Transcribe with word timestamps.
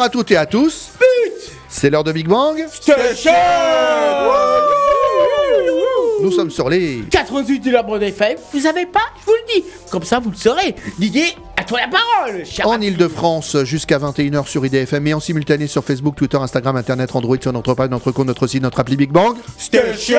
Bonjour 0.00 0.08
à 0.08 0.18
toutes 0.18 0.30
et 0.30 0.36
à 0.38 0.46
tous. 0.46 0.92
C'est 1.68 1.90
l'heure 1.90 2.04
de 2.04 2.12
Big 2.12 2.26
Bang. 2.26 2.56
Nous 6.22 6.32
sommes 6.32 6.50
sur 6.50 6.70
les 6.70 7.02
88 7.10 7.60
de 7.60 7.70
la 7.70 7.82
bande 7.82 8.02
FM, 8.02 8.38
vous 8.50 8.60
savez 8.60 8.86
pas, 8.86 9.00
je 9.20 9.26
vous 9.26 9.32
le 9.32 9.60
dis. 9.60 9.66
Comme 9.90 10.04
ça, 10.04 10.18
vous 10.18 10.30
le 10.30 10.36
saurez. 10.36 10.74
Didier, 10.98 11.36
à 11.58 11.64
toi 11.64 11.80
la 11.80 11.88
parole, 11.88 12.46
cher 12.46 12.66
en 12.66 12.80
Ile-de-France 12.80 13.64
jusqu'à 13.64 13.98
21h 13.98 14.46
sur 14.46 14.64
IDFM 14.64 15.06
et 15.06 15.12
en 15.12 15.20
simultané 15.20 15.66
sur 15.66 15.84
Facebook, 15.84 16.16
Twitter, 16.16 16.38
Instagram, 16.38 16.76
Internet, 16.76 17.14
Android, 17.14 17.36
sur 17.38 17.52
notre 17.52 17.74
page, 17.74 17.90
notre 17.90 18.10
compte, 18.10 18.28
notre 18.28 18.46
site, 18.46 18.62
notre 18.62 18.80
appli 18.80 18.96
Big 18.96 19.10
Bang. 19.10 19.36
Station 19.58 20.18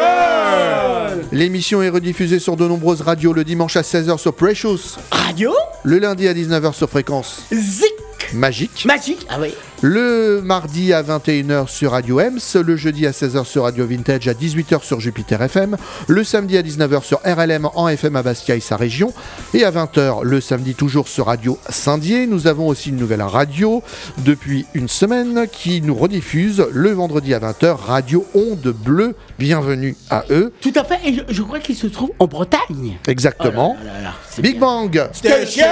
L'émission 1.32 1.82
est 1.82 1.90
rediffusée 1.90 2.38
sur 2.38 2.56
de 2.56 2.68
nombreuses 2.68 3.02
radios 3.02 3.34
le 3.34 3.44
dimanche 3.44 3.76
à 3.78 3.82
16h 3.82 4.20
sur 4.20 4.36
Precious, 4.36 4.98
Radio 5.12 5.52
le 5.84 5.98
lundi 5.98 6.28
à 6.28 6.36
19h 6.36 6.74
sur 6.74 6.88
Fréquence 6.88 7.48
Zik 7.52 7.94
Magique, 8.34 8.86
Magique 8.86 9.26
Ah 9.30 9.38
oui. 9.42 9.54
Le 9.82 10.42
mardi 10.44 10.94
à 10.94 11.02
21h 11.02 11.68
sur 11.68 11.92
Radio 11.92 12.20
Ems, 12.20 12.40
le 12.64 12.76
jeudi 12.76 13.08
à 13.08 13.12
16h 13.12 13.46
sur 13.46 13.64
Radio 13.64 13.88
Vintage, 13.88 14.28
à 14.28 14.34
18h 14.34 14.84
sur 14.84 15.00
Jupiter 15.00 15.42
FM, 15.42 15.76
le 16.08 16.24
samedi 16.24 16.58
à 16.58 16.62
19h 16.62 17.04
sur 17.04 17.20
RLM 17.26 17.68
en 17.74 17.88
FM 17.88 18.16
à 18.16 18.22
Bastia 18.24 18.56
et 18.56 18.60
sa 18.60 18.78
région, 18.78 19.12
et 19.56 19.64
à 19.64 19.72
20h 19.72 20.24
le 20.24 20.40
samedi 20.40 20.76
toujours 20.76 21.08
sur 21.08 21.26
Radio 21.26 21.58
Saint-Dié. 21.70 22.28
Nous 22.28 22.46
avons 22.46 22.68
aussi 22.68 22.90
une 22.90 22.98
nouvelle 22.98 23.24
radio 23.24 23.82
depuis 24.20 24.66
une 24.76 24.88
semaine 24.88 25.48
qui 25.52 25.82
nous 25.82 25.96
rediffuse 25.96 26.64
le 26.72 26.92
vendredi 26.92 27.34
à 27.34 27.40
20h 27.40 27.76
Radio 27.76 28.26
Onde 28.36 28.76
Bleue. 28.86 29.16
Bienvenue 29.40 29.96
à 30.12 30.26
eux. 30.30 30.54
Tout 30.62 30.74
à 30.76 30.84
fait, 30.84 31.00
et 31.06 31.14
je, 31.16 31.22
je 31.28 31.42
crois 31.42 31.60
qu'il 31.60 31.76
se 31.76 31.88
trouve 31.88 32.12
en 32.20 32.28
Bretagne. 32.28 33.00
Exactement. 33.08 33.78
Oh 33.82 33.86
là 33.86 33.94
là 33.94 34.02
là, 34.02 34.14
c'est 34.30 34.44
Big 34.44 34.60
bien. 34.60 34.62
Bang 34.62 35.10
Station 35.12 35.66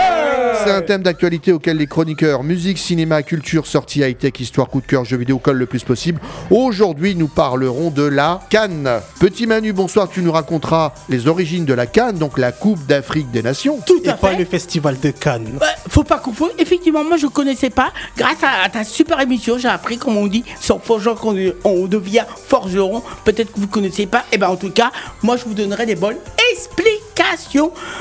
C'est 0.64 0.72
un 0.72 0.82
thème 0.82 1.04
d'actualité 1.04 1.52
auquel 1.52 1.78
les 1.78 1.86
chroniqueurs 1.88 2.44
musique, 2.44 2.80
cinéma, 2.80 3.22
culture, 3.22 3.68
high-tech, 4.00 4.40
histoire, 4.40 4.68
coup 4.70 4.82
de 4.82 4.86
cœur, 4.86 5.06
jeux 5.06 5.18
vidéo 5.18 5.38
collent 5.40 5.58
le 5.58 5.66
plus 5.66 5.84
possible. 5.84 6.20
Aujourd'hui, 6.50 7.16
nous 7.16 7.28
parlerons 7.28 7.90
de 7.90 8.04
la 8.04 8.42
Cannes. 8.50 8.90
Petit 9.20 9.48
Manu, 9.48 9.74
bonsoir, 9.74 10.10
tu 10.10 10.22
nous 10.22 10.32
raconteras 10.32 10.94
les 11.10 11.28
origines 11.28 11.66
de 11.66 11.74
la 11.74 11.86
Cannes, 11.86 12.18
donc 12.18 12.38
la 12.38 12.52
Coupe 12.52 12.86
d'Afrique 12.86 13.32
des 13.32 13.42
Nations. 13.44 13.80
Tout 13.86 14.02
Et 14.04 14.10
à 14.10 14.14
pas 14.14 14.32
fait. 14.32 14.38
le 14.38 14.46
festival 14.46 15.00
de 15.00 15.12
Cannes. 15.12 15.60
Faut 15.88 16.04
pas 16.04 16.20
confondre. 16.20 16.52
Effectivement, 16.60 17.04
moi 17.04 17.18
je 17.18 17.28
connaissais 17.28 17.70
pas. 17.70 17.92
Grâce 18.18 18.44
à, 18.44 18.64
à 18.66 18.70
ta 18.70 18.84
super 18.84 19.20
émission, 19.22 19.58
j'ai 19.58 19.68
appris, 19.68 19.98
comme 19.98 20.18
on 20.18 20.28
dit, 20.28 20.44
sans 20.60 20.80
forgeant 20.80 21.16
qu'on 21.16 21.36
on 21.64 21.86
devient 21.88 22.26
forgeron. 22.48 23.02
Peut-être 23.26 23.52
que 23.54 23.60
vous 23.60 23.68
connaissez 23.68 24.06
pas. 24.06 24.26
Et 24.32 24.38
ben 24.38 24.50
en 24.50 24.56
tout 24.56 24.72
cas, 24.72 24.92
moi 25.24 25.38
je 25.38 25.46
vous 25.46 25.54
donnerai 25.54 25.86
des 25.86 25.96
bonnes 25.96 26.18
explications. 26.52 26.99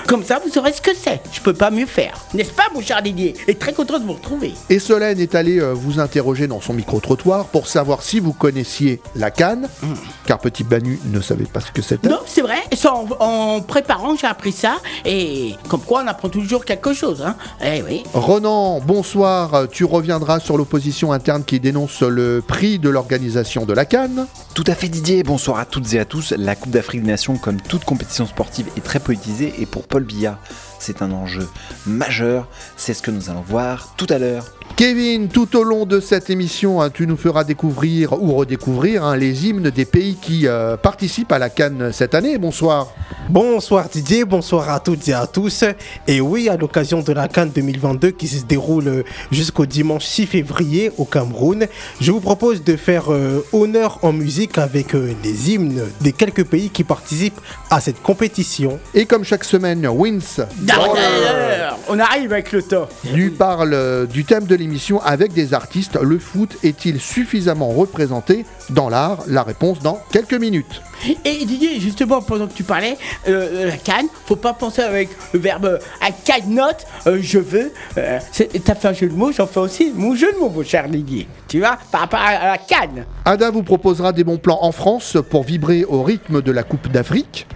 Comme 0.07 0.25
ça, 0.25 0.41
vous 0.45 0.51
saurez 0.51 0.73
ce 0.73 0.81
que 0.81 0.91
c'est. 0.95 1.21
Je 1.33 1.41
peux 1.41 1.53
pas 1.53 1.71
mieux 1.71 1.87
faire. 1.87 2.15
N'est-ce 2.34 2.53
pas, 2.53 2.65
mon 2.75 2.81
cher 2.81 3.03
Didier? 3.03 3.35
Et 3.47 3.55
très 3.55 3.73
content 3.73 3.98
de 3.98 4.05
vous 4.05 4.15
retrouver. 4.15 4.55
Et 4.70 4.79
Solène 4.79 5.20
est 5.20 5.35
allée 5.35 5.61
euh, 5.61 5.73
vous 5.73 6.01
interroger 6.01 6.47
dans 6.47 6.61
son 6.61 6.73
micro-trottoir 6.73 7.47
pour 7.47 7.67
savoir 7.67 8.03
si 8.03 8.20
vous 8.20 8.33
connaissiez 8.33 9.01
la 9.15 9.31
Cannes, 9.31 9.69
car 10.27 10.39
Petit 10.39 10.65
Manu 10.65 10.98
ne 11.07 11.20
savait 11.20 11.45
pas 11.45 11.61
ce 11.61 11.70
que 11.70 11.83
c'était. 11.83 12.08
Non, 12.08 12.20
c'est 12.27 12.42
vrai. 12.42 12.58
En, 12.86 13.07
en 13.20 13.61
préparant, 13.61 14.17
j'ai 14.17 14.27
appris 14.27 14.52
ça. 14.52 14.77
Et 15.05 15.55
comme 15.69 15.83
quoi, 15.83 16.02
on 16.05 16.07
apprend 16.07 16.29
toujours 16.29 16.64
quelque 16.64 16.92
chose. 16.92 17.23
Hein. 17.23 17.36
Eh 17.64 17.83
oui. 17.83 18.02
Ronan, 18.14 18.81
bonsoir. 18.81 19.69
Tu 19.70 19.85
reviendras 19.85 20.41
sur 20.41 20.57
l'opposition 20.57 21.13
interne 21.13 21.45
qui 21.45 21.61
dénonce 21.61 22.02
le 22.02 22.42
prix 22.47 22.79
de 22.79 22.89
l'organisation 22.89 23.67
de 23.67 23.73
la 23.73 23.85
Cannes. 23.85 24.27
Tout 24.55 24.64
à 24.67 24.75
fait 24.75 24.89
Didier, 24.89 25.23
bonsoir 25.23 25.58
à 25.58 25.64
toutes 25.64 25.92
et 25.95 25.98
à 25.98 26.05
tous. 26.05 26.33
La 26.36 26.57
Coupe 26.57 26.70
d'Afrique 26.70 27.02
des 27.02 27.11
Nations, 27.11 27.36
comme 27.36 27.61
toute 27.61 27.85
compétition 27.85 28.27
sportive, 28.27 28.67
est 28.77 28.81
très 28.81 29.01
et 29.27 29.67
pour 29.67 29.86
Paul 29.86 30.05
Biya, 30.05 30.39
c'est 30.79 31.02
un 31.02 31.12
enjeu 31.12 31.48
majeur. 31.86 32.48
C'est 32.77 32.95
ce 32.95 33.02
que 33.02 33.11
nous 33.11 33.30
allons 33.30 33.42
voir 33.42 33.95
tout 33.96 34.06
à 34.11 34.18
l'heure. 34.18 34.58
Kevin, 34.77 35.29
tout 35.29 35.56
au 35.56 35.64
long 35.64 35.86
de 35.86 35.98
cette 35.98 36.30
émission, 36.30 36.80
hein, 36.80 36.90
tu 36.90 37.06
nous 37.06 37.17
feras 37.17 37.45
découvrir 37.45 38.12
ou 38.23 38.34
redécouvrir 38.34 39.05
hein, 39.05 39.17
les 39.17 39.46
hymnes 39.46 39.70
des 39.70 39.84
pays 39.84 40.17
qui 40.20 40.46
euh, 40.46 40.77
participent 40.77 41.33
à 41.33 41.39
la 41.39 41.51
Cannes 41.51 41.90
cette 41.92 42.14
année. 42.14 42.39
Bonsoir. 42.39 42.89
Bonsoir 43.28 43.89
Didier, 43.90 44.24
bonsoir 44.24 44.70
à 44.70 44.80
toutes 44.80 45.07
et 45.08 45.12
à 45.12 45.27
tous. 45.27 45.64
Et 46.07 46.20
oui, 46.20 46.48
à 46.48 46.57
l'occasion 46.57 47.02
de 47.02 47.12
la 47.12 47.28
Cannes 47.28 47.51
2022 47.55 48.12
qui 48.12 48.27
se 48.27 48.45
déroule 48.45 49.05
jusqu'au 49.30 49.67
dimanche 49.67 50.05
6 50.05 50.27
février 50.27 50.92
au 50.96 51.05
Cameroun, 51.05 51.67
je 52.01 52.11
vous 52.11 52.20
propose 52.20 52.64
de 52.64 52.77
faire 52.77 53.12
euh, 53.12 53.45
honneur 53.52 53.98
en 54.02 54.12
musique 54.12 54.57
avec 54.57 54.95
euh, 54.95 55.12
les 55.24 55.51
hymnes 55.51 55.83
des 56.01 56.12
quelques 56.12 56.45
pays 56.45 56.70
qui 56.70 56.84
participent 56.84 57.40
à 57.70 57.80
cette 57.80 58.01
compétition. 58.01 58.78
Et 58.95 59.05
comme 59.05 59.24
chaque 59.24 59.45
semaine, 59.45 59.86
Wins 59.86 60.46
D'ailleurs, 60.61 61.77
on 61.89 61.98
arrive 61.98 62.33
avec 62.33 62.52
le 62.52 62.62
temps. 62.62 62.89
lui 63.12 63.30
parle 63.30 63.74
euh, 63.74 64.07
du 64.07 64.24
thème 64.24 64.45
de 64.45 64.55
l'émission 64.58 65.01
avec 65.01 65.33
des 65.33 65.55
artistes. 65.55 65.98
Le 66.01 66.19
foot 66.19 66.57
est-il 66.63 67.01
suffisamment 67.01 67.69
représenté 67.69 68.45
dans 68.70 68.89
l'art? 68.89 69.20
La 69.27 69.42
réponse 69.42 69.79
dans 69.80 70.01
quelques 70.13 70.35
minutes. 70.35 70.83
Et 71.24 71.45
Didier, 71.45 71.80
justement, 71.80 72.20
pendant 72.20 72.46
que 72.48 72.52
tu 72.52 72.64
parlais, 72.64 72.98
euh, 73.29 73.67
la 73.67 73.77
canne, 73.77 74.07
faut 74.27 74.36
pas 74.36 74.52
penser 74.52 74.83
avec 74.83 75.08
le 75.33 75.39
verbe 75.39 75.67
euh, 75.67 75.79
à 76.01 76.11
canne 76.11 76.55
note, 76.55 76.86
euh, 77.07 77.19
je 77.23 77.39
veux. 77.39 77.73
Euh, 77.96 78.19
T'as 78.64 78.74
fait 78.74 78.89
un 78.89 78.92
jeu 78.92 79.08
de 79.08 79.14
mots, 79.14 79.33
j'en 79.33 79.46
fais 79.46 79.61
aussi 79.61 79.92
mon 79.95 80.14
jeu 80.14 80.33
de 80.33 80.39
mots, 80.39 80.51
mon 80.51 80.64
cher 80.64 80.89
Didier. 80.89 81.29
Tu 81.46 81.61
vois, 81.61 81.79
par 81.92 82.02
rapport 82.02 82.20
à 82.20 82.48
la 82.48 82.58
canne. 82.58 83.07
Ada 83.25 83.51
vous 83.51 83.63
proposera 83.63 84.13
des 84.13 84.25
bons 84.25 84.39
plans 84.39 84.58
en 84.61 84.73
France 84.73 85.17
pour 85.30 85.45
vibrer 85.45 85.85
au 85.85 86.02
rythme 86.02 86.42
de 86.42 86.52
la 86.52 86.64
Coupe 86.64 86.89
d'Afrique. 86.89 87.46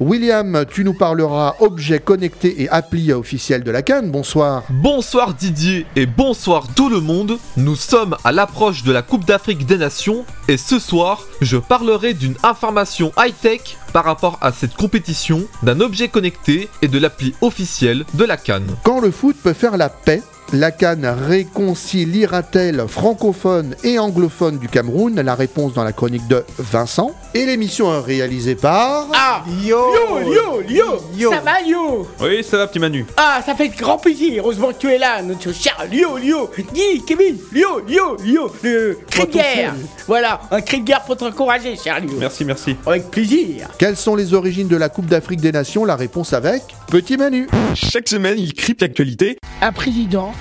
William, 0.00 0.64
tu 0.70 0.84
nous 0.84 0.92
parleras 0.92 1.54
objets 1.60 2.00
connectés 2.00 2.62
et 2.62 2.68
applis 2.68 3.12
officiels 3.12 3.64
de 3.64 3.70
la 3.70 3.82
Cannes. 3.82 4.10
Bonsoir. 4.10 4.64
Bonsoir 4.68 5.32
Didier 5.32 5.86
et 5.96 6.04
bonsoir 6.04 6.68
tout 6.74 6.90
le 6.90 7.00
monde. 7.00 7.38
Nous 7.56 7.76
sommes 7.76 8.16
à 8.22 8.32
l'approche 8.32 8.82
de 8.82 8.92
la 8.92 9.02
Coupe 9.02 9.24
d'Afrique 9.24 9.64
des 9.64 9.78
Nations 9.78 10.26
et 10.48 10.58
ce 10.58 10.78
soir, 10.78 11.22
je 11.40 11.56
parlerai 11.56 12.12
d'une 12.12 12.36
information 12.42 13.10
high-tech 13.16 13.78
par 13.94 14.04
rapport 14.04 14.38
à 14.42 14.52
cette 14.52 14.74
compétition, 14.74 15.44
d'un 15.62 15.80
objet 15.80 16.08
connecté 16.08 16.68
et 16.82 16.88
de 16.88 16.98
l'appli 16.98 17.34
officielle 17.40 18.04
de 18.14 18.24
la 18.24 18.36
Cannes. 18.36 18.76
Quand 18.82 19.00
le 19.00 19.10
foot 19.10 19.36
peut 19.42 19.54
faire 19.54 19.78
la 19.78 19.88
paix, 19.88 20.22
la 20.52 20.70
Cannes 20.70 21.06
réconciliera-t-elle 21.28 22.84
francophones 22.88 23.74
et 23.84 23.98
anglophones 23.98 24.58
du 24.58 24.68
Cameroun? 24.68 25.20
La 25.20 25.34
réponse 25.34 25.74
dans 25.74 25.84
la 25.84 25.92
chronique 25.92 26.26
de 26.28 26.44
Vincent. 26.58 27.12
Et 27.34 27.44
l'émission 27.46 27.92
est 27.94 28.00
réalisée 28.00 28.54
par... 28.54 29.06
Ah 29.14 29.42
Yo 29.62 29.78
Yo, 29.92 30.32
yo, 30.32 30.62
yo, 30.68 30.84
Yo. 31.16 31.30
Ça 31.30 31.40
va, 31.40 31.60
Yo? 31.62 32.06
Oui, 32.20 32.44
ça 32.44 32.58
va, 32.58 32.66
petit 32.66 32.78
Manu. 32.78 33.04
Ah, 33.16 33.40
ça 33.44 33.54
fait 33.54 33.68
grand 33.68 33.98
plaisir. 33.98 34.42
Heureusement 34.42 34.68
que 34.68 34.78
tu 34.78 34.90
es 34.90 34.98
là, 34.98 35.22
notre 35.22 35.52
cher 35.52 35.76
Lio, 35.90 36.16
Lio. 36.16 36.50
Guy, 36.72 37.02
Kevin, 37.06 37.36
Lio, 37.52 37.80
Lio, 37.86 38.16
Lio. 38.24 38.52
Le 38.62 38.98
cri 39.10 39.26
de 39.26 39.32
guerre. 39.32 39.74
Voilà, 40.06 40.40
un 40.50 40.60
cri 40.60 40.80
de 40.80 40.84
guerre 40.84 41.02
pour 41.02 41.16
t'encourager, 41.16 41.76
cher 41.76 42.00
Lio. 42.00 42.16
Merci, 42.18 42.44
merci. 42.44 42.76
Avec 42.86 43.10
plaisir. 43.10 43.68
Quelles 43.78 43.96
sont 43.96 44.14
les 44.14 44.34
origines 44.34 44.68
de 44.68 44.76
la 44.76 44.88
Coupe 44.88 45.06
d'Afrique 45.06 45.40
des 45.40 45.52
Nations? 45.52 45.84
La 45.84 45.96
réponse 45.96 46.32
avec 46.32 46.62
Petit 46.88 47.16
Manu. 47.16 47.48
Chaque 47.74 48.08
semaine, 48.08 48.38
il 48.38 48.54
crypte 48.54 48.82
l'actualité. 48.82 49.38
Un 49.60 49.72
président 49.72 50.32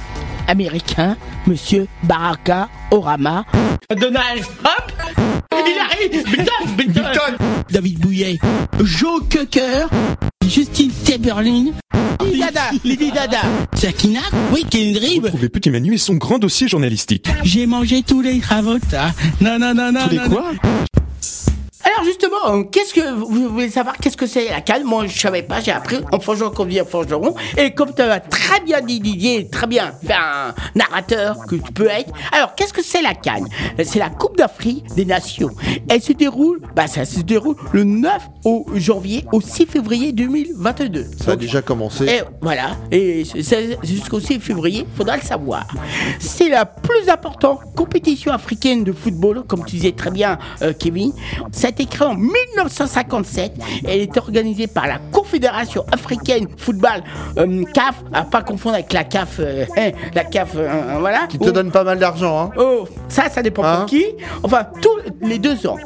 américain, 0.48 1.18
Monsieur 1.48 1.88
Baraka 2.04 2.70
Orama. 2.92 3.46
Donald 3.90 4.42
Trump? 4.42 4.92
Il 5.52 5.80
arrive! 5.80 6.24
Biden, 6.78 6.94
Biden. 6.94 7.38
David 7.70 8.00
Bouillet. 8.00 8.40
Joe 8.84 9.22
Cocker. 9.32 9.88
Justine 10.48 10.92
Timberlane 11.04 11.74
Lady 12.22 12.40
Dada 12.40 12.62
Lady 12.84 13.12
Dada 13.12 13.42
Sakina 13.74 14.20
Oui, 14.54 14.64
Kendrick 14.70 15.24
Trouvez 15.26 15.50
Petit 15.50 15.72
Manu 15.72 15.96
et 15.96 15.98
son 15.98 16.16
grand 16.16 16.38
dossier 16.38 16.68
journalistique. 16.68 17.28
J'ai 17.44 17.66
mangé 17.66 18.04
tous 18.04 18.22
les 18.22 18.40
travaux 18.40 18.78
Non, 19.42 19.58
non, 19.60 19.74
non, 19.74 19.92
non, 19.92 20.04
Tous 20.04 20.10
les 20.12 20.18
non, 20.18 20.30
quoi? 20.30 20.52
Alors 21.86 22.04
justement, 22.04 22.36
euh, 22.50 22.64
qu'est-ce 22.64 22.94
que 22.94 23.14
vous 23.14 23.48
voulez 23.50 23.70
savoir? 23.70 23.96
Qu'est-ce 23.98 24.18
que 24.18 24.26
c'est 24.26 24.50
la 24.50 24.62
canne? 24.62 24.84
Moi, 24.84 25.06
je 25.06 25.18
savais 25.20 25.44
pas. 25.44 25.60
J'ai 25.62 25.72
appris 25.72 25.98
en 26.12 26.20
forgeant 26.20 26.50
qu'on 26.50 26.66
vient 26.66 26.84
forgeron. 26.84 27.36
Et 27.58 27.74
comme 27.76 27.94
tu 27.94 28.02
as 28.02 28.20
très 28.20 28.60
bien 28.62 28.82
dit 28.82 29.00
Didier, 29.00 29.48
très 29.50 29.68
bien 29.68 29.94
fait 30.06 30.14
un 30.14 30.54
narrateur 30.74 31.38
que 31.48 31.56
tu 31.56 31.72
peux 31.72 31.88
être. 31.88 32.12
Alors, 32.32 32.56
qu'est-ce 32.56 32.74
que 32.74 32.82
c'est 32.84 33.04
la 33.04 33.14
canne? 33.14 33.48
C'est 33.84 34.00
la 34.00 34.10
Coupe 34.10 34.36
d'Afrique 34.38 34.84
des 34.96 35.06
Nations. 35.06 35.52
Elle 35.88 36.02
se 36.02 36.14
déroule, 36.14 36.60
bah 36.76 36.88
ça 36.88 37.06
se 37.06 37.20
déroule 37.20 37.56
le 37.72 37.84
9 37.84 38.12
au 38.46 38.66
janvier 38.74 39.26
au 39.32 39.40
6 39.40 39.68
février 39.68 40.12
2022. 40.12 41.04
Ça 41.20 41.26
a 41.26 41.36
Donc, 41.36 41.40
déjà 41.42 41.62
commencé. 41.62 42.06
et 42.06 42.22
voilà, 42.42 42.78
et 42.92 43.24
c'est- 43.26 43.78
jusqu'au 43.84 44.20
6 44.20 44.40
février, 44.40 44.88
faudra 44.98 45.18
le 45.18 45.22
savoir. 45.24 45.68
C'est 46.20 46.50
la 46.50 46.66
plus 46.66 47.10
importante 47.10 47.60
compétition 47.76 48.32
africaine 48.32 48.84
de 48.84 48.92
football, 48.92 49.44
comme 49.48 49.64
tu 49.66 49.76
disais 49.76 49.92
très 49.92 50.12
bien, 50.12 50.40
euh, 50.64 50.74
Kevin. 50.74 51.12
A 51.64 51.75
été 51.80 52.04
en 52.04 52.16
1957. 52.16 53.54
Elle 53.88 54.02
est 54.02 54.18
organisée 54.18 54.68
par 54.68 54.88
la 54.88 55.00
Confédération 55.12 55.86
africaine 55.92 56.48
football 56.58 57.04
euh, 57.38 57.64
CAF, 57.74 58.04
à 58.14 58.24
pas 58.24 58.42
confondre 58.42 58.76
avec 58.76 58.94
la 58.94 59.04
CAF, 59.04 59.38
euh, 59.40 59.66
hein, 59.78 59.92
la 60.14 60.24
CAF, 60.24 60.52
euh, 60.56 60.98
voilà. 61.00 61.28
Qui 61.28 61.40
te 61.40 61.50
donne 61.50 61.72
pas 61.72 61.84
mal 61.84 62.00
d'argent, 62.00 62.40
hein 62.40 62.50
Oh, 62.58 62.88
ça, 63.10 63.30
ça 63.30 63.42
dépend 63.42 63.64
Hein 63.64 63.78
pour 63.78 63.86
qui. 63.88 64.06
Enfin, 64.44 64.68
tous 64.82 64.98
les 65.22 65.40
deux 65.40 65.66
ans. 65.68 65.78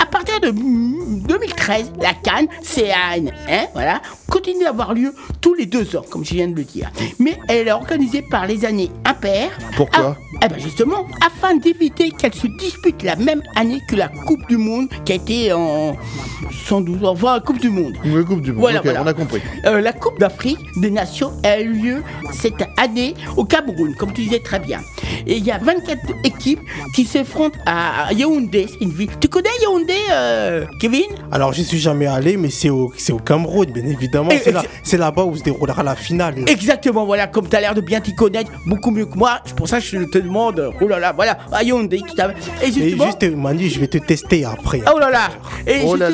À 0.00 0.06
partir 0.06 0.40
de 0.40 0.50
mm, 0.50 1.22
2013, 1.26 1.92
la 2.00 2.14
Cannes, 2.14 2.48
CAN, 2.62 3.30
hein, 3.48 3.66
voilà, 3.74 4.00
continue 4.28 4.64
d'avoir 4.64 4.94
lieu 4.94 5.14
tous 5.40 5.54
les 5.54 5.66
deux 5.66 5.96
ans, 5.96 6.04
comme 6.10 6.24
je 6.24 6.34
viens 6.34 6.48
de 6.48 6.54
le 6.54 6.64
dire. 6.64 6.90
Mais 7.18 7.38
elle 7.48 7.68
est 7.68 7.72
organisée 7.72 8.22
par 8.22 8.46
les 8.46 8.64
années 8.64 8.90
impaires. 9.04 9.50
Pourquoi 9.76 10.16
Ah, 10.16 10.44
eh 10.44 10.48
ben 10.48 10.58
justement, 10.58 11.06
afin 11.24 11.56
d'éviter 11.56 12.10
qu'elle 12.10 12.34
se 12.34 12.46
dispute 12.58 13.02
la 13.02 13.16
même 13.16 13.42
année 13.56 13.80
que 13.88 13.96
la 13.96 14.08
Coupe 14.08 14.46
du 14.48 14.56
Monde, 14.56 14.88
qui 15.04 15.12
a 15.12 15.14
été 15.16 15.37
en 15.52 15.96
112 16.66 17.04
ans, 17.04 17.12
enfin, 17.12 17.34
la 17.34 17.40
Coupe 17.40 17.58
du 17.60 17.70
Monde. 17.70 17.94
Une 18.04 18.24
coupe 18.24 18.40
du 18.40 18.52
monde. 18.52 18.60
Voilà, 18.60 19.02
on 19.02 19.06
a 19.06 19.14
compris. 19.14 19.40
Euh, 19.66 19.80
la 19.80 19.92
Coupe 19.92 20.18
d'Afrique 20.18 20.58
des 20.76 20.90
Nations 20.90 21.32
a 21.44 21.60
eu 21.60 21.72
lieu 21.72 22.02
cette 22.32 22.62
année 22.76 23.14
au 23.36 23.44
Cameroun, 23.44 23.94
comme 23.94 24.12
tu 24.12 24.22
disais 24.22 24.40
très 24.40 24.58
bien. 24.60 24.80
Et 25.26 25.36
il 25.36 25.44
y 25.44 25.50
a 25.50 25.58
24 25.58 25.98
équipes 26.24 26.60
qui 26.94 27.04
s'affrontent 27.04 27.58
à 27.66 28.12
Yaoundé, 28.12 28.66
c'est 28.68 28.84
une 28.84 28.92
ville. 28.92 29.10
Tu 29.20 29.28
connais 29.28 29.48
Yaoundé, 29.62 29.94
euh, 30.12 30.64
Kevin? 30.80 31.02
Alors, 31.32 31.52
j'y 31.52 31.64
suis 31.64 31.78
jamais 31.78 32.06
allé, 32.06 32.36
mais 32.36 32.50
c'est 32.50 32.70
au, 32.70 32.92
c'est 32.96 33.12
au 33.12 33.18
Cameroun, 33.18 33.66
bien 33.70 33.84
évidemment. 33.86 34.30
Et- 34.30 34.38
C'est 34.82 34.96
là, 34.96 35.06
là-bas 35.06 35.24
où 35.24 35.36
se 35.36 35.42
déroulera 35.42 35.82
la 35.82 35.96
finale. 35.96 36.34
Exactement, 36.46 37.04
voilà, 37.04 37.26
comme 37.26 37.48
tu 37.48 37.56
as 37.56 37.60
l'air 37.60 37.74
de 37.74 37.80
bien 37.80 38.00
t'y 38.00 38.14
connaître, 38.14 38.50
beaucoup 38.66 38.90
mieux 38.90 39.06
que 39.06 39.16
moi, 39.16 39.40
c'est 39.44 39.54
pour 39.56 39.68
ça 39.68 39.78
que 39.80 39.84
je 39.84 39.98
te 40.04 40.18
demande, 40.18 40.72
oh 40.80 40.88
là 40.88 40.98
là, 40.98 41.12
voilà, 41.12 41.38
à 41.52 41.62
Yaoundé, 41.62 41.98
tout 41.98 42.20
à 42.20 42.28
Et 42.62 42.72
justement, 42.72 43.06
juste, 43.06 43.24
Manu, 43.36 43.68
je 43.68 43.80
vais 43.80 43.86
te 43.88 43.98
tester 43.98 44.44
après. 44.44 44.80
Oh 44.94 44.98
là 44.98 45.10
là 45.10 45.27
Et 45.66 45.82
Oh 45.84 45.96
là 45.96 46.10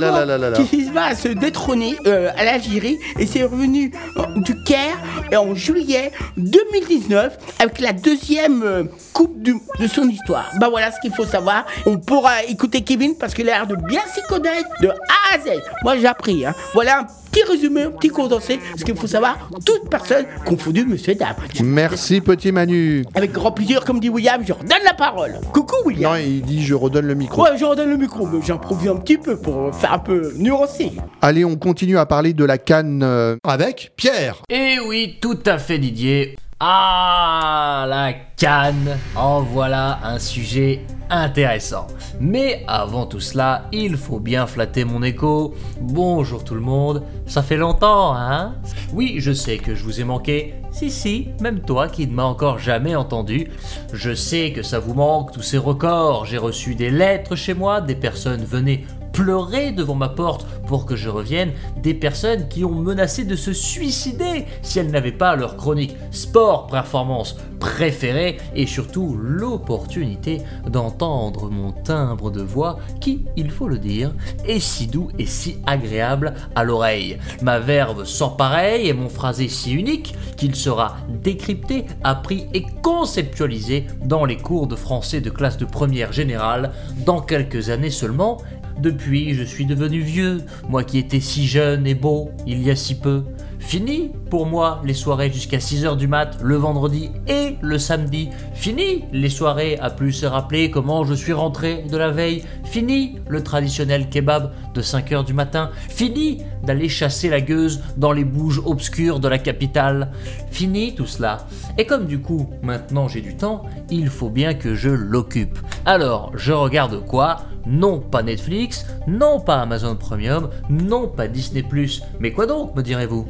qui 0.65 0.85
va 0.91 1.15
se 1.15 1.29
détrôner 1.29 1.97
euh, 2.07 2.31
à 2.37 2.45
l'Algérie 2.45 2.99
et 3.19 3.27
c'est 3.27 3.43
revenu 3.45 3.93
euh, 4.17 4.23
du 4.37 4.55
Caire 4.65 4.97
et 5.31 5.37
en 5.37 5.55
juillet 5.55 6.13
2019 6.37 7.37
avec 7.59 7.81
la 7.81 7.93
deuxième 7.93 8.63
euh, 8.63 8.85
coupe 9.13 9.41
du- 9.43 9.61
de 9.81 9.87
son 9.87 10.09
histoire. 10.09 10.51
Bah 10.61 10.69
voilà 10.71 10.91
ce 10.93 11.01
qu'il 11.01 11.13
faut 11.15 11.25
savoir. 11.27 11.67
On 11.87 11.99
pourra 11.99 12.45
écouter 12.45 12.83
Kevin 12.83 13.17
parce 13.17 13.35
qu'il 13.35 13.49
a 13.49 13.53
l'air 13.53 13.67
de 13.67 13.77
bien 13.77 14.01
s'y 14.13 14.23
connaître 14.29 14.69
de 14.81 14.89
A 14.89 15.35
à 15.35 15.39
Z. 15.39 15.61
Moi 15.83 15.97
j'ai 15.99 16.07
appris. 16.07 16.45
Hein. 16.47 16.55
Voilà 16.75 17.01
un 17.01 17.07
petit 17.35 17.51
résumé, 17.51 17.83
un 17.83 17.91
petit 17.91 18.09
condensé. 18.09 18.61
Ce 18.77 18.85
qu'il 18.85 18.95
faut 18.95 19.07
savoir, 19.07 19.49
toute 19.65 19.91
personne 19.91 20.25
confondue, 20.45 20.85
monsieur 20.85 21.15
dame. 21.15 21.35
Merci, 21.63 22.21
petit 22.21 22.53
Manu. 22.53 23.05
Avec 23.15 23.33
grand 23.33 23.51
plaisir, 23.51 23.85
comme 23.85 23.99
dit 23.99 24.09
William, 24.09 24.41
je 24.47 24.53
redonne 24.53 24.85
la 24.85 24.95
parole. 24.95 25.41
Coucou 25.53 25.75
William. 25.87 26.13
Non, 26.13 26.19
il 26.19 26.43
dit 26.43 26.65
je 26.65 26.75
redonne 26.75 27.07
le 27.07 27.15
micro. 27.15 27.43
Ouais, 27.43 27.59
je 27.59 27.65
redonne 27.65 27.91
le 27.91 27.97
micro, 27.97 28.27
mais 28.27 28.41
j'improvise 28.45 28.89
un 28.89 28.97
petit 28.97 29.19
peu 29.19 29.37
pour 29.37 29.75
faire 29.75 29.95
un 29.95 29.99
peu 29.99 30.33
nuancé. 30.37 30.93
Allez, 31.21 31.45
on 31.45 31.57
continue 31.57 31.99
à 31.99 32.07
parler 32.07 32.35
de 32.35 32.45
la 32.45 32.59
canne 32.59 33.03
euh, 33.03 33.37
avec 33.45 33.93
Pierre. 33.97 34.43
Et 34.49 34.77
oui, 34.87 35.17
tout 35.21 35.39
à 35.47 35.59
fait 35.59 35.79
Didier. 35.79 36.37
Ah, 36.67 37.85
la 37.87 38.15
canne. 38.39 38.97
En 39.15 39.43
voilà 39.43 39.99
un 40.03 40.19
sujet 40.19 40.81
intéressant. 41.11 41.89
Mais 42.19 42.65
avant 42.67 43.05
tout 43.05 43.21
cela, 43.21 43.67
il 43.71 43.99
faut 43.99 44.19
bien 44.19 44.47
flatter 44.47 44.87
mon 44.87 45.03
écho. 45.03 45.55
Bonjour 45.79 46.43
tout 46.43 46.55
le 46.55 46.63
monde. 46.63 47.03
Ça 47.27 47.43
fait 47.43 47.59
longtemps, 47.59 48.15
hein? 48.17 48.55
Oui, 48.95 49.17
je 49.19 49.33
sais 49.33 49.59
que 49.59 49.75
je 49.75 49.85
vous 49.85 50.01
ai 50.01 50.05
manqué. 50.05 50.55
Si, 50.73 50.91
si, 50.91 51.29
même 51.39 51.61
toi 51.61 51.87
qui 51.87 52.07
ne 52.07 52.15
m'as 52.15 52.23
encore 52.23 52.59
jamais 52.59 52.97
entendu. 52.97 53.51
Je 53.93 54.15
sais 54.15 54.53
que 54.53 54.63
ça 54.63 54.79
vous 54.79 54.95
manque, 54.95 55.33
tous 55.33 55.43
ces 55.43 55.59
records. 55.59 56.25
J'ai 56.25 56.39
reçu 56.39 56.75
des 56.77 56.89
lettres 56.89 57.37
chez 57.37 57.53
moi, 57.53 57.83
des 57.83 57.95
personnes 57.95 58.43
venaient 58.43 58.85
pleurer 59.15 59.71
devant 59.71 59.95
ma 59.95 60.09
porte 60.09 60.45
pour 60.67 60.85
que 60.85 60.97
je 60.97 61.09
revienne, 61.09 61.53
des 61.81 61.95
personnes 61.95 62.49
qui 62.49 62.65
ont 62.65 62.75
menacé 62.75 63.25
de 63.25 63.37
se 63.37 63.53
suicider 63.53 64.45
si 64.61 64.81
elles 64.81 64.91
n'avaient 64.91 65.13
pas 65.13 65.37
leur 65.37 65.57
chronique 65.57 65.97
sport 66.11 66.67
performance 66.67 67.37
préférée 67.61 68.37
et 68.55 68.67
surtout 68.67 69.17
l'opportunité 69.19 70.43
d'entendre 70.69 71.49
mon 71.49 71.73
timbre 71.73 72.31
de 72.31 72.43
voix 72.43 72.79
qui, 73.01 73.25
il 73.37 73.51
faut 73.51 73.69
le 73.69 73.79
dire, 73.79 74.13
est 74.47 74.59
si 74.59 74.89
doux 74.89 75.09
et 75.19 75.27
si 75.27 75.59
agréable 75.65 76.35
à 76.57 76.65
l'oreille. 76.65 77.19
Ma 77.41 77.61
verve 77.61 78.05
sans 78.05 78.31
pareil 78.31 78.89
et 78.89 78.93
mon 78.93 79.09
phrasé 79.09 79.49
si 79.49 79.73
unique 79.73 80.15
qu'il 80.37 80.57
sera 80.57 80.97
décrypté, 81.09 81.87
appris 82.03 82.49
et 82.53 82.67
conceptualisé 82.83 83.87
dans 84.05 84.25
les 84.25 84.37
cours 84.37 84.67
de 84.67 84.77
français 84.77 85.21
de 85.21 85.31
classe 85.31 85.57
de 85.57 85.65
première 85.65 86.13
générale 86.13 86.73
dans 87.07 87.21
quelques 87.21 87.71
années 87.71 87.91
seulement 87.91 88.39
depuis, 88.81 89.35
je 89.35 89.45
suis 89.45 89.67
devenu 89.67 90.01
vieux, 90.01 90.43
moi 90.69 90.85
qui 90.85 90.99
étais 90.99 91.21
si 91.21 91.47
jeune 91.47 91.87
et 91.87 91.95
beau 91.95 92.31
il 92.47 92.63
y 92.63 92.71
a 92.71 92.77
si 92.77 92.99
peu. 92.99 93.25
Fini 93.59 94.11
pour 94.29 94.47
moi 94.47 94.83
les 94.85 94.93
soirées 94.93 95.33
jusqu'à 95.33 95.57
6h 95.57 95.97
du 95.97 96.07
mat 96.07 96.37
le 96.43 96.57
vendredi 96.57 97.11
et 97.27 97.57
le 97.63 97.79
samedi. 97.79 98.29
Fini 98.53 99.05
les 99.11 99.31
soirées 99.31 99.79
à 99.81 99.89
plus 99.89 100.13
se 100.13 100.27
rappeler 100.27 100.71
comment 100.71 101.05
je 101.05 101.15
suis 101.15 101.33
rentré 101.33 101.83
de 101.91 101.97
la 101.97 102.11
veille. 102.11 102.45
Fini 102.65 103.17
le 103.27 103.43
traditionnel 103.43 104.11
kebab 104.11 104.53
de 104.75 104.83
5h 104.83 105.25
du 105.25 105.33
matin. 105.33 105.71
Fini 105.89 106.43
d'aller 106.63 106.89
chasser 106.89 107.31
la 107.31 107.41
gueuse 107.41 107.83
dans 107.97 108.13
les 108.13 108.25
bouges 108.25 108.61
obscures 108.65 109.21
de 109.21 109.29
la 109.29 109.39
capitale. 109.39 110.11
Fini 110.51 110.95
tout 110.95 111.07
cela. 111.07 111.47
Et 111.79 111.87
comme 111.87 112.07
du 112.07 112.21
coup 112.21 112.51
maintenant 112.63 113.09
j'ai 113.09 113.21
du 113.21 113.37
temps, 113.37 113.65
il 113.91 114.09
faut 114.09 114.31
bien 114.31 114.55
que 114.55 114.75
je 114.75 114.91
l'occupe. 114.91 115.59
Alors 115.87 116.33
je 116.35 116.53
regarde 116.53 117.05
quoi? 117.07 117.43
Non 117.67 117.99
pas 117.99 118.23
Netflix, 118.23 118.87
non 119.07 119.41
pas 119.41 119.63
Amazon 119.63 119.97
Premium, 119.97 120.51
non 120.69 121.09
pas 121.09 121.29
Disney⁇ 121.29 121.63
mais 122.21 122.33
quoi 122.33 122.47
donc 122.47 122.77
me 122.77 122.83
direz-vous? 122.83 123.27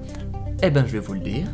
Eh 0.63 0.71
ben 0.71 0.85
je 0.87 0.93
vais 0.93 0.99
vous 0.99 1.15
le 1.15 1.21
dire, 1.21 1.47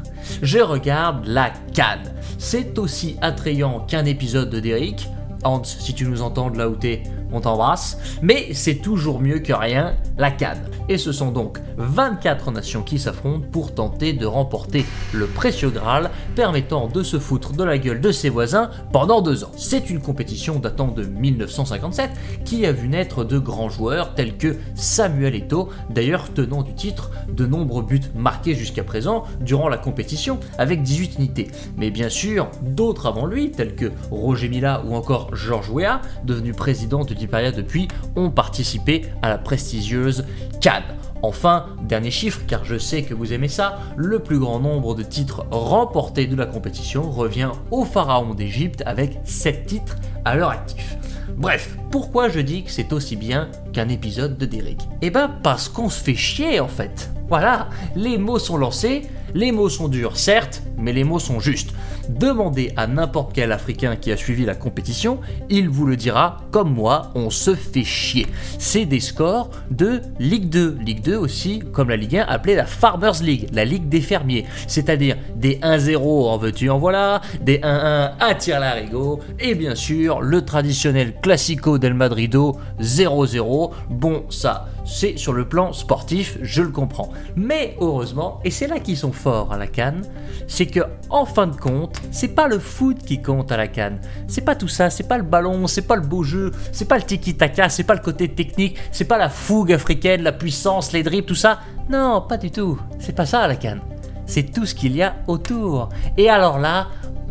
je 0.42 0.58
regarde 0.58 1.26
la 1.26 1.50
Cannes. 1.74 2.14
C'est 2.38 2.78
aussi 2.78 3.16
attrayant 3.20 3.80
qu'un 3.80 4.04
épisode 4.04 4.50
de 4.50 4.60
Derrick. 4.60 5.08
Hans, 5.42 5.64
si 5.64 5.94
tu 5.94 6.06
nous 6.06 6.22
entends 6.22 6.50
de 6.50 6.58
là 6.58 6.68
où 6.68 6.74
t'es, 6.74 7.02
on 7.32 7.40
t'embrasse. 7.40 7.98
Mais 8.22 8.48
c'est 8.52 8.76
toujours 8.76 9.20
mieux 9.20 9.38
que 9.38 9.52
rien, 9.52 9.94
la 10.18 10.30
Cannes. 10.30 10.68
Et 10.88 10.98
ce 10.98 11.12
sont 11.12 11.30
donc 11.30 11.58
24 11.76 12.50
nations 12.50 12.82
qui 12.82 12.98
s'affrontent 12.98 13.46
pour 13.52 13.74
tenter 13.74 14.12
de 14.12 14.26
remporter 14.26 14.84
le 15.12 15.26
précieux 15.26 15.70
Graal, 15.70 16.10
permettant 16.34 16.88
de 16.88 17.02
se 17.02 17.18
foutre 17.18 17.52
de 17.52 17.64
la 17.64 17.78
gueule 17.78 18.00
de 18.00 18.12
ses 18.12 18.28
voisins 18.28 18.70
pendant 18.92 19.22
deux 19.22 19.44
ans. 19.44 19.52
C'est 19.56 19.90
une 19.90 20.00
compétition 20.00 20.58
datant 20.58 20.88
de 20.88 21.04
1957 21.04 22.10
qui 22.44 22.66
a 22.66 22.72
vu 22.72 22.88
naître 22.88 23.24
de 23.24 23.38
grands 23.38 23.68
joueurs 23.68 24.14
tels 24.14 24.36
que 24.36 24.56
Samuel 24.74 25.34
Eto'o, 25.34 25.68
d'ailleurs 25.90 26.32
tenant 26.32 26.62
du 26.62 26.74
titre 26.74 27.10
de 27.28 27.46
nombreux 27.46 27.82
buts 27.82 28.00
marqués 28.14 28.54
jusqu'à 28.54 28.84
présent 28.84 29.24
durant 29.40 29.68
la 29.68 29.78
compétition 29.78 30.38
avec 30.58 30.82
18 30.82 31.16
unités. 31.18 31.48
Mais 31.76 31.90
bien 31.90 32.08
sûr, 32.08 32.50
d'autres 32.62 33.06
avant 33.06 33.26
lui, 33.26 33.50
tels 33.50 33.74
que 33.74 33.92
Roger 34.10 34.48
Mila 34.48 34.82
ou 34.86 34.94
encore 34.94 35.34
Georges 35.34 35.70
Weah, 35.70 36.00
devenu 36.24 36.52
président 36.52 37.04
de 37.04 37.14
Depuis, 37.26 37.88
ont 38.16 38.30
participé 38.30 39.06
à 39.22 39.28
la 39.28 39.38
prestigieuse 39.38 40.24
Cannes. 40.60 40.96
Enfin, 41.22 41.66
dernier 41.82 42.10
chiffre, 42.10 42.40
car 42.46 42.64
je 42.64 42.78
sais 42.78 43.02
que 43.02 43.12
vous 43.12 43.32
aimez 43.32 43.48
ça, 43.48 43.78
le 43.96 44.20
plus 44.20 44.38
grand 44.38 44.58
nombre 44.58 44.94
de 44.94 45.02
titres 45.02 45.46
remportés 45.50 46.26
de 46.26 46.36
la 46.36 46.46
compétition 46.46 47.10
revient 47.10 47.50
au 47.70 47.84
pharaon 47.84 48.34
d'Égypte 48.34 48.82
avec 48.86 49.18
7 49.24 49.66
titres 49.66 49.96
à 50.24 50.36
leur 50.36 50.50
actif. 50.50 50.96
Bref, 51.36 51.76
pourquoi 51.90 52.28
je 52.28 52.40
dis 52.40 52.62
que 52.62 52.70
c'est 52.70 52.92
aussi 52.92 53.16
bien 53.16 53.48
qu'un 53.72 53.88
épisode 53.88 54.38
de 54.38 54.46
Derrick 54.46 54.80
Eh 55.02 55.10
ben 55.10 55.30
parce 55.42 55.68
qu'on 55.68 55.90
se 55.90 56.02
fait 56.02 56.14
chier 56.14 56.60
en 56.60 56.68
fait. 56.68 57.10
Voilà, 57.28 57.68
les 57.94 58.18
mots 58.18 58.38
sont 58.38 58.56
lancés, 58.56 59.02
les 59.34 59.52
mots 59.52 59.68
sont 59.68 59.88
durs 59.88 60.16
certes, 60.16 60.62
mais 60.76 60.92
les 60.92 61.04
mots 61.04 61.18
sont 61.18 61.38
justes. 61.38 61.72
Demandez 62.08 62.72
à 62.76 62.88
n'importe 62.88 63.32
quel 63.32 63.52
Africain 63.52 63.94
qui 63.94 64.10
a 64.10 64.16
suivi 64.16 64.44
la 64.44 64.56
compétition, 64.56 65.20
il 65.48 65.68
vous 65.68 65.86
le 65.86 65.96
dira, 65.96 66.38
comme 66.50 66.74
moi, 66.74 67.12
on 67.14 67.30
se 67.30 67.54
fait 67.54 67.84
chier. 67.84 68.26
C'est 68.58 68.84
des 68.84 68.98
scores 68.98 69.50
de 69.70 70.00
Ligue 70.18 70.48
2. 70.48 70.78
Ligue 70.84 71.02
2 71.02 71.16
aussi, 71.16 71.60
comme 71.72 71.90
la 71.90 71.96
Ligue 71.96 72.16
1, 72.16 72.24
appelée 72.26 72.56
la 72.56 72.66
Farmers 72.66 73.22
League, 73.22 73.48
la 73.52 73.64
Ligue 73.64 73.88
des 73.88 74.00
fermiers. 74.00 74.46
C'est-à-dire 74.66 75.16
des 75.36 75.56
1-0 75.58 75.98
en 76.00 76.36
veux-tu 76.36 76.68
en 76.70 76.78
voilà, 76.78 77.20
des 77.40 77.58
1-1 77.58 78.12
à 78.18 78.34
tir 78.36 78.58
larigot, 78.58 79.20
et 79.38 79.54
bien 79.54 79.76
sûr 79.76 80.20
le 80.20 80.44
traditionnel 80.44 81.14
Classico 81.22 81.78
del 81.80 81.94
Madrido 81.94 82.58
0-0 82.80 83.30
0. 83.30 83.72
Bon, 83.88 84.24
ça, 84.28 84.68
c'est 84.84 85.16
sur 85.16 85.32
le 85.32 85.48
plan 85.48 85.72
sportif, 85.72 86.38
je 86.42 86.62
le 86.62 86.70
comprends. 86.70 87.10
Mais 87.36 87.76
heureusement, 87.80 88.40
et 88.44 88.50
c'est 88.50 88.66
là 88.66 88.80
qu'ils 88.80 88.96
sont 88.96 89.12
forts 89.12 89.52
à 89.52 89.58
la 89.58 89.66
Cannes, 89.66 90.02
c'est 90.46 90.66
que 90.66 90.80
en 91.08 91.24
fin 91.24 91.46
de 91.46 91.56
compte, 91.56 92.00
c'est 92.10 92.34
pas 92.34 92.48
le 92.48 92.58
foot 92.58 92.98
qui 92.98 93.22
compte 93.22 93.52
à 93.52 93.56
la 93.56 93.68
Cannes. 93.68 94.00
C'est 94.26 94.44
pas 94.44 94.54
tout 94.54 94.68
ça, 94.68 94.90
c'est 94.90 95.08
pas 95.08 95.18
le 95.18 95.24
ballon, 95.24 95.66
c'est 95.66 95.86
pas 95.86 95.96
le 95.96 96.02
beau 96.02 96.22
jeu, 96.22 96.50
c'est 96.72 96.88
pas 96.88 96.98
le 96.98 97.04
tiki-taka, 97.04 97.68
c'est 97.68 97.84
pas 97.84 97.94
le 97.94 98.00
côté 98.00 98.28
technique, 98.28 98.78
c'est 98.92 99.04
pas 99.04 99.18
la 99.18 99.28
fougue 99.28 99.72
africaine, 99.72 100.22
la 100.22 100.32
puissance, 100.32 100.92
les 100.92 101.02
dribbles, 101.02 101.26
tout 101.26 101.34
ça. 101.34 101.60
Non, 101.88 102.22
pas 102.28 102.36
du 102.36 102.50
tout. 102.50 102.78
C'est 102.98 103.14
pas 103.14 103.26
ça 103.26 103.40
à 103.40 103.48
la 103.48 103.56
Cannes. 103.56 103.80
C'est 104.26 104.52
tout 104.52 104.64
ce 104.64 104.74
qu'il 104.74 104.94
y 104.94 105.02
a 105.02 105.16
autour. 105.26 105.88
Et 106.16 106.30
alors 106.30 106.58
là, 106.58 106.86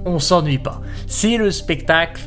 on 0.06 0.20
s'ennuie 0.20 0.58
pas. 0.58 0.82
C'est 1.08 1.38
le 1.38 1.51
spectacle 1.51 2.22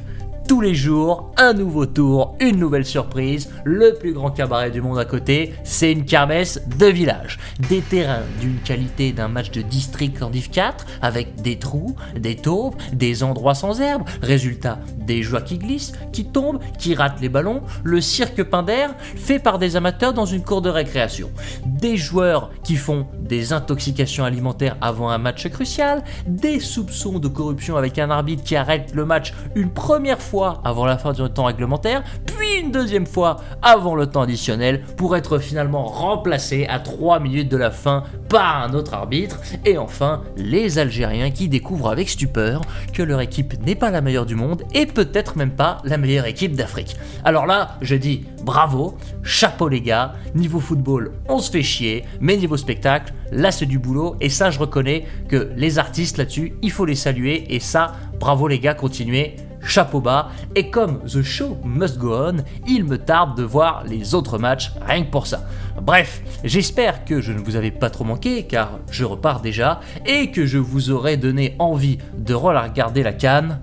tous 0.53 0.61
les 0.61 0.75
jours, 0.75 1.33
un 1.39 1.55
nouveau 1.55 1.87
tour, 1.87 2.37
une 2.39 2.59
nouvelle 2.59 2.85
surprise, 2.85 3.49
le 3.65 3.95
plus 3.95 4.13
grand 4.13 4.31
cabaret 4.31 4.71
du 4.71 4.83
monde 4.83 4.99
à 4.99 5.07
côté, 5.07 5.55
c'est 5.65 5.91
une 5.91 6.05
kermesse 6.05 6.61
de 6.77 6.85
village. 6.89 7.39
Des 7.71 7.81
terrains 7.81 8.25
d'une 8.39 8.59
qualité 8.59 9.13
d'un 9.13 9.29
match 9.29 9.51
de 9.51 9.63
district 9.63 10.23
Div 10.31 10.51
4, 10.51 10.85
avec 11.01 11.41
des 11.41 11.59
trous, 11.59 11.97
des 12.19 12.37
taupes, 12.37 12.77
des 12.93 13.23
endroits 13.23 13.55
sans 13.55 13.81
herbe, 13.81 14.03
résultat, 14.21 14.79
des 14.99 15.23
joueurs 15.23 15.45
qui 15.45 15.57
glissent, 15.57 15.93
qui 16.13 16.27
tombent, 16.27 16.61
qui 16.79 16.95
ratent 16.95 17.23
les 17.23 17.31
ballons, 17.31 17.63
le 17.83 18.03
cirque 18.03 18.43
Pinder 18.43 18.89
fait 19.01 19.39
par 19.39 19.59
des 19.59 19.77
amateurs 19.77 20.13
dans 20.13 20.27
une 20.27 20.45
cour 20.45 20.61
de 20.61 20.69
récréation. 20.69 21.31
Des 21.65 21.97
joueurs 21.97 22.51
qui 22.63 22.77
font 22.77 23.07
des 23.19 23.55
intoxications 23.55 24.25
alimentaires 24.25 24.77
avant 24.83 25.09
un 25.09 25.17
match 25.17 25.49
crucial, 25.49 26.05
des 26.27 26.61
soupçons 26.61 27.19
de 27.19 27.29
corruption 27.29 27.79
avec 27.79 27.99
un 27.99 28.11
arbitre 28.11 28.45
qui 28.45 28.55
arrête 28.55 28.93
le 28.95 29.07
match 29.07 29.33
une 29.55 29.71
première 29.71 30.21
fois 30.21 30.42
avant 30.65 30.85
la 30.85 30.99
fin 30.99 31.13
du 31.13 31.23
temps 31.31 31.45
réglementaire, 31.45 32.03
puis 32.27 32.61
une 32.61 32.71
deuxième 32.71 33.07
fois 33.07 33.37
avant 33.63 33.95
le 33.95 34.07
temps 34.07 34.23
additionnel 34.23 34.83
pour 34.97 35.17
être 35.17 35.39
finalement 35.39 35.85
remplacé 35.85 36.67
à 36.69 36.79
3 36.79 37.21
minutes 37.21 37.49
de 37.49 37.57
la 37.57 37.71
fin 37.71 38.05
par 38.29 38.65
un 38.65 38.75
autre 38.75 38.95
arbitre, 38.95 39.41
et 39.65 39.79
enfin 39.79 40.23
les 40.37 40.79
Algériens 40.79 41.31
qui 41.31 41.49
découvrent 41.49 41.91
avec 41.91 42.09
stupeur 42.09 42.63
que 42.93 43.03
leur 43.03 43.21
équipe 43.21 43.65
n'est 43.65 43.75
pas 43.75 43.91
la 43.91 44.01
meilleure 44.01 44.27
du 44.27 44.35
monde 44.35 44.63
et 44.75 44.87
peut-être 44.87 45.37
même 45.37 45.53
pas 45.53 45.79
la 45.85 45.99
meilleure 45.99 46.27
équipe 46.27 46.57
d'Afrique. 46.57 46.97
Alors 47.25 47.47
là, 47.47 47.77
je 47.81 47.95
dis 47.95 48.25
bravo, 48.43 48.97
chapeau 49.23 49.69
les 49.69 49.81
gars, 49.81 50.15
niveau 50.35 50.61
football 50.61 51.13
on 51.29 51.39
se 51.39 51.51
fait 51.51 51.63
chier, 51.63 52.05
mais 52.21 52.37
niveau 52.37 52.57
spectacle, 52.57 53.13
là 53.31 53.51
c'est 53.51 53.67
du 53.67 53.79
boulot, 53.79 54.17
et 54.21 54.29
ça 54.29 54.51
je 54.51 54.59
reconnais 54.59 55.05
que 55.29 55.51
les 55.57 55.79
artistes 55.79 56.19
là-dessus, 56.19 56.55
il 56.63 56.71
faut 56.71 56.85
les 56.85 56.95
saluer, 56.95 57.55
et 57.55 57.61
ça, 57.61 57.93
bravo 58.19 58.49
les 58.49 58.59
gars, 58.59 58.75
continuez 58.75 59.37
chapeau 59.62 60.00
bas, 60.00 60.31
et 60.54 60.71
comme 60.71 61.00
The 61.04 61.23
Show 61.23 61.59
Must 61.64 61.99
Go 61.99 62.14
On, 62.14 62.37
il 62.66 62.85
me 62.85 62.99
tarde 62.99 63.37
de 63.37 63.42
voir 63.42 63.85
les 63.87 64.14
autres 64.14 64.38
matchs 64.38 64.73
rien 64.87 65.04
que 65.04 65.11
pour 65.11 65.26
ça. 65.26 65.47
Bref, 65.81 66.23
j'espère 66.45 67.04
que 67.04 67.21
je 67.21 67.33
ne 67.33 67.38
vous 67.38 67.57
avais 67.57 67.71
pas 67.71 67.90
trop 67.90 68.04
manqué, 68.04 68.45
car 68.45 68.78
je 68.90 69.04
repars 69.04 69.40
déjà, 69.40 69.81
et 70.07 70.31
que 70.31 70.47
je 70.47 70.59
vous 70.59 70.90
aurai 70.90 71.16
donné 71.16 71.57
envie 71.59 71.99
de 72.16 72.35
regarder 72.35 73.02
la 73.02 73.12
canne, 73.12 73.61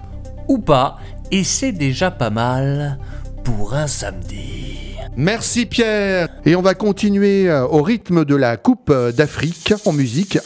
ou 0.48 0.58
pas, 0.58 0.98
et 1.32 1.44
c'est 1.44 1.72
déjà 1.72 2.12
pas 2.12 2.30
mal 2.30 2.98
pour 3.44 3.74
un 3.74 3.88
samedi. 3.88 4.90
Merci 5.16 5.66
Pierre. 5.66 6.30
Et 6.46 6.56
on 6.56 6.62
va 6.62 6.76
continuer 6.76 7.50
euh, 7.50 7.66
au 7.68 7.84
rythme 7.84 8.26
de 8.26 8.36
la 8.36 8.58
Coupe 8.58 8.90
euh, 8.90 9.12
d'Afrique 9.12 9.74
en 9.86 9.92
musique. 9.92 10.40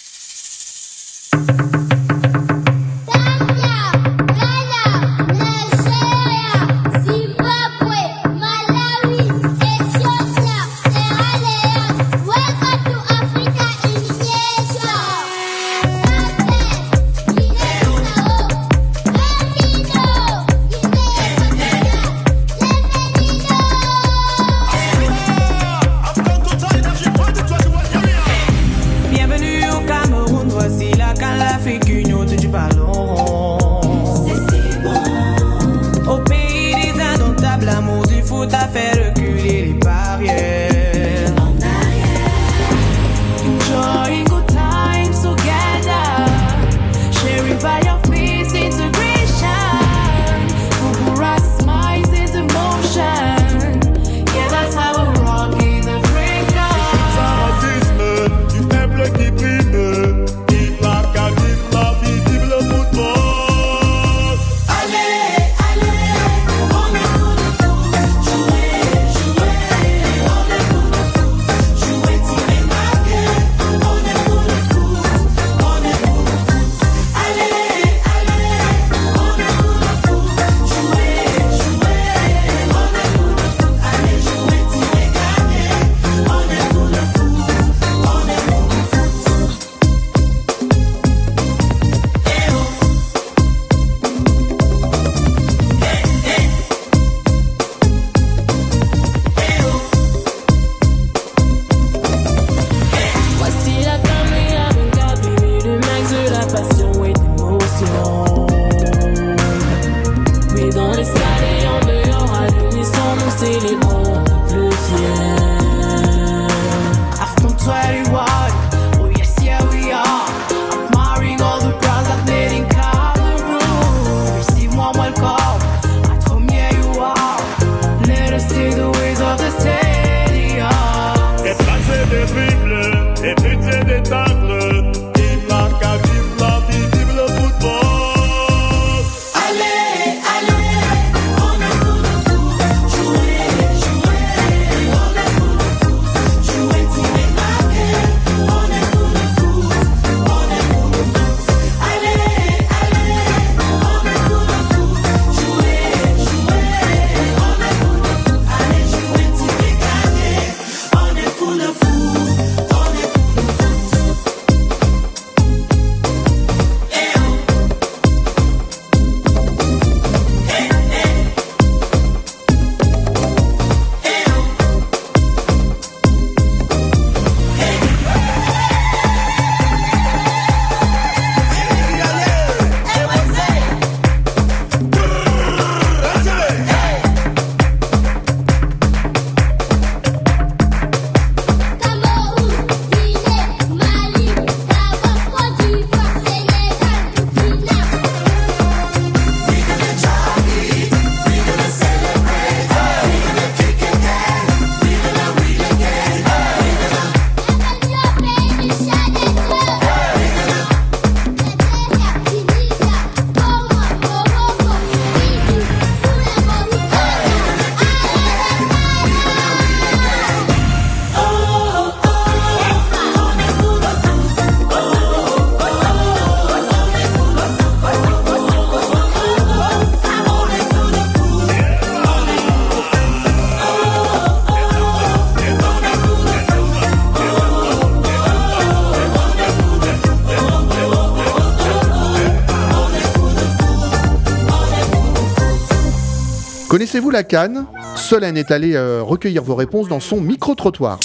Connaissez-vous 246.93 247.09
la 247.09 247.23
Cannes 247.23 247.65
Solène 247.95 248.37
est 248.37 248.51
allée 248.51 248.75
euh, 248.75 249.01
recueillir 249.01 249.41
vos 249.41 249.55
réponses 249.55 249.87
dans 249.87 249.99
son 249.99 250.21
micro-trottoir. 250.21 250.99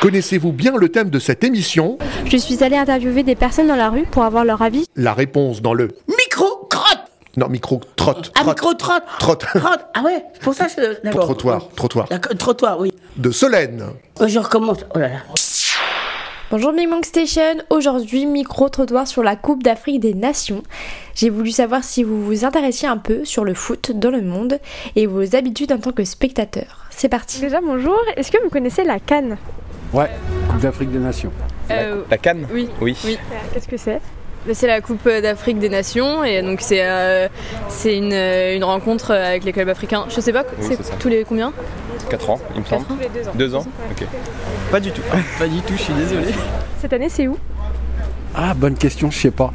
Connaissez-vous 0.00 0.50
bien 0.50 0.76
le 0.76 0.88
thème 0.88 1.10
de 1.10 1.20
cette 1.20 1.44
émission? 1.44 1.96
Je 2.24 2.36
suis 2.36 2.64
allée 2.64 2.74
interviewer 2.74 3.22
des 3.22 3.36
personnes 3.36 3.68
dans 3.68 3.76
la 3.76 3.88
rue 3.88 4.02
pour 4.02 4.24
avoir 4.24 4.44
leur 4.44 4.62
avis. 4.62 4.84
La 4.96 5.14
réponse 5.14 5.62
dans 5.62 5.74
le... 5.74 5.90
Micro 6.08 6.66
crotte 6.68 7.04
Non, 7.36 7.48
micro-trotte. 7.48 8.32
Ah, 8.36 8.42
micro 8.42 8.74
trotte 8.74 9.46
Ah 9.94 10.02
ouais, 10.02 10.24
pour 10.40 10.54
ça 10.54 10.66
je. 10.66 11.00
D'accord. 11.04 11.26
Trottoir, 11.26 11.68
trottoir. 11.76 12.08
D'accord, 12.08 12.36
Trottoir, 12.36 12.80
oui. 12.80 12.92
De 13.16 13.30
Solène. 13.30 13.84
Oh, 14.18 14.26
Je 14.26 14.40
recommence. 14.40 14.78
Oh 14.92 14.98
là 14.98 15.06
là. 15.06 15.18
Bonjour 16.52 16.74
Big 16.74 16.86
Bang 16.86 17.02
Station, 17.02 17.62
aujourd'hui 17.70 18.26
micro-trottoir 18.26 19.08
sur 19.08 19.22
la 19.22 19.36
Coupe 19.36 19.62
d'Afrique 19.62 20.00
des 20.00 20.12
Nations. 20.12 20.62
J'ai 21.14 21.30
voulu 21.30 21.50
savoir 21.50 21.82
si 21.82 22.02
vous 22.02 22.22
vous 22.22 22.44
intéressiez 22.44 22.86
un 22.86 22.98
peu 22.98 23.24
sur 23.24 23.42
le 23.42 23.54
foot 23.54 23.92
dans 23.92 24.10
le 24.10 24.20
monde 24.20 24.58
et 24.94 25.06
vos 25.06 25.34
habitudes 25.34 25.72
en 25.72 25.78
tant 25.78 25.92
que 25.92 26.04
spectateur. 26.04 26.84
C'est 26.90 27.08
parti. 27.08 27.40
Déjà 27.40 27.62
bonjour, 27.62 27.98
est-ce 28.18 28.30
que 28.30 28.36
vous 28.42 28.50
connaissez 28.50 28.84
la 28.84 29.00
Cannes? 29.00 29.38
Ouais, 29.94 30.10
Coupe 30.50 30.60
d'Afrique 30.60 30.92
des 30.92 30.98
Nations. 30.98 31.32
Euh, 31.70 32.02
La 32.10 32.18
canne 32.18 32.46
oui. 32.52 32.68
Oui. 32.82 32.98
Oui. 33.06 33.16
Qu'est-ce 33.54 33.66
que 33.68 33.78
c'est? 33.78 34.02
C'est 34.52 34.66
la 34.66 34.80
Coupe 34.80 35.08
d'Afrique 35.08 35.58
des 35.60 35.68
Nations 35.68 36.24
et 36.24 36.42
donc 36.42 36.60
c'est 36.60 36.80
euh, 36.82 37.28
c'est 37.68 37.96
une, 37.96 38.12
euh, 38.12 38.56
une 38.56 38.64
rencontre 38.64 39.12
avec 39.12 39.44
les 39.44 39.52
clubs 39.52 39.68
africains. 39.68 40.06
Je 40.08 40.20
sais 40.20 40.32
pas, 40.32 40.44
Oui, 40.60 40.66
c'est 40.82 40.98
tous 40.98 41.08
les 41.08 41.24
combien? 41.24 41.52
4 42.10 42.30
ans, 42.30 42.40
il 42.56 42.60
me 42.62 42.66
semble. 42.66 42.82
Ans 42.92 42.96
deux 43.14 43.28
ans. 43.28 43.32
Deux 43.34 43.54
ans 43.54 43.66
Ok. 43.92 44.06
Pas 44.70 44.80
du 44.80 44.90
tout. 44.90 45.02
Pas 45.38 45.46
du 45.46 45.60
tout, 45.60 45.74
je 45.76 45.82
suis 45.82 45.94
désolé. 45.94 46.26
Cette 46.80 46.92
année 46.92 47.08
c'est 47.08 47.28
où? 47.28 47.36
Ah, 48.34 48.54
bonne 48.54 48.74
question, 48.74 49.10
je 49.10 49.18
sais 49.18 49.30
pas. 49.30 49.52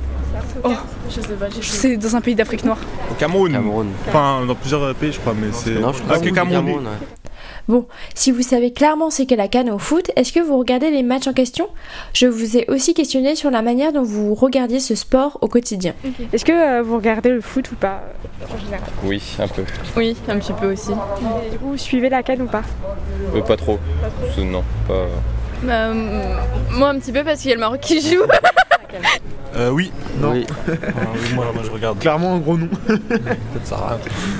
Je 1.10 1.22
sais 1.22 1.27
pas. 1.34 1.46
C'est 1.62 1.98
dans 1.98 2.15
un 2.15 2.22
pays 2.22 2.36
d'Afrique 2.36 2.63
noire. 2.63 2.79
Au 3.12 3.13
Cameroun. 3.15 3.51
Cameroun. 3.51 3.88
Enfin, 4.08 4.46
dans 4.48 4.56
plusieurs 4.56 4.94
pays, 4.96 5.12
je 5.12 5.20
crois, 5.20 5.34
mais 5.39 5.48
c'est. 5.51 5.72
Non, 5.72 5.91
je 5.94 6.00
Ah, 6.10 6.20
que 6.20 6.29
Cameroun. 6.29 6.84
Bon, 7.68 7.86
si 8.16 8.32
vous 8.32 8.42
savez 8.44 8.72
clairement 8.72 9.10
c'est 9.10 9.26
qu'est 9.26 9.36
la 9.36 9.48
Cannes 9.50 9.70
au 9.70 9.78
foot, 9.78 10.10
est-ce 10.16 10.32
que 10.32 10.40
vous 10.40 10.58
regardez 10.58 10.90
les 10.90 11.04
matchs 11.04 11.28
en 11.28 11.34
question? 11.34 11.68
Je 12.14 12.26
vous 12.28 12.56
ai 12.58 12.66
aussi 12.70 12.94
questionné 12.94 13.36
sur 13.36 13.52
la 13.52 13.62
manière 13.62 13.92
dont 13.92 14.04
vous 14.04 14.34
regardiez 14.36 14.80
ce 14.80 14.96
sport 14.96 15.38
au 15.42 15.48
quotidien. 15.48 15.94
Est-ce 16.32 16.46
que 16.46 16.52
euh, 16.52 16.82
vous 16.82 16.96
regardez 16.96 17.30
le 17.30 17.42
foot 17.42 17.70
ou 17.72 17.76
pas 17.76 18.04
euh, 18.42 18.46
en 18.54 18.58
général? 18.58 18.88
Oui, 19.04 19.22
un 19.40 19.48
peu. 19.50 19.64
Oui, 19.98 20.16
un 20.30 20.40
petit 20.40 20.54
peu 20.54 20.72
aussi. 20.72 20.92
Et 20.92 21.50
Du 21.52 21.58
coup 21.60 21.72
vous 21.72 21.78
suivez 21.78 22.08
la 22.10 22.24
Cannes 22.24 22.44
ou 22.44 22.48
pas? 22.48 22.64
Euh, 23.36 23.42
pas 23.42 23.58
trop. 23.58 23.80
Non, 24.38 24.64
pas. 24.88 25.08
Bah, 25.64 25.92
moi 26.72 26.90
un 26.90 27.00
petit 27.00 27.12
peu 27.12 27.24
parce 27.24 27.42
qu'il 27.42 27.50
y 27.50 27.54
a 27.54 27.56
le 27.56 27.62
Maroc 27.62 27.82
qui 27.82 28.00
joue. 28.00 28.24
Euh, 29.56 29.70
oui. 29.72 29.92
Non. 30.22 30.32
Oui. 30.34 30.46
Ah, 30.68 31.01
oui, 31.13 31.34
moi, 31.36 31.46
moi, 31.54 31.63
je 31.66 31.72
regarde. 31.72 32.00
Clairement, 32.00 32.36
un 32.36 32.39
gros 32.39 32.58
nom. 32.58 32.68
Peut-être 32.88 33.32
ça. 33.63 33.98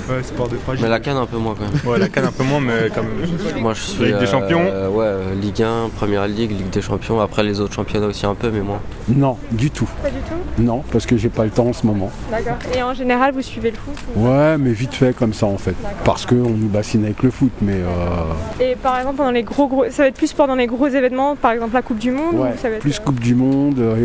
Ouais, 0.08 0.22
sport 0.22 0.48
de 0.48 0.56
fragile. 0.56 0.84
Mais 0.84 0.90
la 0.90 1.00
canne 1.00 1.16
un 1.16 1.26
peu 1.26 1.38
moins 1.38 1.54
quand 1.54 1.64
même. 1.64 1.80
Ouais, 1.92 1.98
la 1.98 2.08
canne 2.08 2.26
un 2.26 2.32
peu 2.32 2.44
moins, 2.44 2.60
mais 2.60 2.90
quand 2.94 3.02
même. 3.02 3.60
Moi 3.62 3.74
je 3.74 3.80
suis. 3.80 4.04
Ligue 4.04 4.18
des 4.18 4.26
Champions 4.26 4.62
euh, 4.64 4.88
Ouais, 4.88 5.04
euh, 5.06 5.34
Ligue 5.40 5.62
1, 5.62 5.88
Première 5.96 6.26
Ligue, 6.28 6.50
Ligue 6.52 6.70
des 6.70 6.82
Champions. 6.82 7.20
Après 7.20 7.42
les 7.42 7.60
autres 7.60 7.74
championnats 7.74 8.06
aussi 8.06 8.26
un 8.26 8.34
peu, 8.34 8.50
mais 8.50 8.60
moins. 8.60 8.80
Non, 9.08 9.36
du 9.50 9.70
tout. 9.70 9.88
Pas 10.02 10.10
du 10.10 10.16
tout? 10.18 10.62
Non, 10.62 10.82
parce 10.92 11.06
que 11.06 11.16
j'ai 11.16 11.28
pas 11.30 11.44
le 11.44 11.50
temps 11.50 11.66
en 11.68 11.72
ce 11.72 11.86
moment. 11.86 12.10
D'accord. 12.30 12.56
Et 12.76 12.82
en 12.82 12.92
général 12.94 13.32
vous 13.32 13.42
suivez 13.42 13.70
le 13.70 13.76
foot 13.76 13.94
ou- 14.16 14.26
Ouais, 14.28 14.58
mais 14.58 14.72
vite 14.72 14.94
fait 14.94 15.14
comme 15.16 15.32
ça 15.32 15.46
en 15.46 15.56
fait. 15.58 15.74
Parce 16.04 16.26
qu'on 16.26 16.34
nous 16.34 16.68
bassine 16.68 17.04
avec 17.04 17.22
le 17.22 17.30
foot, 17.30 17.52
mais 17.62 17.74
euh, 17.76 18.62
Et 18.62 18.76
par 18.76 18.98
exemple 18.98 19.16
pendant 19.16 19.30
les 19.30 19.42
gros 19.44 19.66
gros... 19.68 19.84
Ça 19.90 20.02
va 20.02 20.08
être 20.08 20.16
plus 20.16 20.32
pendant 20.32 20.54
les 20.56 20.66
gros 20.66 20.88
événements, 20.88 21.36
par 21.36 21.52
exemple 21.52 21.74
la 21.74 21.82
Coupe 21.82 21.98
du 21.98 22.10
Monde 22.10 22.34
ouais, 22.34 22.50
ou 22.54 22.58
ça 22.60 22.68
va 22.68 22.76
être... 22.76 22.80
plus 22.82 22.98
euh, 22.98 23.04
Coupe 23.04 23.20
du 23.20 23.34
Monde, 23.34 23.78
euh, 23.78 23.96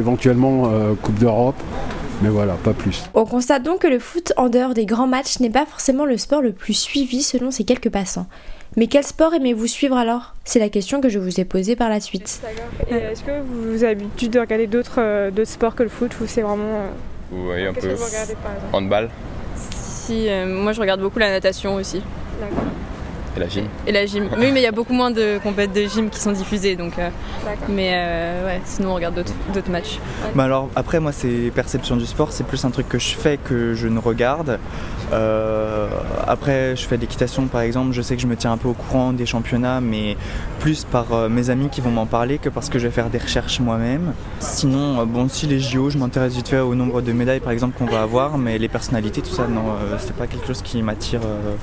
éventuellement 0.43 0.69
euh, 0.71 0.93
Coupe 1.01 1.19
d'Europe. 1.19 1.55
Mais 2.21 2.29
voilà, 2.29 2.53
pas 2.53 2.73
plus. 2.73 3.03
On 3.13 3.25
constate 3.25 3.63
donc 3.63 3.79
que 3.79 3.87
le 3.87 3.99
foot 3.99 4.31
en 4.37 4.47
dehors 4.47 4.73
des 4.73 4.85
grands 4.85 5.07
matchs 5.07 5.39
n'est 5.39 5.49
pas 5.49 5.65
forcément 5.65 6.05
le 6.05 6.17
sport 6.17 6.41
le 6.41 6.53
plus 6.53 6.73
suivi 6.73 7.21
selon 7.21 7.51
ces 7.51 7.63
quelques 7.65 7.89
passants. 7.89 8.27
Mais 8.77 8.87
quel 8.87 9.03
sport 9.03 9.33
aimez-vous 9.33 9.67
suivre 9.67 9.97
alors? 9.97 10.33
C'est 10.45 10.59
la 10.59 10.69
question 10.69 11.01
que 11.01 11.09
je 11.09 11.19
vous 11.19 11.39
ai 11.39 11.45
posée 11.45 11.75
par 11.75 11.89
la 11.89 11.99
suite. 11.99 12.41
Est-ce 12.89 13.23
que 13.23 13.41
vous 13.41 13.83
avez 13.83 13.95
l'habitude 13.95 14.31
de 14.31 14.39
regarder 14.39 14.67
d'autres 14.67 14.99
euh, 15.01 15.45
sports 15.45 15.75
que 15.75 15.83
le 15.83 15.89
foot 15.89 16.11
ou 16.21 16.25
c'est 16.27 16.41
vraiment... 16.41 16.63
euh, 16.63 16.89
Oui, 17.33 17.65
un 17.67 17.73
Qu'est-ce 17.73 17.87
peu. 17.87 17.93
que 17.93 17.97
vous 17.99 18.05
regardez 18.05 18.35
par 18.35 18.51
exemple? 18.53 18.75
Handball 18.75 19.09
Si, 19.57 20.29
euh, 20.29 20.47
moi 20.47 20.71
je 20.71 20.79
regarde 20.81 21.01
beaucoup 21.01 21.19
la 21.19 21.29
natation 21.29 21.75
aussi. 21.75 22.01
D'accord. 22.39 22.63
Et 23.35 23.39
la 23.39 23.47
gym. 23.47 23.65
Et 23.87 23.91
la 23.91 24.05
gym. 24.05 24.29
Oui, 24.37 24.51
mais 24.51 24.59
il 24.59 24.63
y 24.63 24.67
a 24.67 24.71
beaucoup 24.71 24.93
moins 24.93 25.11
de 25.11 25.39
compètes 25.41 25.73
de 25.73 25.85
gym 25.87 26.09
qui 26.09 26.19
sont 26.19 26.31
diffusées, 26.31 26.75
donc. 26.75 26.97
euh, 26.99 27.09
mais 27.69 27.91
euh, 27.93 28.45
ouais, 28.45 28.61
sinon 28.65 28.91
on 28.91 28.95
regarde 28.95 29.23
d'autres 29.53 29.71
matchs. 29.71 29.99
Bah 30.35 30.43
alors 30.43 30.69
après 30.75 30.99
moi 30.99 31.11
c'est 31.11 31.51
perception 31.53 31.95
du 31.95 32.05
sport, 32.05 32.31
c'est 32.31 32.45
plus 32.45 32.63
un 32.65 32.71
truc 32.71 32.87
que 32.89 32.99
je 32.99 33.15
fais 33.15 33.37
que 33.37 33.73
je 33.73 33.87
ne 33.87 33.99
regarde. 33.99 34.59
Euh, 35.11 35.87
après 36.27 36.75
je 36.75 36.85
fais 36.85 36.95
de 36.97 37.01
l'équitation 37.01 37.45
par 37.47 37.61
exemple, 37.61 37.91
je 37.93 38.01
sais 38.01 38.15
que 38.15 38.21
je 38.21 38.27
me 38.27 38.35
tiens 38.35 38.51
un 38.51 38.57
peu 38.57 38.67
au 38.67 38.73
courant 38.73 39.13
des 39.13 39.25
championnats 39.25 39.81
mais 39.81 40.17
plus 40.59 40.85
par 40.85 41.13
euh, 41.13 41.29
mes 41.29 41.49
amis 41.49 41.69
qui 41.69 41.81
vont 41.81 41.91
m'en 41.91 42.05
parler 42.05 42.37
que 42.37 42.49
parce 42.49 42.69
que 42.69 42.79
je 42.79 42.87
vais 42.87 42.93
faire 42.93 43.09
des 43.09 43.17
recherches 43.17 43.59
moi-même. 43.59 44.13
Sinon 44.39 45.01
euh, 45.01 45.05
bon 45.05 45.27
si 45.29 45.47
les 45.47 45.59
JO 45.59 45.89
je 45.89 45.97
m'intéresse 45.97 46.33
vite 46.35 46.47
fait 46.47 46.59
au 46.59 46.75
nombre 46.75 47.01
de 47.01 47.11
médailles 47.11 47.39
par 47.41 47.51
exemple 47.51 47.77
qu'on 47.77 47.85
va 47.91 48.01
avoir 48.01 48.37
mais 48.37 48.57
les 48.57 48.69
personnalités 48.69 49.21
tout 49.21 49.33
ça 49.33 49.47
non 49.47 49.63
euh, 49.71 49.95
c'est 49.99 50.15
pas 50.15 50.27
quelque 50.27 50.47
chose 50.47 50.61
qui 50.61 50.81
m'attire 50.81 51.21
euh, 51.23 51.55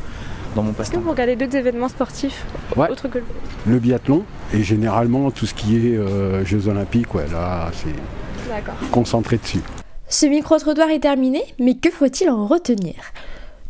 dans 0.55 0.63
mon 0.63 0.71
Est-ce 0.71 0.77
que 0.77 0.79
passe-temps. 0.79 1.01
vous 1.01 1.11
regardez 1.11 1.37
d'autres 1.37 1.57
événements 1.57 1.89
sportifs 1.89 2.45
Ouais. 2.77 2.89
autres 2.91 3.09
que 3.09 3.19
le 3.19 3.25
foot 3.25 3.35
Le 3.67 3.79
biathlon 3.79 4.25
et 4.55 4.63
généralement 4.63 5.31
tout 5.31 5.47
ce 5.47 5.55
qui 5.55 5.77
est 5.77 5.97
euh, 5.97 6.45
Jeux 6.45 6.69
Olympiques, 6.69 7.15
ouais, 7.15 7.27
là 7.33 7.71
c'est 7.73 8.91
concentré 8.91 9.37
dessus. 9.39 9.61
Ce 10.09 10.27
micro-trottoir 10.27 10.91
est 10.91 11.01
terminé, 11.01 11.43
mais 11.61 11.75
que 11.75 11.91
faut-il 11.91 12.29
en 12.31 12.47
retenir? 12.47 12.95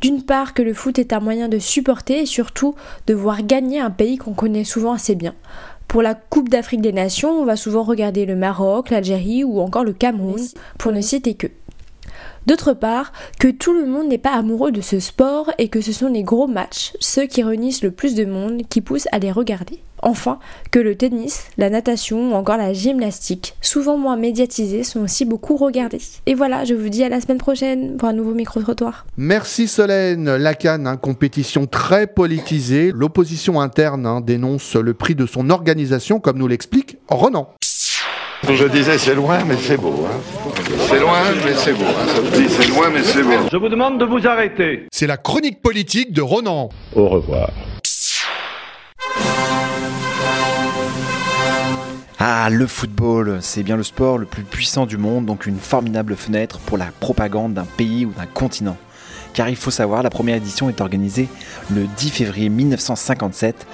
D'une 0.01 0.23
part 0.23 0.55
que 0.55 0.63
le 0.63 0.73
foot 0.73 0.99
est 0.99 1.13
un 1.13 1.21
moyen 1.21 1.49
de 1.49 1.59
supporter 1.59 2.21
et 2.21 2.27
surtout 2.27 2.75
de 3.07 3.13
voir 3.13 3.43
gagner 3.43 3.79
un 3.81 3.91
pays 3.91 4.17
qu'on 4.17 4.33
connaît 4.33 4.65
souvent 4.65 4.93
assez 4.93 5.15
bien. 5.15 5.35
Pour 5.89 6.01
la 6.01 6.15
Coupe 6.15 6.49
d'Afrique 6.49 6.81
des 6.81 6.93
Nations, 6.93 7.31
on 7.33 7.45
va 7.45 7.57
souvent 7.57 7.83
regarder 7.83 8.25
le 8.25 8.37
Maroc, 8.37 8.89
l'Algérie 8.91 9.45
ou 9.45 9.61
encore 9.61 9.85
le 9.85 9.93
Cameroun, 9.93 10.41
pour 10.79 10.93
ne 10.93 11.01
citer 11.03 11.35
que. 11.35 11.49
D'autre 12.51 12.73
part, 12.73 13.13
que 13.39 13.47
tout 13.47 13.73
le 13.73 13.87
monde 13.87 14.09
n'est 14.09 14.19
pas 14.19 14.33
amoureux 14.33 14.73
de 14.73 14.81
ce 14.81 14.99
sport 14.99 15.53
et 15.59 15.69
que 15.69 15.81
ce 15.81 15.93
sont 15.93 16.09
les 16.09 16.25
gros 16.25 16.49
matchs, 16.49 16.95
ceux 16.99 17.27
qui 17.27 17.45
réunissent 17.45 17.85
le 17.85 17.93
plus 17.93 18.17
de 18.17 18.25
monde, 18.25 18.63
qui 18.69 18.81
poussent 18.81 19.07
à 19.13 19.21
les 19.21 19.31
regarder. 19.31 19.79
Enfin, 20.03 20.41
que 20.73 20.81
le 20.81 20.97
tennis, 20.97 21.45
la 21.59 21.71
natation 21.71 22.33
ou 22.33 22.35
encore 22.35 22.57
la 22.57 22.73
gymnastique, 22.73 23.55
souvent 23.61 23.97
moins 23.97 24.17
médiatisés, 24.17 24.83
sont 24.83 24.99
aussi 24.99 25.25
beaucoup 25.25 25.55
regardés. 25.55 26.01
Et 26.27 26.35
voilà, 26.35 26.65
je 26.65 26.75
vous 26.75 26.89
dis 26.89 27.05
à 27.05 27.09
la 27.09 27.21
semaine 27.21 27.39
prochaine 27.39 27.97
pour 27.97 28.09
un 28.09 28.15
nouveau 28.15 28.35
micro-trottoir. 28.35 29.07
Merci 29.17 29.69
Solène. 29.69 30.35
La 30.35 30.55
Cannes, 30.55 30.89
hein, 30.89 30.97
compétition 30.97 31.67
très 31.67 32.09
politisée. 32.09 32.91
L'opposition 32.93 33.61
interne 33.61 34.07
hein, 34.07 34.21
dénonce 34.21 34.75
le 34.75 34.93
prix 34.93 35.15
de 35.15 35.27
son 35.27 35.51
organisation, 35.51 36.19
comme 36.19 36.39
nous 36.39 36.49
l'explique 36.49 36.99
Ronan. 37.07 37.55
Je 38.43 38.65
disais 38.65 38.99
c'est 38.99 39.15
loin 39.15 39.45
mais 39.47 39.57
c'est 39.57 39.77
beau. 39.77 39.95
Hein. 40.09 40.60
C'est 40.91 40.99
loin 40.99 41.21
mais 41.45 41.55
c'est 41.55 41.73
beau. 41.73 41.85
Hein. 41.85 42.47
C'est 42.49 42.69
loin 42.69 42.91
mais 42.91 43.03
c'est 43.05 43.23
beau. 43.23 43.49
Je 43.53 43.57
vous 43.57 43.69
demande 43.69 44.01
de 44.01 44.05
vous 44.05 44.27
arrêter. 44.27 44.89
C'est 44.91 45.07
la 45.07 45.17
chronique 45.17 45.63
politique 45.63 46.13
de 46.13 46.21
Ronan. 46.21 46.69
Au 46.97 47.09
revoir. 47.09 47.51
Ah, 52.19 52.51
le 52.51 52.67
football, 52.67 53.39
c'est 53.41 53.63
bien 53.63 53.77
le 53.77 53.85
sport 53.85 54.19
le 54.19 54.27
plus 54.27 54.43
puissant 54.43 54.85
du 54.85 54.97
monde, 54.99 55.27
donc 55.27 55.47
une 55.47 55.61
formidable 55.61 56.17
fenêtre 56.17 56.59
pour 56.59 56.77
la 56.77 56.87
propagande 56.99 57.55
d'un 57.55 57.65
pays 57.65 58.05
ou 58.05 58.11
d'un 58.11 58.27
continent. 58.27 58.77
Car 59.33 59.49
il 59.49 59.55
faut 59.55 59.71
savoir, 59.71 60.03
la 60.03 60.11
première 60.11 60.37
édition 60.37 60.69
est 60.69 60.81
organisée 60.81 61.29
le 61.71 61.87
10 61.99 62.11
février 62.11 62.49
1957, 62.49 63.65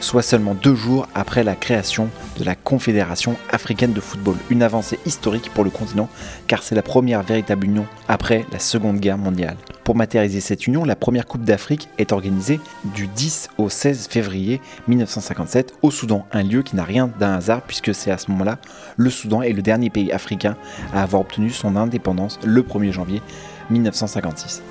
soit 0.00 0.22
seulement 0.22 0.54
deux 0.54 0.74
jours 0.74 1.08
après 1.14 1.44
la 1.44 1.54
création 1.54 2.08
de 2.38 2.44
la 2.44 2.54
Confédération 2.54 3.36
africaine 3.50 3.92
de 3.92 4.00
football. 4.00 4.36
Une 4.50 4.62
avancée 4.62 4.98
historique 5.06 5.50
pour 5.54 5.64
le 5.64 5.70
continent, 5.70 6.08
car 6.46 6.62
c'est 6.62 6.74
la 6.74 6.82
première 6.82 7.22
véritable 7.22 7.66
union 7.66 7.86
après 8.08 8.44
la 8.52 8.58
Seconde 8.58 9.00
Guerre 9.00 9.18
mondiale. 9.18 9.56
Pour 9.84 9.94
matérialiser 9.94 10.40
cette 10.40 10.66
union, 10.66 10.84
la 10.84 10.96
première 10.96 11.26
Coupe 11.26 11.44
d'Afrique 11.44 11.88
est 11.98 12.12
organisée 12.12 12.58
du 12.84 13.06
10 13.06 13.50
au 13.58 13.68
16 13.68 14.08
février 14.08 14.60
1957 14.88 15.74
au 15.82 15.92
Soudan, 15.92 16.26
un 16.32 16.42
lieu 16.42 16.62
qui 16.62 16.74
n'a 16.74 16.82
rien 16.82 17.08
d'un 17.20 17.34
hasard 17.34 17.62
puisque 17.62 17.94
c'est 17.94 18.10
à 18.10 18.18
ce 18.18 18.30
moment-là 18.32 18.58
le 18.96 19.10
Soudan 19.10 19.42
est 19.42 19.52
le 19.52 19.62
dernier 19.62 19.90
pays 19.90 20.10
africain 20.10 20.56
à 20.92 21.02
avoir 21.02 21.22
obtenu 21.22 21.50
son 21.50 21.76
indépendance 21.76 22.40
le 22.44 22.62
1er 22.62 22.90
janvier 22.90 23.22
1956. 23.70 24.62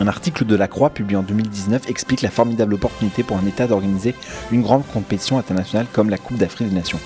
Un 0.00 0.08
article 0.08 0.44
de 0.44 0.56
La 0.56 0.68
Croix 0.68 0.90
publié 0.90 1.16
en 1.16 1.22
2019 1.22 1.88
explique 1.88 2.22
la 2.22 2.30
formidable 2.30 2.74
opportunité 2.74 3.22
pour 3.22 3.36
un 3.36 3.46
État 3.46 3.66
d'organiser 3.66 4.14
une 4.50 4.62
grande 4.62 4.86
compétition 4.86 5.38
internationale 5.38 5.86
comme 5.92 6.10
la 6.10 6.18
Coupe 6.18 6.38
d'Afrique 6.38 6.68
des 6.68 6.74
Nations. 6.74 7.00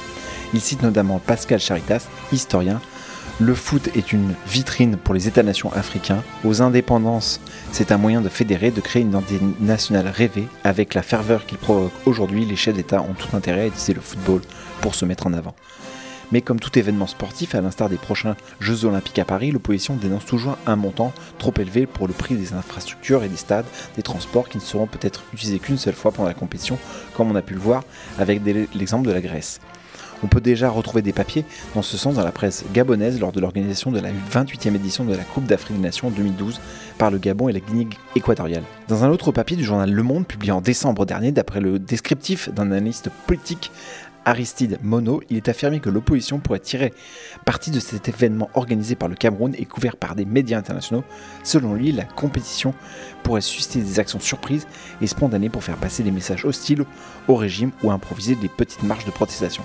Il 0.55 0.61
cite 0.61 0.83
notamment 0.83 1.19
Pascal 1.19 1.61
Charitas, 1.61 2.07
historien. 2.33 2.81
Le 3.41 3.55
foot 3.55 3.89
est 3.97 4.13
une 4.13 4.35
vitrine 4.47 4.97
pour 4.97 5.15
les 5.15 5.27
États-nations 5.27 5.73
africains. 5.73 6.23
Aux 6.45 6.61
indépendances, 6.61 7.41
c'est 7.73 7.91
un 7.91 7.97
moyen 7.97 8.21
de 8.21 8.29
fédérer, 8.29 8.71
de 8.71 8.81
créer 8.81 9.03
une 9.03 9.09
identité 9.09 9.41
nationale 9.61 10.09
rêvée. 10.09 10.47
Avec 10.65 10.95
la 10.95 11.03
ferveur 11.03 11.47
qu'il 11.47 11.59
provoque 11.59 11.93
aujourd'hui, 12.05 12.45
les 12.45 12.57
chefs 12.57 12.77
d'État 12.77 13.01
ont 13.01 13.15
tout 13.15 13.35
intérêt 13.35 13.63
à 13.63 13.67
utiliser 13.67 13.95
le 13.95 14.03
football 14.03 14.43
pour 14.83 14.95
se 14.95 15.07
mettre 15.07 15.27
en 15.27 15.33
avant. 15.33 15.55
Mais 16.33 16.41
comme 16.41 16.59
tout 16.59 16.77
événement 16.79 17.07
sportif, 17.07 17.55
à 17.55 17.61
l'instar 17.61 17.89
des 17.89 17.97
prochains 17.97 18.37
Jeux 18.59 18.87
Olympiques 18.87 19.19
à 19.19 19.25
Paris, 19.25 19.51
l'opposition 19.51 19.97
dénonce 19.97 20.25
toujours 20.25 20.57
un 20.67 20.77
montant 20.77 21.13
trop 21.39 21.53
élevé 21.59 21.87
pour 21.87 22.09
le 22.09 22.15
prix 22.15 22.35
des 22.35 22.55
infrastructures 22.55 23.23
et 23.23 23.29
des 23.29 23.37
stades, 23.37 23.67
des 23.97 24.03
transports 24.03 24.49
qui 24.49 24.57
ne 24.57 24.63
seront 24.63 24.87
peut-être 24.87 25.25
utilisés 25.35 25.59
qu'une 25.59 25.79
seule 25.79 25.95
fois 25.95 26.11
pendant 26.11 26.29
la 26.29 26.35
compétition, 26.35 26.79
comme 27.15 27.31
on 27.31 27.37
a 27.37 27.43
pu 27.43 27.55
le 27.55 27.61
voir 27.61 27.85
avec 28.19 28.41
l'exemple 28.75 29.07
de 29.07 29.13
la 29.13 29.21
Grèce. 29.21 29.61
On 30.25 30.29
peut 30.29 30.41
déjà 30.41 30.71
retrouver 30.71 31.03
des 31.03 31.13
papiers 31.13 31.45
dans 31.75 31.83
ce 31.83 31.97
sens 31.97 32.15
dans 32.15 32.25
la 32.25 32.31
presse 32.31 32.65
gabonaise 32.73 33.19
lors 33.19 33.33
de 33.33 33.41
l'organisation 33.41 33.91
de 33.91 33.99
la 33.99 34.11
28e 34.11 34.77
édition 34.77 35.05
de 35.05 35.15
la 35.15 35.25
Coupe 35.25 35.47
d'Afrique 35.47 35.77
des 35.77 35.83
Nations 35.83 36.11
2012 36.11 36.61
par 36.97 37.11
le 37.11 37.19
Gabon 37.19 37.49
et 37.49 37.53
la 37.53 37.59
Guinée 37.59 37.89
équatoriale. 38.15 38.63
Dans 38.87 39.03
un 39.03 39.11
autre 39.11 39.33
papier 39.33 39.57
du 39.57 39.65
journal 39.65 39.91
Le 39.91 40.03
Monde 40.05 40.27
publié 40.27 40.53
en 40.53 40.61
décembre 40.61 41.07
dernier, 41.07 41.33
d'après 41.33 41.61
le 41.61 41.81
descriptif 41.81 42.51
d'un 42.51 42.71
analyste 42.71 43.11
politique 43.27 43.73
Aristide 44.25 44.79
Mono, 44.83 45.21
il 45.31 45.37
est 45.37 45.49
affirmé 45.49 45.81
que 45.81 45.91
l'opposition 45.91 46.39
pourrait 46.39 46.61
tirer 46.61 46.93
parti 47.45 47.71
de 47.71 47.81
cet 47.81 48.09
événement 48.09 48.51
organisé 48.55 48.95
par 48.95 49.09
le 49.09 49.15
Cameroun 49.15 49.55
et 49.59 49.65
couvert 49.65 49.97
par 49.97 50.15
des 50.15 50.25
médias 50.25 50.59
internationaux. 50.59 51.05
Selon 51.43 51.75
lui, 51.75 51.93
la 51.93 52.05
compétition 52.05 52.75
pourrait 53.23 53.41
susciter 53.41 53.81
des 53.81 53.99
actions 53.99 54.21
surprises 54.21 54.67
et 55.01 55.07
spontanées 55.07 55.49
pour 55.49 55.65
faire 55.65 55.77
passer 55.77 56.03
des 56.03 56.11
messages 56.11 56.45
hostiles 56.45 56.85
au 57.29 57.37
régime 57.37 57.73
ou 57.83 57.91
improviser 57.91 58.35
des 58.35 58.49
petites 58.49 58.83
marches 58.83 59.05
de 59.05 59.11
protestation. 59.11 59.65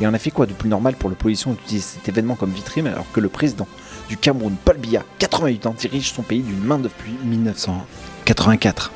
Et 0.00 0.06
en 0.06 0.14
effet, 0.14 0.30
quoi 0.30 0.46
de 0.46 0.52
plus 0.52 0.68
normal 0.68 0.96
pour 0.96 1.08
l'opposition 1.08 1.52
d'utiliser 1.52 1.86
cet 1.94 2.08
événement 2.08 2.34
comme 2.34 2.50
vitrine 2.50 2.88
alors 2.88 3.10
que 3.12 3.20
le 3.20 3.28
président 3.28 3.68
du 4.08 4.16
Cameroun, 4.16 4.56
Paul 4.64 4.76
Biya, 4.76 5.04
88 5.18 5.66
ans, 5.66 5.74
dirige 5.78 6.12
son 6.12 6.22
pays 6.22 6.42
d'une 6.42 6.64
main 6.64 6.78
depuis 6.78 7.12
1984. 7.24 8.92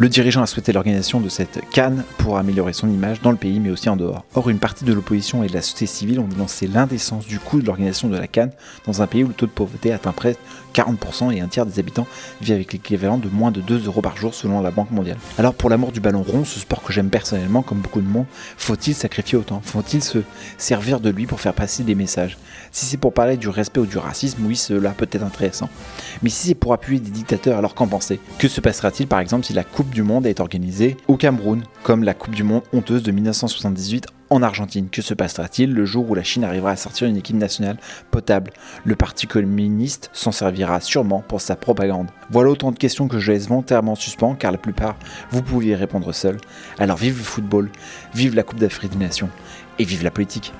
Le 0.00 0.08
dirigeant 0.08 0.40
a 0.40 0.46
souhaité 0.46 0.72
l'organisation 0.72 1.20
de 1.20 1.28
cette 1.28 1.60
canne 1.72 2.04
pour 2.16 2.38
améliorer 2.38 2.72
son 2.72 2.88
image 2.88 3.20
dans 3.20 3.32
le 3.32 3.36
pays 3.36 3.60
mais 3.60 3.68
aussi 3.68 3.90
en 3.90 3.96
dehors. 3.96 4.24
Or, 4.34 4.48
une 4.48 4.58
partie 4.58 4.86
de 4.86 4.94
l'opposition 4.94 5.44
et 5.44 5.46
de 5.46 5.52
la 5.52 5.60
société 5.60 5.84
civile 5.84 6.20
ont 6.20 6.26
dénoncé 6.26 6.66
l'indécence 6.66 7.26
du 7.26 7.38
coût 7.38 7.60
de 7.60 7.66
l'organisation 7.66 8.08
de 8.08 8.16
la 8.16 8.26
canne 8.26 8.50
dans 8.86 9.02
un 9.02 9.06
pays 9.06 9.24
où 9.24 9.28
le 9.28 9.34
taux 9.34 9.44
de 9.44 9.50
pauvreté 9.50 9.92
atteint 9.92 10.12
près 10.12 10.36
40% 10.74 11.32
et 11.34 11.40
un 11.40 11.48
tiers 11.48 11.66
des 11.66 11.78
habitants 11.78 12.06
vit 12.40 12.52
avec 12.52 12.72
l'équivalent 12.72 13.18
de 13.18 13.28
moins 13.28 13.50
de 13.50 13.60
2 13.60 13.86
euros 13.86 14.02
par 14.02 14.16
jour 14.16 14.34
selon 14.34 14.60
la 14.60 14.70
Banque 14.70 14.90
mondiale. 14.90 15.18
Alors 15.38 15.54
pour 15.54 15.70
l'amour 15.70 15.92
du 15.92 16.00
ballon 16.00 16.22
rond, 16.22 16.44
ce 16.44 16.60
sport 16.60 16.82
que 16.82 16.92
j'aime 16.92 17.10
personnellement 17.10 17.62
comme 17.62 17.78
beaucoup 17.78 18.00
de 18.00 18.06
monde, 18.06 18.26
faut-il 18.56 18.94
sacrifier 18.94 19.38
autant? 19.38 19.60
Faut-il 19.62 20.02
se 20.02 20.18
servir 20.58 21.00
de 21.00 21.10
lui 21.10 21.26
pour 21.26 21.40
faire 21.40 21.54
passer 21.54 21.82
des 21.82 21.94
messages? 21.94 22.38
Si 22.72 22.86
c'est 22.86 22.96
pour 22.96 23.12
parler 23.12 23.36
du 23.36 23.48
respect 23.48 23.80
ou 23.80 23.86
du 23.86 23.98
racisme, 23.98 24.44
oui 24.46 24.56
cela 24.56 24.90
peut 24.90 25.08
être 25.10 25.24
intéressant. 25.24 25.68
Mais 26.22 26.30
si 26.30 26.48
c'est 26.48 26.54
pour 26.54 26.72
appuyer 26.72 27.00
des 27.00 27.10
dictateurs, 27.10 27.58
alors 27.58 27.74
qu'en 27.74 27.86
penser 27.86 28.20
Que 28.38 28.48
se 28.48 28.60
passera-t-il 28.60 29.06
par 29.06 29.20
exemple 29.20 29.44
si 29.44 29.52
la 29.52 29.64
Coupe 29.64 29.90
du 29.90 30.02
Monde 30.02 30.26
est 30.26 30.40
organisée 30.40 30.96
au 31.08 31.16
Cameroun, 31.16 31.64
comme 31.82 32.04
la 32.04 32.14
Coupe 32.14 32.34
du 32.34 32.42
Monde 32.42 32.62
honteuse 32.72 33.02
de 33.02 33.12
1978 33.12 34.06
en 34.30 34.42
Argentine 34.42 34.88
Que 34.88 35.02
se 35.02 35.14
passera-t-il 35.14 35.74
le 35.74 35.84
jour 35.84 36.08
où 36.08 36.14
la 36.14 36.22
Chine 36.22 36.44
arrivera 36.44 36.70
à 36.70 36.76
sortir 36.76 37.08
une 37.08 37.16
équipe 37.16 37.36
nationale 37.36 37.76
potable? 38.10 38.52
Le 38.84 38.96
Parti 38.96 39.26
communiste 39.26 40.08
s'en 40.12 40.32
servira 40.32 40.80
sûrement 40.80 41.22
pour 41.26 41.40
sa 41.40 41.56
propagande. 41.56 42.08
Voilà 42.30 42.50
autant 42.50 42.72
de 42.72 42.78
questions 42.78 43.08
que 43.08 43.18
je 43.18 43.32
laisse 43.32 43.48
volontairement 43.48 43.92
en 43.92 43.96
suspens, 43.96 44.34
car 44.34 44.52
la 44.52 44.58
plupart, 44.58 44.96
vous 45.30 45.42
pouviez 45.42 45.74
répondre 45.74 46.12
seul. 46.12 46.38
Alors 46.78 46.96
vive 46.96 47.18
le 47.18 47.24
football, 47.24 47.70
vive 48.14 48.34
la 48.34 48.42
Coupe 48.42 48.60
d'Afrique 48.60 48.92
des 48.92 49.04
Nations, 49.04 49.28
et 49.78 49.84
vive 49.84 50.04
la 50.04 50.10
politique. 50.10 50.52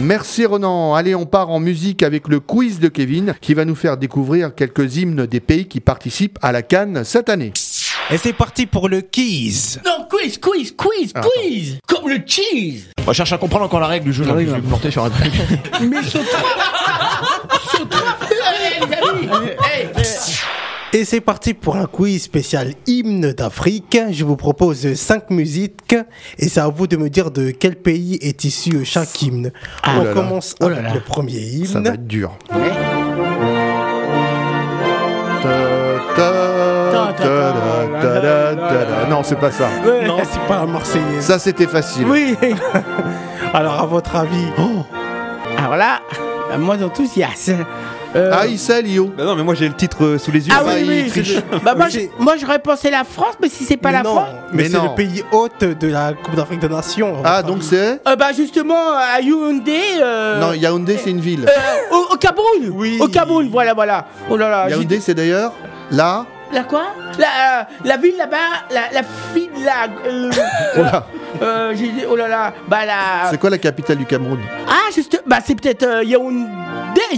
Merci 0.00 0.46
Ronan. 0.46 0.94
Allez, 0.94 1.16
on 1.16 1.26
part 1.26 1.50
en 1.50 1.58
musique 1.58 2.04
avec 2.04 2.28
le 2.28 2.38
quiz 2.38 2.78
de 2.78 2.86
Kevin 2.86 3.34
qui 3.40 3.52
va 3.52 3.64
nous 3.64 3.74
faire 3.74 3.96
découvrir 3.96 4.54
quelques 4.54 4.96
hymnes 4.96 5.26
des 5.26 5.40
pays 5.40 5.66
qui 5.66 5.80
participent 5.80 6.38
à 6.40 6.52
la 6.52 6.62
Cannes 6.62 7.02
cette 7.02 7.28
année. 7.28 7.50
Et 8.10 8.16
c'est 8.16 8.32
parti 8.32 8.66
pour 8.66 8.88
le 8.88 9.02
quiz. 9.02 9.80
Non, 9.84 10.06
quiz, 10.08 10.38
quiz, 10.38 10.72
quiz, 10.74 11.12
Ah, 11.14 11.20
quiz 11.20 11.78
Comme 11.86 12.08
le 12.08 12.20
cheese 12.26 12.84
On 13.06 13.12
cherche 13.12 13.32
à 13.32 13.38
comprendre 13.38 13.66
encore 13.66 13.80
la 13.80 13.86
règle 13.86 14.06
du 14.06 14.12
jeu. 14.12 14.24
là, 14.24 14.32
je 14.38 14.44
vais 14.46 14.56
me 14.56 14.62
porter 14.62 14.90
sur 14.90 15.04
un 15.04 15.10
truc. 15.10 15.32
Mais 15.82 16.02
saute 16.02 16.22
Saute 17.70 17.94
Allez, 17.94 18.86
les 18.86 18.94
amis 19.08 19.48
Hey, 19.62 19.88
Et 20.94 21.04
c'est 21.04 21.20
parti 21.20 21.52
pour 21.52 21.76
un 21.76 21.84
quiz 21.84 22.22
spécial 22.22 22.72
hymne 22.86 23.32
d'Afrique. 23.34 23.98
Je 24.10 24.24
vous 24.24 24.36
propose 24.36 24.94
5 24.94 25.28
musiques 25.30 25.94
et 26.38 26.48
c'est 26.48 26.60
à 26.60 26.68
vous 26.68 26.86
de 26.86 26.96
me 26.96 27.10
dire 27.10 27.30
de 27.30 27.50
quel 27.50 27.76
pays 27.76 28.18
est 28.22 28.42
issu 28.44 28.86
chaque 28.86 29.20
hymne. 29.20 29.52
Ah 29.82 29.96
On 29.96 29.98
là 29.98 30.04
là. 30.04 30.12
commence 30.14 30.54
Oh 30.60 30.68
là 30.70 30.76
avec 30.78 30.88
là. 30.88 30.94
le 30.94 31.00
premier 31.00 31.40
hymne. 31.40 31.66
Ça 31.66 31.80
va 31.80 31.90
être 31.90 32.06
dur. 32.06 32.38
Non, 39.10 39.22
c'est 39.22 39.38
pas 39.38 39.50
ça. 39.50 39.68
Non, 40.06 40.18
c'est 40.30 40.40
pas 40.46 40.56
la 40.60 40.66
Marseillaise. 40.66 41.24
Ça, 41.24 41.38
c'était 41.38 41.66
facile. 41.66 42.06
Oui 42.06 42.36
Alors, 43.54 43.80
à 43.80 43.86
votre 43.86 44.14
avis 44.16 44.46
Alors 45.58 45.76
là, 45.76 46.00
euh, 46.52 46.58
moi 46.58 46.76
d'enthousiasme. 46.76 47.64
Euh, 48.16 48.30
Ah, 48.34 48.46
il 48.46 48.58
sait, 48.58 48.80
Lio. 48.82 49.12
Bah 49.16 49.24
non, 49.24 49.36
mais 49.36 49.42
moi 49.42 49.54
j'ai 49.54 49.68
le 49.68 49.74
titre 49.74 50.02
euh, 50.02 50.18
sous 50.18 50.30
les 50.30 50.46
yeux. 50.48 50.54
Ah 50.56 50.62
ça, 50.64 50.70
oui, 50.74 50.80
il 50.82 50.88
oui, 51.04 51.10
triche. 51.10 51.36
Bah 51.62 51.74
moi, 51.76 51.86
moi 52.18 52.36
j'aurais 52.40 52.58
pensé 52.58 52.90
la 52.90 53.04
France, 53.04 53.34
mais 53.40 53.50
si 53.50 53.64
c'est 53.64 53.76
pas 53.76 53.92
la 53.92 54.02
non, 54.02 54.14
France. 54.14 54.28
mais, 54.52 54.62
Mais 54.64 54.68
c'est 54.70 54.82
le 54.82 54.94
pays 54.94 55.22
hôte 55.30 55.62
de 55.62 55.88
la 55.88 56.14
Coupe 56.14 56.34
d'Afrique 56.34 56.60
des 56.60 56.70
Nations. 56.70 57.16
Ah, 57.22 57.42
donc 57.42 57.62
c'est 57.62 58.00
Euh, 58.08 58.16
bah 58.16 58.32
justement, 58.34 58.92
à 58.94 59.20
Yaoundé. 59.20 59.78
euh, 60.00 60.40
Non, 60.40 60.52
Yaoundé, 60.54 60.96
c'est 61.02 61.10
une 61.10 61.20
ville. 61.20 61.46
euh, 61.46 61.94
au, 61.96 62.14
au 62.14 62.16
Cameroun 62.16 62.72
Oui. 62.74 62.96
Au 63.00 63.08
Cameroun, 63.08 63.48
voilà, 63.52 63.74
voilà. 63.74 64.06
Oh 64.30 64.36
là 64.38 64.48
là. 64.48 64.70
Yaoundé, 64.70 65.00
c'est 65.00 65.14
d'ailleurs 65.14 65.52
là. 65.90 66.24
La 66.24 66.26
quoi? 66.68 66.82
La, 67.18 67.60
euh, 67.60 67.64
la 67.84 67.96
ville 67.96 68.16
là-bas, 68.16 68.36
la, 68.70 68.80
la 68.92 69.02
ville 69.34 69.50
là. 69.64 69.86
euh, 70.06 70.30
Oh 70.78 70.82
là. 70.82 71.06
euh, 71.42 71.72
j'ai 71.74 71.88
dit, 71.88 72.02
oh 72.10 72.16
là 72.16 72.28
là. 72.28 72.52
Bah 72.66 72.84
la. 72.86 73.30
C'est 73.30 73.38
quoi 73.38 73.50
la 73.50 73.58
capitale 73.58 73.96
du 73.98 74.06
Cameroun? 74.06 74.38
Ah, 74.68 74.90
juste. 74.94 75.22
Bah 75.26 75.38
c'est 75.44 75.54
peut-être 75.54 75.82
euh, 75.84 76.04
Yaoundé. 76.04 76.46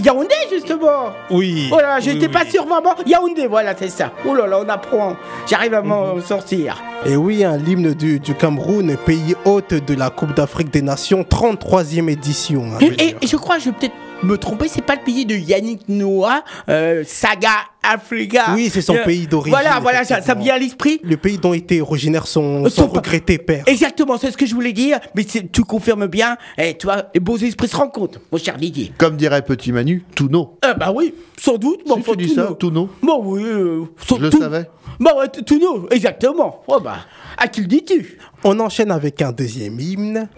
Yaoundé, 0.03 0.35
justement. 0.51 1.11
Oui. 1.29 1.69
Oh 1.71 1.77
là 1.77 1.83
là, 1.95 1.99
j'étais 1.99 2.27
Oui, 2.27 2.31
pas 2.31 2.41
oui. 2.43 2.51
sûr 2.51 2.65
vraiment. 2.65 2.93
Yaoundé, 3.05 3.47
voilà, 3.47 3.73
c'est 3.77 3.89
ça. 3.89 4.11
Oh 4.25 4.35
là 4.35 4.45
là, 4.47 4.59
on 4.63 4.69
apprend. 4.69 5.15
J'arrive 5.49 5.73
à 5.73 5.81
m'en 5.81 6.15
Mhm. 6.15 6.21
sortir. 6.21 6.81
Et 7.05 7.15
oui, 7.15 7.43
hein, 7.43 7.57
l'hymne 7.57 7.93
du, 7.93 8.19
du 8.19 8.35
Cameroun, 8.35 8.95
pays 9.05 9.35
hôte 9.45 9.73
de 9.73 9.95
la 9.95 10.09
Coupe 10.11 10.35
d'Afrique 10.35 10.69
des 10.71 10.81
Nations, 10.83 11.23
33e 11.23 12.09
édition. 12.09 12.65
hein, 12.75 12.85
et 12.99 13.15
je 13.25 13.35
crois, 13.37 13.57
je 13.57 13.65
vais 13.65 13.71
peut-être 13.71 13.95
me 14.23 14.37
tromper, 14.37 14.67
c'est 14.67 14.83
pas 14.83 14.95
le 14.95 15.01
pays 15.03 15.25
de 15.25 15.35
Yannick 15.35 15.89
Noah, 15.89 16.43
euh, 16.69 17.03
Saga 17.05 17.49
Africa. 17.83 18.53
Oui, 18.53 18.69
c'est 18.71 18.81
son 18.81 18.95
Euh, 18.95 19.03
pays 19.03 19.25
d'origine. 19.25 19.51
Voilà, 19.59 19.79
voilà, 19.79 20.03
ça, 20.03 20.21
ça 20.21 20.35
me 20.35 20.43
vient 20.43 20.53
à 20.53 20.59
l'esprit. 20.59 20.99
Le 21.03 21.17
pays 21.17 21.39
dont 21.39 21.53
était 21.53 21.81
originaire 21.81 22.27
son, 22.27 22.65
Euh, 22.65 22.69
son 22.69 22.87
regretté 22.87 23.39
père. 23.39 23.63
Exactement, 23.65 24.17
c'est 24.19 24.29
ce 24.29 24.37
que 24.37 24.45
je 24.45 24.53
voulais 24.53 24.73
dire, 24.73 24.99
mais 25.15 25.23
tu 25.25 25.63
confirmes 25.63 26.05
bien. 26.07 26.37
Et 26.59 26.77
tu 26.77 26.85
vois, 26.85 27.05
les 27.15 27.19
beaux 27.19 27.37
esprits 27.37 27.67
se 27.67 27.75
rencontrent, 27.75 28.19
mon 28.31 28.37
cher 28.37 28.57
Didier. 28.57 28.91
Comme 28.97 29.17
dirait 29.17 29.41
Petit 29.41 29.71
Manu, 29.71 30.05
Touno. 30.15 30.57
Ah 30.61 30.75
bah 30.75 30.91
oui, 30.95 31.15
sans 31.39 31.57
doute, 31.57 31.81
mais 31.87 31.93
Si 31.95 31.99
enfin, 31.99 32.11
tu 32.11 32.25
dis 32.27 32.33
ça, 32.35 32.43
Touno. 32.43 32.55
Touno. 32.55 32.89
Bon 33.01 33.21
oui, 33.25 33.41
euh, 33.43 33.81
sans- 34.05 34.17
Je 34.17 34.21
le 34.21 34.29
tout- 34.29 34.39
savais. 34.39 34.69
Bah 34.99 35.15
ouais, 35.17 35.27
t- 35.29 35.41
Touno, 35.41 35.87
exactement. 35.89 36.61
Oh 36.67 36.79
bah, 36.79 36.97
à 37.37 37.47
qui 37.47 37.61
le 37.61 37.67
dis-tu? 37.67 38.19
On 38.43 38.59
enchaîne 38.59 38.91
avec 38.91 39.19
un 39.23 39.31
deuxième 39.31 39.79
hymne. 39.79 40.29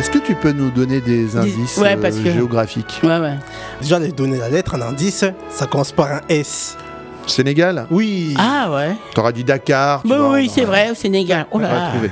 Est-ce 0.00 0.10
que 0.10 0.18
tu 0.18 0.34
peux 0.34 0.52
nous 0.52 0.70
donner 0.70 1.02
des 1.02 1.36
indices 1.36 1.76
ouais, 1.76 1.94
euh, 1.94 2.00
parce 2.00 2.16
que- 2.16 2.30
géographiques 2.32 3.00
Ouais, 3.02 3.18
ouais. 3.18 3.34
Déjà, 3.82 3.98
je 3.98 4.04
vais 4.06 4.12
donner 4.12 4.38
la 4.38 4.48
lettre, 4.48 4.74
un 4.76 4.80
indice. 4.80 5.26
Ça 5.50 5.66
commence 5.66 5.92
par 5.92 6.10
un 6.10 6.20
S. 6.26 6.78
Sénégal 7.26 7.86
Oui. 7.90 8.34
Ah 8.38 8.72
ouais. 8.72 8.94
T'auras 9.14 9.30
dit 9.32 9.44
Dakar. 9.44 10.00
tu 10.00 10.08
Bah 10.08 10.16
vois, 10.20 10.30
oui, 10.36 10.50
c'est 10.52 10.64
vrai, 10.64 10.90
au 10.90 10.94
Sénégal. 10.94 11.44
Oh 11.50 11.56
on 11.56 11.58
là 11.58 11.70
là. 11.74 11.88
trouvé. 11.90 12.10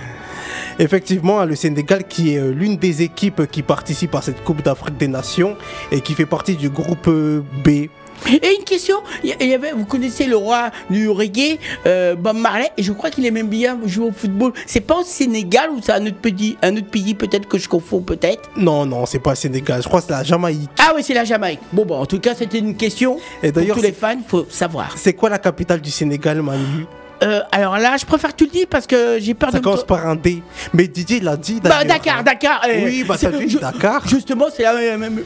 Effectivement, 0.78 1.42
le 1.46 1.54
Sénégal 1.56 2.04
qui 2.04 2.34
est 2.34 2.38
euh, 2.38 2.52
l'une 2.52 2.76
des 2.76 3.00
équipes 3.00 3.50
qui 3.50 3.62
participe 3.62 4.14
à 4.14 4.20
cette 4.20 4.44
Coupe 4.44 4.62
d'Afrique 4.62 4.98
des 4.98 5.08
Nations 5.08 5.56
et 5.90 6.02
qui 6.02 6.12
fait 6.12 6.26
partie 6.26 6.56
du 6.56 6.68
groupe 6.68 7.08
euh, 7.08 7.40
B. 7.64 7.88
Et 8.26 8.56
une 8.58 8.64
question, 8.64 8.96
il 9.24 9.30
y- 9.30 9.34
il 9.40 9.48
y 9.48 9.54
avait, 9.54 9.72
vous 9.72 9.84
connaissez 9.86 10.26
le 10.26 10.36
roi 10.36 10.70
du 10.90 11.08
reggae, 11.08 11.58
euh, 11.86 12.14
Bob 12.14 12.36
Marley, 12.36 12.70
et 12.76 12.82
je 12.82 12.92
crois 12.92 13.10
qu'il 13.10 13.24
aimait 13.26 13.42
bien 13.42 13.78
jouer 13.86 14.06
au 14.08 14.12
football. 14.12 14.52
C'est 14.66 14.80
pas 14.80 14.96
au 14.96 15.04
Sénégal 15.04 15.70
ou 15.70 15.80
c'est 15.82 15.92
un 15.92 16.04
autre 16.06 16.16
pays, 16.18 16.56
un 16.62 16.76
autre 16.76 16.88
pays 16.90 17.14
peut-être 17.14 17.48
que 17.48 17.58
je 17.58 17.68
confonds 17.68 18.00
peut-être? 18.02 18.50
Non, 18.56 18.84
non, 18.86 19.06
c'est 19.06 19.18
pas 19.20 19.30
le 19.30 19.36
Sénégal. 19.36 19.82
Je 19.82 19.88
crois 19.88 20.00
que 20.00 20.06
c'est 20.08 20.12
la 20.12 20.24
Jamaïque. 20.24 20.70
Ah 20.78 20.92
oui, 20.94 21.02
c'est 21.02 21.14
la 21.14 21.24
Jamaïque. 21.24 21.60
Bon, 21.72 21.84
bon, 21.86 21.96
en 21.96 22.06
tout 22.06 22.20
cas, 22.20 22.34
c'était 22.34 22.58
une 22.58 22.76
question. 22.76 23.18
Et 23.42 23.52
Pour 23.52 23.62
d'ailleurs, 23.62 23.76
tous 23.76 23.82
les 23.82 23.92
fans, 23.92 24.18
faut 24.26 24.46
savoir. 24.50 24.94
C'est 24.96 25.14
quoi 25.14 25.30
la 25.30 25.38
capitale 25.38 25.80
du 25.80 25.90
Sénégal, 25.90 26.42
Manu? 26.42 26.86
Euh, 27.22 27.40
alors 27.52 27.78
là, 27.78 27.96
je 27.98 28.04
préfère 28.06 28.30
que 28.30 28.36
tu 28.36 28.44
le 28.44 28.50
dises 28.50 28.66
parce 28.70 28.86
que 28.86 29.18
j'ai 29.20 29.34
peur 29.34 29.50
Ça 29.50 29.58
de. 29.58 29.64
commence 29.64 29.84
par 29.84 30.06
un 30.06 30.14
D. 30.16 30.42
Mais 30.72 30.86
Didier 30.86 31.20
l'a 31.20 31.36
dit. 31.36 31.60
Bah. 31.62 31.84
Dakar, 31.84 32.22
Dakar. 32.22 32.62
euh, 32.68 32.84
Oui, 32.84 33.04
bah, 33.06 33.16
c'est- 33.18 33.30
ça 33.30 33.36
dit 33.38 33.56
Dakar. 33.56 34.06
Justement, 34.08 34.46
c'est 34.54 34.62
là, 34.62 34.74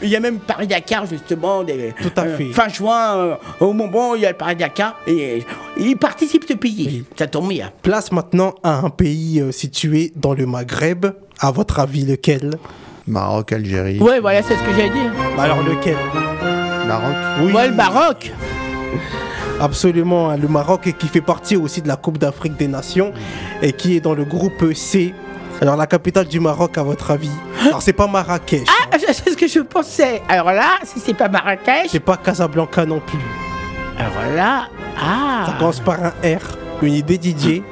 il 0.02 0.08
y 0.08 0.16
a 0.16 0.20
même, 0.20 0.38
Paris-Dakar, 0.38 1.06
justement. 1.06 1.62
Des, 1.62 1.92
Tout 2.00 2.10
à 2.16 2.22
euh, 2.22 2.36
fait. 2.36 2.46
fin 2.46 2.68
juin, 2.68 3.16
euh, 3.16 3.34
au 3.60 3.72
moment, 3.72 4.14
il 4.14 4.22
y 4.22 4.26
a 4.26 4.30
le 4.30 4.36
Paris-Dakar. 4.36 4.96
Et 5.06 5.44
il 5.76 5.96
participe 5.96 6.44
ce 6.48 6.54
pays. 6.54 7.04
Ça 7.18 7.26
tombe 7.26 7.48
bien. 7.48 7.70
Place 7.82 8.10
maintenant 8.12 8.54
à 8.62 8.78
un 8.78 8.90
pays 8.90 9.40
euh, 9.40 9.52
situé 9.52 10.12
dans 10.16 10.34
le 10.34 10.46
Maghreb. 10.46 11.06
À 11.40 11.50
votre 11.50 11.80
avis, 11.80 12.04
lequel? 12.06 12.52
Maroc, 13.06 13.52
Algérie. 13.52 13.98
Ouais, 13.98 14.20
voilà, 14.20 14.42
c'est 14.42 14.54
ce 14.54 14.62
que 14.62 14.70
j'allais 14.70 14.90
dire. 14.90 15.12
Bah 15.36 15.42
Alors 15.42 15.62
lequel? 15.62 15.96
Maroc. 16.86 17.14
Oui. 17.42 17.52
Ouais, 17.52 17.68
le 17.68 17.74
Maroc. 17.74 18.30
Absolument, 19.60 20.30
hein, 20.30 20.36
le 20.36 20.48
Maroc 20.48 20.92
qui 20.98 21.08
fait 21.08 21.20
partie 21.20 21.56
aussi 21.56 21.82
de 21.82 21.88
la 21.88 21.96
Coupe 21.96 22.18
d'Afrique 22.18 22.56
des 22.56 22.68
Nations 22.68 23.12
et 23.60 23.72
qui 23.72 23.96
est 23.96 24.00
dans 24.00 24.14
le 24.14 24.24
groupe 24.24 24.72
C. 24.74 25.14
Alors 25.60 25.76
la 25.76 25.86
capitale 25.86 26.26
du 26.26 26.40
Maroc 26.40 26.76
à 26.78 26.82
votre 26.82 27.10
avis? 27.12 27.30
Alors 27.66 27.82
c'est 27.82 27.92
pas 27.92 28.08
Marrakech, 28.08 28.66
Ah, 28.90 28.96
c'est 28.98 29.30
ce 29.30 29.36
que 29.36 29.46
je 29.46 29.60
pensais. 29.60 30.20
Alors 30.28 30.50
là, 30.52 30.78
si 30.82 30.98
c'est 30.98 31.14
pas 31.14 31.28
Marrakech, 31.28 31.88
c'est 31.88 32.00
pas 32.00 32.16
Casablanca 32.16 32.84
non 32.84 33.00
plus. 33.00 33.18
alors 33.98 34.34
là, 34.34 34.66
ah. 35.00 35.44
Ça 35.46 35.52
commence 35.58 35.78
par 35.80 36.02
un 36.02 36.08
R. 36.24 36.58
Une 36.82 36.94
idée 36.94 37.16
Didier 37.16 37.62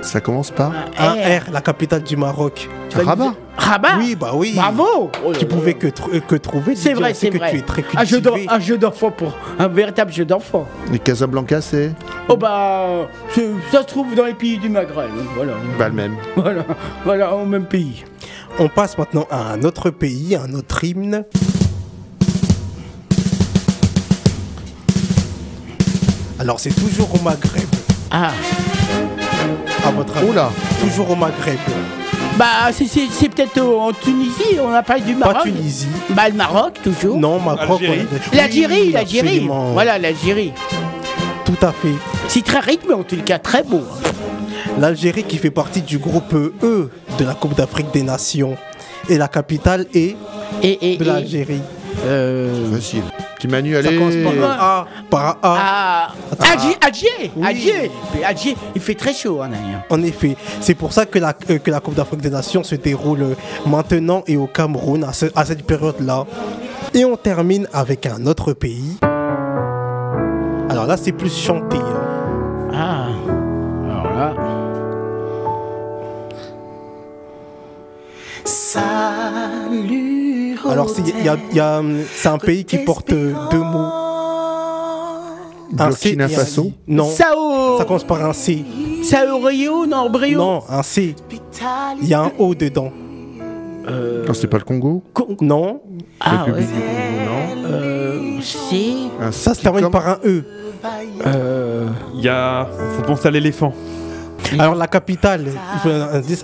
Ça 0.00 0.20
commence 0.20 0.52
par 0.52 0.72
Un 0.96 1.14
R, 1.14 1.50
la 1.52 1.60
capitale 1.60 2.04
du 2.04 2.16
Maroc. 2.16 2.68
Rabat 2.94 3.34
Rabat 3.56 3.98
Oui, 3.98 4.14
bah 4.18 4.30
oui. 4.34 4.52
Bravo 4.54 5.10
Oh 5.24 5.32
là 5.32 5.38
Tu 5.38 5.44
là. 5.44 5.50
pouvais 5.50 5.74
que, 5.74 5.88
tr- 5.88 6.20
que 6.24 6.36
trouver. 6.36 6.76
C'est 6.76 6.94
vrai, 6.94 7.12
c'est 7.12 7.30
que 7.30 7.38
vrai. 7.38 7.50
tu 7.50 7.58
es 7.58 7.62
très 7.62 7.84
un 7.96 8.04
jeu 8.04 8.22
un 8.48 8.60
jeu 8.60 8.78
d'enfant 8.78 9.10
pour 9.10 9.36
un 9.58 9.66
véritable 9.66 10.12
jeu 10.12 10.24
d'enfant. 10.24 10.66
Et 10.94 11.00
Casablanca, 11.00 11.60
c'est 11.60 11.92
Oh 12.28 12.36
bah, 12.36 13.08
ça 13.72 13.80
se 13.82 13.86
trouve 13.86 14.14
dans 14.14 14.24
les 14.24 14.34
pays 14.34 14.56
du 14.58 14.68
Maghreb. 14.68 15.10
Voilà, 15.34 15.52
Pas 15.76 15.88
le 15.88 15.94
même. 15.94 16.14
voilà, 16.36 16.64
voilà, 17.04 17.34
au 17.34 17.44
même 17.44 17.66
pays. 17.66 18.04
On 18.60 18.68
passe 18.68 18.96
maintenant 18.98 19.26
à 19.32 19.52
un 19.52 19.62
autre 19.64 19.90
pays, 19.90 20.36
un 20.36 20.52
autre 20.54 20.84
hymne. 20.84 21.24
Alors 26.38 26.58
c'est 26.60 26.70
toujours 26.74 27.12
au 27.14 27.22
Maghreb. 27.24 27.68
Ah. 28.10 28.32
À 29.86 29.90
votre 29.90 30.16
avis 30.18 30.28
Oula. 30.28 30.50
Toujours 30.80 31.10
au 31.10 31.16
Maghreb. 31.16 31.58
Bah, 32.36 32.70
c'est- 32.72 32.86
c'est 32.86 33.06
c'est 33.10 33.28
peut-être 33.28 33.60
en 33.62 33.92
Tunisie, 33.92 34.56
on 34.62 34.72
a 34.72 34.82
parlé 34.82 35.02
du 35.02 35.14
Maroc. 35.14 35.34
Pas 35.36 35.42
Tunisie. 35.42 35.88
Bah, 36.10 36.28
le 36.28 36.34
Maroc, 36.34 36.74
toujours. 36.82 37.18
Non, 37.18 37.38
Maroc. 37.38 37.80
Algérie. 37.82 38.06
on 38.10 38.16
a- 38.16 38.36
L'Algérie, 38.36 38.82
Oui, 38.86 38.92
l'Algérie. 38.92 39.48
Voilà, 39.72 39.98
l'Algérie. 39.98 40.52
Tout 41.44 41.66
à 41.66 41.72
fait. 41.72 41.94
C'est 42.28 42.44
très 42.44 42.60
rythmé, 42.60 42.94
en 42.94 43.02
tout 43.02 43.16
cas, 43.24 43.38
très 43.38 43.62
beau. 43.62 43.82
L'Algérie 44.78 45.24
qui 45.24 45.36
fait 45.38 45.50
partie 45.50 45.82
du 45.82 45.98
groupe 45.98 46.32
E 46.62 46.90
de 47.18 47.24
la 47.24 47.34
Coupe 47.34 47.54
d'Afrique 47.56 47.90
des 47.92 48.02
Nations. 48.02 48.56
Et 49.08 49.18
la 49.18 49.28
capitale 49.28 49.86
est 49.94 50.16
et, 50.62 50.96
de 50.96 51.04
l'Algérie. 51.04 51.60
Euh... 52.06 52.78
Petit 53.40 53.48
Manu, 53.48 53.72
Ça 53.72 53.78
allez. 53.78 53.96
commence 53.96 54.14
par 54.16 54.32
un 54.32 54.52
A. 54.60 54.86
Par 55.08 55.26
un 55.28 55.30
A. 55.30 55.38
Ah. 55.42 56.12
Alger. 56.52 57.90
Puis 58.12 58.22
Alger, 58.22 58.56
il 58.74 58.80
fait 58.82 58.94
très 58.94 59.14
chaud, 59.14 59.40
hein, 59.40 59.48
d'ailleurs. 59.48 59.80
En 59.88 60.02
effet, 60.02 60.36
c'est 60.60 60.74
pour 60.74 60.92
ça 60.92 61.06
que 61.06 61.18
la, 61.18 61.32
euh, 61.48 61.58
que 61.58 61.70
la 61.70 61.80
Coupe 61.80 61.94
d'Afrique 61.94 62.20
des 62.20 62.28
Nations 62.28 62.62
se 62.62 62.74
déroule 62.74 63.22
euh, 63.22 63.34
maintenant 63.66 64.22
et 64.26 64.36
au 64.36 64.46
Cameroun 64.46 65.04
à, 65.04 65.14
ce- 65.14 65.26
à 65.34 65.46
cette 65.46 65.62
période-là. 65.64 66.26
Et 66.92 67.06
on 67.06 67.16
termine 67.16 67.66
avec 67.72 68.04
un 68.04 68.26
autre 68.26 68.52
pays. 68.52 68.98
Alors 70.68 70.86
là, 70.86 70.98
c'est 70.98 71.12
plus 71.12 71.34
chanté. 71.34 71.78
hein. 71.78 72.68
Ah, 72.74 73.06
alors 73.88 74.12
là. 74.18 74.34
Salut. 78.44 80.19
Alors 80.68 80.90
c'est 80.90 81.02
il 81.08 81.24
y 81.24 81.28
a- 81.28 81.36
il 81.50 81.56
y 81.56 81.60
a, 81.60 81.78
hum, 81.78 81.98
c'est 82.14 82.28
un 82.28 82.38
pays 82.38 82.64
qui 82.64 82.78
porte 82.78 83.12
euh, 83.12 83.32
deux 83.50 83.58
mots. 83.58 83.88
Un 85.78 85.90
C 85.92 86.16
Burkina 86.16 86.24
et 86.28 86.34
un 86.34 86.38
Faso. 86.38 86.72
Non. 86.88 87.04
Sao. 87.08 87.78
Ça 87.78 87.84
commence 87.84 88.04
par 88.04 88.24
un 88.24 88.32
C. 88.32 88.64
Sao 89.04 89.38
Rio, 89.38 89.86
non, 89.86 90.10
Brio. 90.10 90.36
Non, 90.38 90.62
un 90.68 90.82
C. 90.82 91.14
Il 92.02 92.08
y 92.08 92.14
a 92.14 92.22
un 92.22 92.32
O 92.38 92.54
dedans. 92.54 92.90
Non, 94.26 94.34
c'est 94.34 94.46
pas 94.48 94.58
le 94.58 94.64
Congo 94.64 95.02
Non. 95.40 95.80
Ah, 96.20 96.42
République 96.44 96.68
ouais. 96.68 96.74
du 96.76 96.80
Congo, 96.80 97.30
non 97.30 97.68
Euh. 97.70 98.40
Un 99.20 99.32
Ça 99.32 99.54
se 99.54 99.60
termine 99.62 99.82
comme- 99.84 99.92
par 99.92 100.08
un 100.08 100.18
E. 100.24 100.44
Euh. 101.26 101.86
Il 102.14 102.20
y 102.22 102.28
a. 102.28 102.66
Faut 102.96 103.02
penser 103.02 103.28
à 103.28 103.30
l'éléphant. 103.30 103.72
Alors 104.58 104.74
la 104.74 104.86
capitale, 104.88 105.46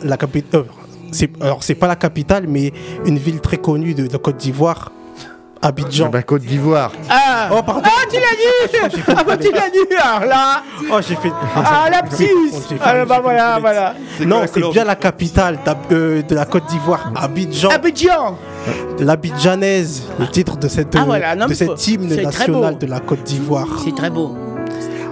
la 0.04 0.16
capitale. 0.16 0.64
C'est 1.12 1.30
alors 1.42 1.62
c'est 1.62 1.74
pas 1.74 1.86
la 1.86 1.96
capitale, 1.96 2.44
mais 2.48 2.72
une 3.04 3.18
ville 3.18 3.40
très 3.40 3.58
connue 3.58 3.94
de, 3.94 4.06
de 4.06 4.16
Côte 4.16 4.36
d'Ivoire, 4.36 4.90
Abidjan. 5.62 6.10
Bah, 6.10 6.22
Côte 6.22 6.42
d'Ivoire. 6.42 6.92
Ah, 7.08 7.48
Oh 7.52 7.62
pardon. 7.62 7.82
ah 7.84 8.04
tu 8.10 8.16
l'as 8.16 8.90
dit 8.90 9.04
Ah 9.08 9.24
bah 9.24 9.36
tu 9.36 9.50
l'as 9.52 9.70
dit 9.70 9.94
alors 9.96 10.28
là 10.28 10.62
Oh 10.92 10.98
j'ai 11.06 11.16
fait. 11.16 11.32
Ah 11.56 11.88
J'ai 12.18 12.26
fait- 12.26 12.80
Ah 12.80 13.04
bah 13.04 13.20
voilà 13.22 13.58
voilà 13.58 13.94
Non, 14.24 14.42
c'est 14.52 14.60
bien 14.70 14.84
la 14.84 14.96
capitale 14.96 15.58
euh, 15.92 16.22
de 16.22 16.34
la 16.34 16.44
Côte 16.44 16.66
d'Ivoire, 16.66 17.10
Abidjan. 17.16 17.70
Abidjan 17.70 18.36
L'Abidjanaise, 18.98 20.02
le 20.18 20.26
titre 20.28 20.56
de 20.56 20.68
cette 20.68 20.94
Ah, 20.96 21.04
voilà, 21.04 21.34
non, 21.36 21.46
de 21.46 21.54
cet 21.54 21.86
hymne 21.86 22.08
national 22.22 22.78
de 22.78 22.86
la 22.86 23.00
Côte 23.00 23.22
d'Ivoire. 23.24 23.68
C'est 23.84 23.94
très 23.94 24.10
beau. 24.10 24.34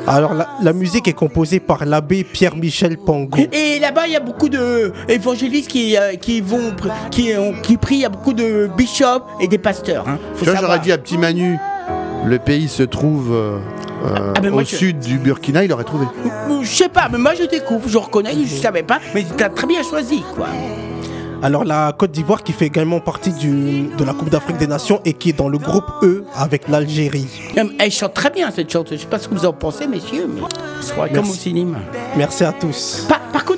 Alors 0.06 0.34
la, 0.34 0.48
la 0.62 0.72
musique 0.72 1.08
est 1.08 1.12
composée 1.14 1.60
par 1.60 1.84
l'abbé 1.86 2.24
Pierre-Michel 2.24 2.98
Pango. 2.98 3.38
Et 3.52 3.78
là-bas, 3.78 4.06
il 4.06 4.12
y 4.12 4.16
a 4.16 4.20
beaucoup 4.20 4.48
de 4.48 4.92
évangélistes 5.08 5.70
qui, 5.70 5.96
euh, 5.96 6.14
qui 6.16 6.40
vont, 6.40 6.72
qui, 7.10 7.32
ont- 7.36 7.54
qui 7.62 7.76
prient. 7.76 7.94
Il 7.96 8.00
y 8.02 8.04
a 8.04 8.10
beaucoup 8.10 8.32
de 8.34 8.68
bishops 8.76 9.24
et 9.40 9.48
des 9.48 9.58
pasteurs. 9.58 10.06
Hein. 10.08 10.18
Faut 10.34 10.44
Tu 10.44 10.50
vois, 10.50 10.60
j'aurais 10.60 10.78
dit 10.80 10.92
à 10.92 10.98
Petit 10.98 11.16
Manu, 11.16 11.56
le 12.26 12.38
pays 12.38 12.68
se 12.68 12.82
trouve 12.82 13.32
euh, 13.32 13.58
euh, 14.04 14.32
Ah, 14.36 14.46
au 14.52 14.60
je- 14.60 14.64
sud 14.64 14.98
du 14.98 15.16
Burkina, 15.18 15.64
il 15.64 15.72
aurait 15.72 15.84
trouvé. 15.84 16.06
Euh, 16.26 16.62
Je 16.62 16.68
sais 16.74 16.88
pas, 16.88 17.08
mais 17.10 17.18
moi 17.18 17.32
je 17.34 17.44
découvre, 17.44 17.88
je 17.88 17.96
reconnais, 17.98 18.32
je 18.44 18.54
savais 18.56 18.82
pas, 18.82 18.98
mais 19.14 19.24
t'as 19.36 19.48
très 19.48 19.66
bien 19.66 19.82
choisi, 19.82 20.22
quoi. 20.34 20.46
Alors 21.44 21.62
la 21.62 21.92
Côte 21.92 22.10
d'Ivoire 22.10 22.42
qui 22.42 22.52
fait 22.52 22.64
également 22.64 23.00
partie 23.00 23.30
du, 23.30 23.88
de 23.98 24.02
la 24.02 24.14
Coupe 24.14 24.30
d'Afrique 24.30 24.56
des 24.56 24.66
Nations 24.66 25.02
et 25.04 25.12
qui 25.12 25.28
est 25.28 25.34
dans 25.34 25.50
le 25.50 25.58
groupe 25.58 25.84
E 26.02 26.24
avec 26.34 26.68
l'Algérie. 26.68 27.28
Euh, 27.58 27.64
Elle 27.78 27.90
chante 27.90 28.14
très 28.14 28.30
bien 28.30 28.50
cette 28.50 28.72
chanteuse. 28.72 28.96
Je 28.96 29.02
sais 29.02 29.10
pas 29.10 29.18
ce 29.18 29.28
que 29.28 29.34
vous 29.34 29.44
en 29.44 29.52
pensez, 29.52 29.86
messieurs, 29.86 30.26
mais 30.26 30.40
comme 31.12 31.28
au 31.28 31.34
cinéma. 31.34 31.80
Merci 32.16 32.44
à 32.44 32.52
tous. 32.52 33.04
Par, 33.10 33.20
par 33.30 33.44
contre, 33.44 33.53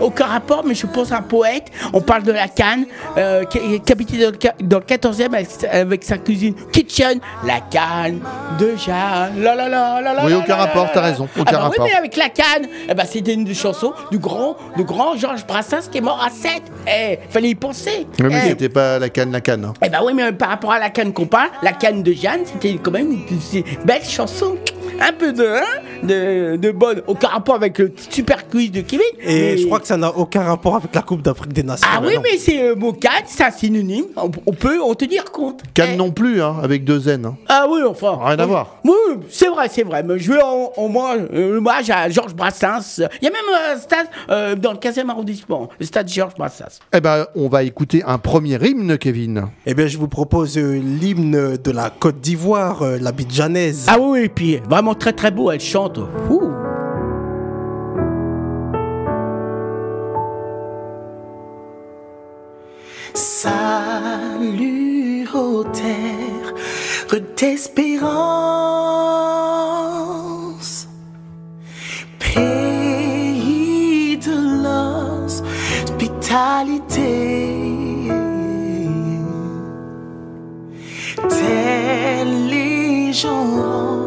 Aucun 0.00 0.26
rapport, 0.26 0.64
mais 0.64 0.74
je 0.74 0.86
pense 0.86 1.12
à 1.12 1.18
un 1.18 1.22
poète. 1.22 1.66
On 1.92 2.00
parle 2.00 2.22
de 2.22 2.32
la 2.32 2.48
Cannes, 2.48 2.86
euh, 3.16 3.44
qui, 3.44 3.80
qui 3.80 3.92
habitait 3.92 4.18
dans 4.18 4.30
le, 4.30 4.38
ca- 4.40 4.54
dans 4.60 4.78
le 4.78 4.84
14e 4.84 5.34
avec, 5.34 5.48
avec 5.70 6.04
sa 6.04 6.18
cuisine 6.18 6.54
Kitchen, 6.72 7.20
la 7.44 7.60
Cannes 7.60 8.20
de 8.58 8.74
Jeanne. 8.76 9.40
La 9.42 9.54
la 9.54 9.68
la 9.68 10.00
la 10.00 10.14
la. 10.14 10.24
Oui, 10.24 10.34
aucun 10.34 10.48
la, 10.48 10.56
rapport, 10.56 10.88
t'as 10.92 11.00
raison, 11.02 11.28
Ah 11.36 11.40
aucun 11.40 11.52
bah 11.52 11.58
rapport. 11.58 11.84
Oui, 11.84 11.90
mais 11.92 11.96
avec 11.98 12.16
la 12.16 12.28
Cannes, 12.28 12.68
eh 12.88 12.94
ben, 12.94 13.04
c'était 13.10 13.34
une 13.34 13.44
des 13.44 13.54
chansons 13.54 13.92
du 14.10 14.18
grand, 14.18 14.56
du 14.76 14.84
grand 14.84 15.16
Georges 15.16 15.46
Brassens 15.46 15.88
qui 15.90 15.98
est 15.98 16.02
mort 16.02 16.22
à 16.24 16.30
7. 16.30 16.62
Eh, 16.86 17.18
fallait 17.30 17.50
y 17.50 17.54
penser. 17.54 18.06
Mais 18.20 18.28
Eh, 18.44 18.48
c'était 18.50 18.68
pas 18.68 18.98
la 18.98 19.08
canne, 19.08 19.32
la 19.32 19.40
canne. 19.40 19.64
hein. 19.64 19.74
eh 19.84 19.88
ben 19.88 19.98
oui, 20.04 20.12
mais 20.14 20.32
par 20.32 20.48
rapport 20.50 20.72
à 20.72 20.78
la 20.78 20.90
canne 20.90 21.12
qu'on 21.12 21.26
parle, 21.26 21.48
la 21.62 21.72
canne 21.72 22.02
de 22.02 22.12
Jeanne, 22.12 22.40
c'était 22.44 22.78
quand 22.82 22.90
même 22.92 23.10
une, 23.12 23.38
une 23.52 23.84
belle 23.84 24.04
chanson. 24.04 24.56
Un 25.00 25.12
peu 25.12 25.32
de, 25.32 25.44
hein, 25.44 25.80
de, 26.02 26.56
de 26.56 26.70
bonne. 26.70 27.02
Aucun 27.06 27.28
rapport 27.28 27.54
avec 27.56 27.78
le 27.78 27.92
super 28.10 28.48
quiz 28.48 28.70
de 28.70 28.80
Kevin. 28.80 29.04
Et 29.20 29.26
mais- 29.52 29.58
je 29.58 29.66
crois 29.66 29.80
que 29.80 29.86
ça 29.86 29.96
n'a 29.96 30.10
aucun 30.16 30.42
rapport 30.42 30.76
avec 30.76 30.94
la 30.94 31.02
Coupe 31.02 31.22
d'Afrique 31.22 31.52
des 31.52 31.62
Nations. 31.62 31.86
Ah 31.90 32.00
oui, 32.04 32.14
non. 32.16 32.22
mais 32.22 32.38
c'est 32.38 32.68
le 32.68 32.74
mot 32.74 32.92
canne, 32.92 33.12
c'est 33.26 33.44
un 33.44 33.50
synonyme. 33.50 34.06
On, 34.16 34.30
on 34.46 34.52
peut 34.52 34.80
en 34.80 34.94
tenir 34.94 35.24
compte. 35.32 35.60
Canne 35.74 35.90
Eh. 35.94 35.96
non 35.96 36.10
plus, 36.10 36.42
hein, 36.42 36.56
avec 36.62 36.84
deux 36.84 37.08
N. 37.08 37.26
hein. 37.26 37.36
Ah 37.48 37.66
oui, 37.70 37.80
enfin. 37.88 38.18
Rien 38.22 38.38
à 38.38 38.46
voir. 38.46 38.76
Oui, 38.84 38.92
c'est 39.30 39.48
vrai, 39.48 39.68
c'est 39.70 39.82
vrai. 39.84 40.02
Mais 40.02 40.18
je 40.18 40.32
vais 40.32 40.42
en, 40.42 40.72
en 40.76 40.88
moi, 40.88 41.16
euh, 41.34 41.58
hommage 41.58 41.90
à 41.90 42.08
Georges 42.10 42.34
Brassens. 42.34 43.00
Il 43.20 43.24
y 43.24 43.28
a 43.28 43.30
même 43.30 43.74
un 43.74 43.78
stade 43.78 44.06
euh, 44.30 44.54
dans 44.56 44.72
le 44.72 44.78
15e 44.78 45.08
arrondissement, 45.08 45.68
le 45.78 45.86
stade 45.86 46.08
Georges 46.08 46.34
Brassens. 46.36 46.80
Eh 46.92 47.00
ben, 47.00 47.26
on 47.34 47.48
va 47.48 47.62
écouter 47.62 48.02
un 48.06 48.18
premier 48.18 48.58
hymne, 48.62 48.98
Kevin. 48.98 49.46
Eh 49.66 49.74
bien, 49.74 49.86
je 49.86 49.98
vous 49.98 50.08
propose 50.08 50.56
euh, 50.58 50.80
l'hymne 50.82 51.56
de 51.56 51.70
la 51.70 51.90
Côte 51.90 52.20
d'Ivoire, 52.20 52.82
euh, 52.82 52.98
l'Abidjanaise. 53.00 53.86
Ah 53.88 53.98
oui, 54.00 54.20
et 54.24 54.28
puis 54.28 54.60
vraiment 54.78 54.94
très 54.94 55.12
très 55.12 55.32
beau, 55.32 55.50
elle 55.50 55.58
chante. 55.58 55.98
Ouh. 56.30 56.52
Salut 63.12 64.48
aux 65.34 65.64
terres 65.64 66.54
d'espérance, 67.36 68.08
pays 72.20 74.16
de 74.18 74.36
l'hospitalité. 74.62 76.12
Tels 81.28 82.46
les 82.48 83.12
gens 83.12 84.06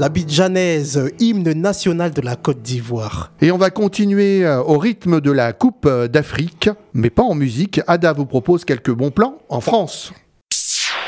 La 0.00 0.08
Bidjanaise, 0.08 1.12
hymne 1.18 1.52
national 1.52 2.12
de 2.12 2.22
la 2.22 2.34
Côte 2.34 2.62
d'Ivoire. 2.62 3.32
Et 3.42 3.52
on 3.52 3.58
va 3.58 3.68
continuer 3.68 4.46
euh, 4.46 4.62
au 4.62 4.78
rythme 4.78 5.20
de 5.20 5.30
la 5.30 5.52
Coupe 5.52 5.84
euh, 5.84 6.08
d'Afrique, 6.08 6.70
mais 6.94 7.10
pas 7.10 7.22
en 7.22 7.34
musique. 7.34 7.82
Ada 7.86 8.14
vous 8.14 8.24
propose 8.24 8.64
quelques 8.64 8.92
bons 8.92 9.10
plans 9.10 9.36
en 9.50 9.60
France. 9.60 10.14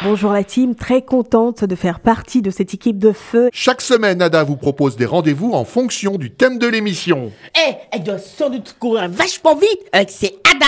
Bonjour 0.02 0.32
la 0.32 0.44
team, 0.44 0.74
très 0.74 1.00
contente 1.00 1.64
de 1.64 1.74
faire 1.74 2.00
partie 2.00 2.42
de 2.42 2.50
cette 2.50 2.74
équipe 2.74 2.98
de 2.98 3.12
feu. 3.12 3.48
Chaque 3.50 3.80
semaine, 3.80 4.20
Ada 4.20 4.44
vous 4.44 4.56
propose 4.56 4.96
des 4.96 5.06
rendez-vous 5.06 5.52
en 5.52 5.64
fonction 5.64 6.18
du 6.18 6.30
thème 6.30 6.58
de 6.58 6.66
l'émission. 6.66 7.32
Eh, 7.66 7.72
elle 7.92 8.02
doit 8.02 8.18
sans 8.18 8.50
doute 8.50 8.76
courir 8.78 9.08
vachement 9.08 9.56
vite 9.56 9.88
avec 9.92 10.10
ses 10.10 10.38
Ada 10.44 10.66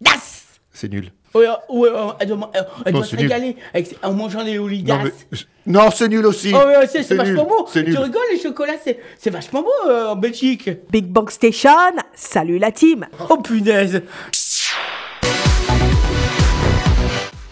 Das. 0.00 0.60
C'est 0.72 0.88
nul. 0.88 1.10
Ouais, 1.36 1.88
elle 2.20 2.28
doit, 2.92 3.04
se 3.04 3.16
régaler 3.16 3.56
en 4.02 4.12
mangeant 4.12 4.44
des 4.44 4.56
Non, 4.58 4.64
oligas. 4.64 4.98
mais- 5.04 5.38
non, 5.66 5.90
c'est 5.90 6.08
nul 6.08 6.24
aussi. 6.26 6.52
Oh, 6.54 6.58
c'est 6.88 7.14
vachement 7.14 7.44
beau. 7.44 7.66
Tu 7.72 7.82
nul. 7.82 7.96
rigoles, 7.98 8.22
les 8.32 8.40
chocolats, 8.40 8.78
c'est 8.82 8.98
c'est 9.18 9.30
vachement 9.30 9.62
beau 9.62 9.90
euh, 9.90 10.08
en 10.08 10.16
Belgique. 10.16 10.70
Big 10.90 11.06
Bang 11.06 11.30
Station, 11.30 11.70
salut 12.14 12.58
la 12.58 12.70
team. 12.72 13.06
Oh 13.28 13.38
punaise. 13.38 14.02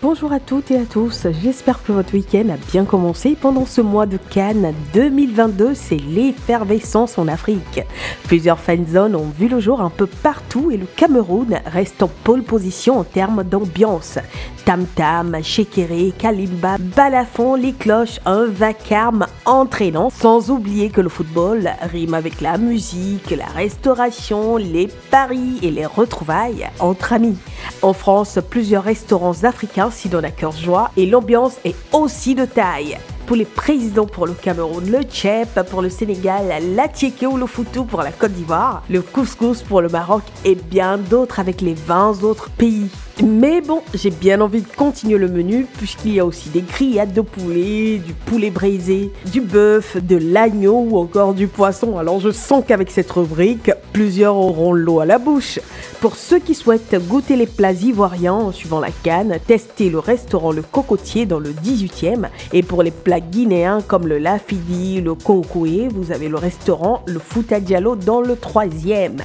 Bonjour 0.05 0.35
à 0.35 0.38
toutes 0.38 0.71
et 0.71 0.77
à 0.77 0.85
tous, 0.85 1.27
j'espère 1.43 1.83
que 1.83 1.90
votre 1.90 2.12
week-end 2.12 2.51
a 2.51 2.59
bien 2.71 2.85
commencé. 2.85 3.38
Pendant 3.40 3.64
ce 3.64 3.81
mois 3.81 4.05
de 4.05 4.19
Cannes 4.19 4.75
2022, 4.93 5.73
c'est 5.73 5.97
l'effervescence 5.97 7.17
en 7.17 7.27
Afrique. 7.27 7.81
Plusieurs 8.25 8.61
fan 8.61 8.87
zones 8.87 9.17
ont 9.17 9.31
vu 9.31 9.49
le 9.49 9.61
jour 9.61 9.81
un 9.81 9.88
peu 9.88 10.05
partout 10.05 10.71
et 10.71 10.77
le 10.77 10.85
Cameroun 10.85 11.59
reste 11.64 12.03
en 12.03 12.11
pole 12.23 12.43
position 12.43 12.99
en 12.99 13.05
termes 13.05 13.45
d'ambiance. 13.45 14.19
Tam 14.67 14.85
tam, 14.95 15.43
shekere, 15.43 16.12
kalimba, 16.19 16.77
balafon, 16.79 17.55
les 17.55 17.73
cloches, 17.73 18.21
un 18.27 18.45
vacarme 18.45 19.27
entraînant, 19.47 20.11
sans 20.11 20.51
oublier 20.51 20.90
que 20.90 21.01
le 21.01 21.09
football 21.09 21.71
rime 21.90 22.14
avec 22.14 22.43
la 22.43 22.59
musique, 22.59 23.31
la 23.31 23.47
restauration, 23.47 24.59
les 24.59 24.88
paris 25.11 25.59
et 25.62 25.71
les 25.71 25.87
retrouvailles 25.87 26.69
entre 26.79 27.14
amis. 27.14 27.37
En 27.83 27.93
France, 27.93 28.38
plusieurs 28.49 28.85
restaurants 28.85 29.45
africains 29.45 29.90
s'y 29.94 30.09
donnent 30.09 30.24
à 30.24 30.30
cœur 30.30 30.52
joie 30.52 30.90
et 30.96 31.07
l'ambiance 31.07 31.57
est 31.64 31.76
aussi 31.92 32.35
de 32.35 32.44
taille. 32.44 32.98
Pour 33.27 33.37
les 33.37 33.47
présidents 33.47 34.05
pour 34.05 34.27
le 34.27 34.35
Cameroun, 34.35 34.85
le 34.91 35.03
Tchèp 35.03 35.63
pour 35.71 35.81
le 35.81 35.89
Sénégal, 35.89 36.45
la 36.75 36.89
Tieke 36.89 37.25
ou 37.27 37.39
le 37.39 37.47
Foutou 37.47 37.85
pour 37.85 38.03
la 38.03 38.13
Côte 38.13 38.33
d'Ivoire, 38.33 38.83
le 38.91 39.01
Couscous 39.01 39.63
pour 39.63 39.81
le 39.81 39.89
Maroc 39.89 40.23
et 40.45 40.55
bien 40.55 40.99
d'autres 40.99 41.41
avec 41.41 41.63
les 41.63 41.73
20 41.73 42.23
autres 42.23 42.51
pays. 42.51 42.91
Mais 43.23 43.61
bon, 43.61 43.81
j'ai 43.95 44.11
bien 44.11 44.41
envie 44.41 44.61
de 44.61 44.67
continuer 44.77 45.19
le 45.19 45.29
menu 45.29 45.67
puisqu'il 45.79 46.15
y 46.15 46.21
a 46.21 46.27
aussi 46.27 46.49
des 46.51 46.63
grillades 46.63 47.13
de 47.13 47.21
poulet, 47.21 47.99
du 47.99 48.13
poulet 48.13 48.51
braisé, 48.51 49.13
du 49.33 49.41
bœuf, 49.41 49.97
de 49.97 50.17
l'agneau 50.17 50.87
ou 50.91 50.99
encore 50.99 51.33
du 51.33 51.47
poisson. 51.47 51.97
Alors 51.97 52.21
je 52.21 52.31
sens 52.31 52.65
qu'avec 52.67 52.91
cette 52.91 53.11
rubrique, 53.11 53.71
plusieurs 53.93 54.37
auront 54.37 54.73
l'eau 54.73 55.01
à 55.01 55.07
la 55.07 55.19
bouche. 55.19 55.61
Pour 56.01 56.17
ceux 56.17 56.41
qui 56.41 56.55
souhaitent 56.55 56.97
goûter 57.09 57.37
les 57.37 57.47
plats 57.47 57.73
ivoiriens 57.73 58.35
en 58.35 58.53
suivant 58.53 58.81
la 58.81 58.91
canne, 59.05 59.39
testez 59.47 59.89
le 59.89 60.01
restaurant 60.01 60.53
Le 60.53 60.63
Cocotier 60.63 61.25
dans 61.25 61.39
le 61.39 61.51
18e. 61.51 62.27
Et 62.53 62.63
pour 62.63 62.83
les 62.83 62.91
plats 62.91 63.13
guinéens 63.20 63.81
comme 63.87 64.07
le 64.07 64.18
lafidi, 64.18 65.00
le 65.00 65.14
konkoué, 65.14 65.88
vous 65.88 66.12
avez 66.12 66.29
le 66.29 66.37
restaurant 66.37 67.03
Le 67.07 67.18
Fouta 67.18 67.61
Diallo 67.61 67.96
dans 67.96 68.20
le 68.20 68.35
3e. 68.35 69.20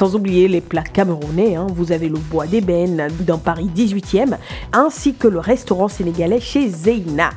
Sans 0.00 0.16
oublier 0.16 0.48
les 0.48 0.62
plats 0.62 0.80
camerounais, 0.82 1.56
hein, 1.56 1.66
vous 1.74 1.92
avez 1.92 2.08
le 2.08 2.16
bois 2.16 2.46
d'ébène 2.46 3.08
dans 3.20 3.36
Paris 3.36 3.68
18e, 3.76 4.38
ainsi 4.72 5.12
que 5.12 5.28
le 5.28 5.38
restaurant 5.38 5.88
sénégalais 5.88 6.40
chez 6.40 6.70
Zeina. 6.70 7.28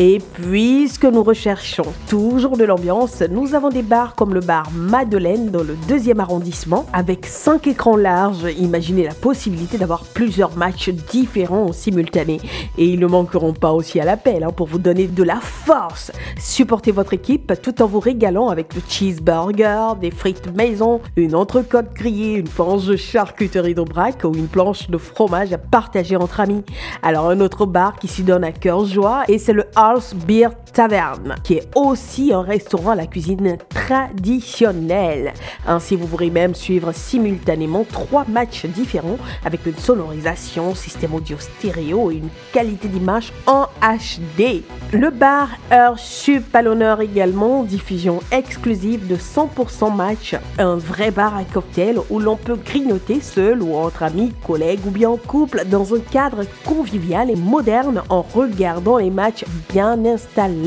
Et 0.00 0.18
puisque 0.32 1.04
nous 1.04 1.22
recherchons 1.22 1.86
toujours 2.08 2.56
de 2.56 2.64
l'ambiance, 2.64 3.22
nous 3.30 3.54
avons 3.54 3.68
des 3.68 3.82
bars 3.82 4.16
comme 4.16 4.34
le 4.34 4.40
bar 4.40 4.68
Madeleine 4.74 5.52
dans 5.52 5.62
le 5.62 5.76
2e 5.88 6.18
arrondissement, 6.18 6.86
avec 6.92 7.24
5 7.24 7.68
écrans 7.68 7.96
larges. 7.96 8.48
Imaginez 8.58 9.04
la 9.04 9.14
possibilité 9.14 9.78
d'avoir 9.78 10.02
plusieurs 10.02 10.56
matchs 10.56 10.88
différents 10.88 11.66
en 11.66 11.72
simultané. 11.72 12.40
Et 12.78 12.86
ils 12.86 12.98
ne 12.98 13.06
manqueront 13.06 13.52
pas 13.52 13.70
aussi 13.70 14.00
à 14.00 14.04
l'appel 14.04 14.42
hein, 14.42 14.50
pour 14.50 14.66
vous 14.66 14.80
donner 14.80 15.06
de 15.06 15.22
la 15.22 15.38
force. 15.40 16.10
Supportez 16.36 16.90
votre 16.90 17.14
équipe 17.14 17.52
tout 17.62 17.80
en 17.80 17.86
vous 17.86 18.00
régalant 18.00 18.48
avec 18.48 18.74
le 18.74 18.80
cheeseburger, 18.88 19.94
des 20.00 20.10
frites 20.10 20.52
maison, 20.56 21.00
une 21.14 21.36
entrecôte 21.36 21.94
grillée, 21.94 22.07
une 22.08 22.48
planche 22.48 22.86
de 22.86 22.96
charcuterie 22.96 23.74
d'Aubrac 23.74 24.24
ou 24.24 24.34
une 24.34 24.48
planche 24.48 24.88
de 24.88 24.98
fromage 24.98 25.52
à 25.52 25.58
partager 25.58 26.16
entre 26.16 26.40
amis. 26.40 26.64
Alors 27.02 27.28
un 27.30 27.40
autre 27.40 27.66
bar 27.66 27.96
qui 27.96 28.08
s'y 28.08 28.22
donne 28.22 28.44
à 28.44 28.52
cœur 28.52 28.84
joie 28.84 29.24
et 29.28 29.38
c'est 29.38 29.52
le 29.52 29.66
House 29.76 30.14
Beer 30.14 30.48
Tavern, 30.72 31.34
qui 31.42 31.54
est 31.54 31.68
aussi 31.74 32.32
un 32.32 32.42
restaurant 32.42 32.90
à 32.90 32.94
la 32.94 33.06
cuisine 33.06 33.58
traditionnelle. 33.70 35.32
Ainsi, 35.66 35.96
vous 35.96 36.06
pourrez 36.06 36.30
même 36.30 36.54
suivre 36.54 36.92
simultanément 36.92 37.84
trois 37.90 38.24
matchs 38.28 38.66
différents 38.66 39.18
avec 39.44 39.64
une 39.66 39.76
sonorisation, 39.76 40.74
système 40.74 41.14
audio 41.14 41.36
stéréo 41.38 42.10
et 42.10 42.16
une 42.16 42.28
qualité 42.52 42.88
d'image 42.88 43.32
en 43.46 43.66
HD. 43.80 44.62
Le 44.92 45.10
bar 45.10 45.48
Heure 45.72 45.98
Sup 45.98 46.54
à 46.54 46.62
l'honneur 46.62 47.00
également, 47.00 47.62
diffusion 47.62 48.20
exclusive 48.32 49.06
de 49.06 49.16
100% 49.16 49.94
match, 49.94 50.34
un 50.58 50.76
vrai 50.76 51.10
bar 51.10 51.36
à 51.36 51.44
cocktail 51.44 51.98
où 52.10 52.18
l'on 52.18 52.36
peut 52.36 52.56
grignoter 52.56 53.20
seul 53.20 53.62
ou 53.62 53.76
entre 53.76 54.02
amis, 54.02 54.32
collègues 54.46 54.86
ou 54.86 54.90
bien 54.90 55.10
en 55.10 55.16
couple 55.16 55.64
dans 55.66 55.94
un 55.94 56.00
cadre 56.00 56.44
convivial 56.64 57.30
et 57.30 57.36
moderne 57.36 58.02
en 58.08 58.22
regardant 58.22 58.98
les 58.98 59.10
matchs 59.10 59.44
bien 59.70 60.04
installés. 60.04 60.57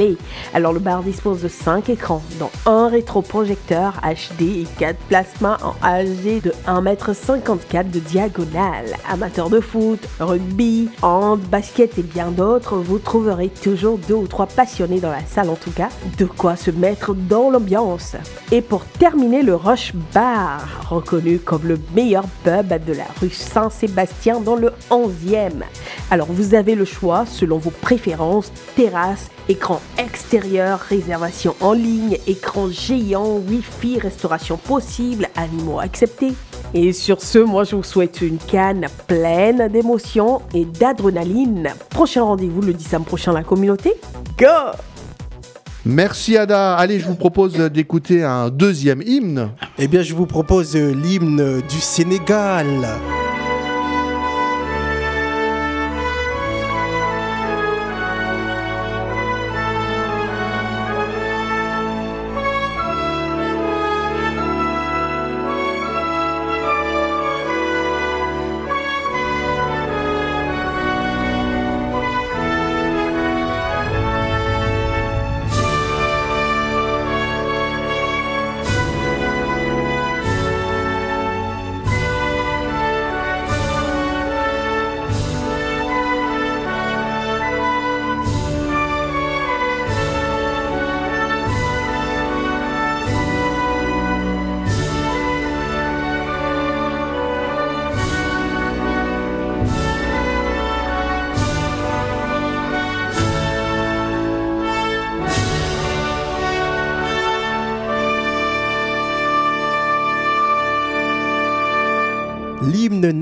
Alors 0.53 0.73
le 0.73 0.79
bar 0.79 1.03
dispose 1.03 1.41
de 1.41 1.47
5 1.47 1.89
écrans, 1.89 2.21
dont 2.39 2.49
un 2.65 2.87
rétroprojecteur 2.87 3.93
HD 4.03 4.41
et 4.41 4.67
4 4.79 4.97
plasmas 5.07 5.57
en 5.63 5.73
HD 5.81 6.41
de 6.41 6.51
1m54 6.67 7.89
de 7.89 7.99
diagonale. 7.99 8.95
Amateurs 9.09 9.49
de 9.49 9.59
foot, 9.59 9.99
rugby, 10.19 10.89
hand, 11.01 11.39
basket 11.39 11.97
et 11.97 12.03
bien 12.03 12.31
d'autres, 12.31 12.77
vous 12.77 12.99
trouverez 12.99 13.49
toujours 13.49 13.97
deux 14.07 14.15
ou 14.15 14.27
trois 14.27 14.47
passionnés 14.47 14.99
dans 14.99 15.11
la 15.11 15.25
salle 15.25 15.49
en 15.49 15.55
tout 15.55 15.71
cas, 15.71 15.89
de 16.17 16.25
quoi 16.25 16.55
se 16.55 16.71
mettre 16.71 17.13
dans 17.13 17.49
l'ambiance. 17.49 18.15
Et 18.51 18.61
pour 18.61 18.85
terminer, 18.85 19.43
le 19.43 19.55
Rush 19.55 19.93
Bar, 20.13 20.87
reconnu 20.89 21.39
comme 21.39 21.67
le 21.67 21.79
meilleur 21.95 22.25
pub 22.43 22.67
de 22.85 22.93
la 22.93 23.05
rue 23.19 23.29
Saint-Sébastien 23.29 24.39
dans 24.39 24.55
le 24.55 24.71
11e. 24.89 25.63
Alors 26.09 26.27
vous 26.29 26.55
avez 26.55 26.75
le 26.75 26.85
choix 26.85 27.25
selon 27.25 27.57
vos 27.57 27.69
préférences, 27.69 28.51
terrasse, 28.75 29.29
écran 29.51 29.81
extérieur, 29.97 30.79
réservation 30.79 31.55
en 31.59 31.73
ligne, 31.73 32.17
écran 32.25 32.69
géant, 32.69 33.35
wifi, 33.35 33.99
restauration 33.99 34.55
possible, 34.55 35.27
animaux 35.35 35.79
acceptés. 35.79 36.31
Et 36.73 36.93
sur 36.93 37.21
ce, 37.21 37.39
moi 37.39 37.65
je 37.65 37.75
vous 37.75 37.83
souhaite 37.83 38.21
une 38.21 38.37
canne 38.37 38.87
pleine 39.07 39.67
d'émotions 39.67 40.41
et 40.53 40.63
d'adrénaline. 40.63 41.69
Prochain 41.89 42.23
rendez-vous 42.23 42.61
le 42.61 42.73
10 42.73 42.95
prochain 43.05 43.33
la 43.33 43.43
communauté. 43.43 43.93
Go 44.39 44.47
Merci 45.83 46.37
Ada. 46.37 46.75
Allez, 46.75 46.99
je 46.99 47.07
vous 47.07 47.15
propose 47.15 47.55
d'écouter 47.57 48.23
un 48.23 48.49
deuxième 48.49 49.01
hymne. 49.01 49.49
Eh 49.77 49.87
bien, 49.87 50.01
je 50.03 50.13
vous 50.13 50.27
propose 50.27 50.75
euh, 50.75 50.93
l'hymne 50.93 51.61
du 51.61 51.79
Sénégal. 51.81 52.87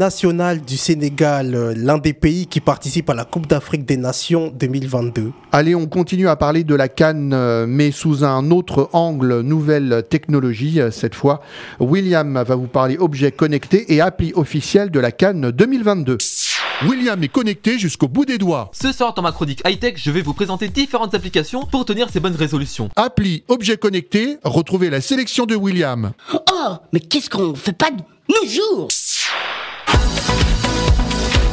National 0.10 0.62
du 0.62 0.76
Sénégal, 0.76 1.54
euh, 1.54 1.72
l'un 1.78 2.00
des 2.00 2.14
pays 2.14 2.48
qui 2.48 2.62
participe 2.62 3.12
à 3.12 3.14
la 3.14 3.26
Coupe 3.26 3.46
d'Afrique 3.46 3.86
des 3.86 3.96
Nations 3.96 4.52
2022. 4.60 5.32
Allez, 5.52 5.76
on 5.76 5.86
continue 5.86 6.28
à 6.28 6.36
parler 6.36 6.64
de 6.64 6.74
la 6.74 6.88
Cannes, 6.88 7.32
euh, 7.32 7.68
mais 7.68 7.92
sous 7.92 8.24
un 8.24 8.50
autre 8.50 8.90
angle, 8.94 9.42
nouvelle 9.42 10.04
technologie. 10.10 10.82
euh, 10.82 10.90
Cette 10.90 11.14
fois, 11.14 11.42
William 11.80 12.42
va 12.42 12.56
vous 12.56 12.66
parler 12.66 12.98
objets 12.98 13.32
connectés 13.32 13.94
et 13.94 14.02
appli 14.02 14.32
officielle 14.34 14.90
de 14.90 15.00
la 15.00 15.12
Cannes 15.12 15.52
2022. 15.52 16.18
William 16.88 17.22
est 17.24 17.28
connecté 17.28 17.78
jusqu'au 17.78 18.08
bout 18.08 18.26
des 18.26 18.40
doigts. 18.40 18.72
Ce 18.74 18.92
soir 18.92 19.14
dans 19.14 19.22
ma 19.22 19.32
chronique 19.32 19.62
high-tech, 19.64 19.94
je 19.98 20.10
vais 20.10 20.24
vous 20.24 20.34
présenter 20.34 20.70
différentes 20.70 21.14
applications 21.14 21.68
pour 21.68 21.86
tenir 21.86 22.10
ces 22.10 22.20
bonnes 22.20 22.36
résolutions. 22.36 22.90
Appli 22.96 23.44
objets 23.48 23.78
connectés, 23.78 24.38
retrouvez 24.44 24.90
la 24.90 25.02
sélection 25.02 25.46
de 25.46 25.56
William. 25.56 26.14
Oh, 26.34 26.74
mais 26.94 27.00
qu'est-ce 27.00 27.30
qu'on 27.30 27.54
fait 27.54 27.74
pas 27.78 27.92
de 27.92 27.98
nos 28.30 28.50
jours? 28.50 28.88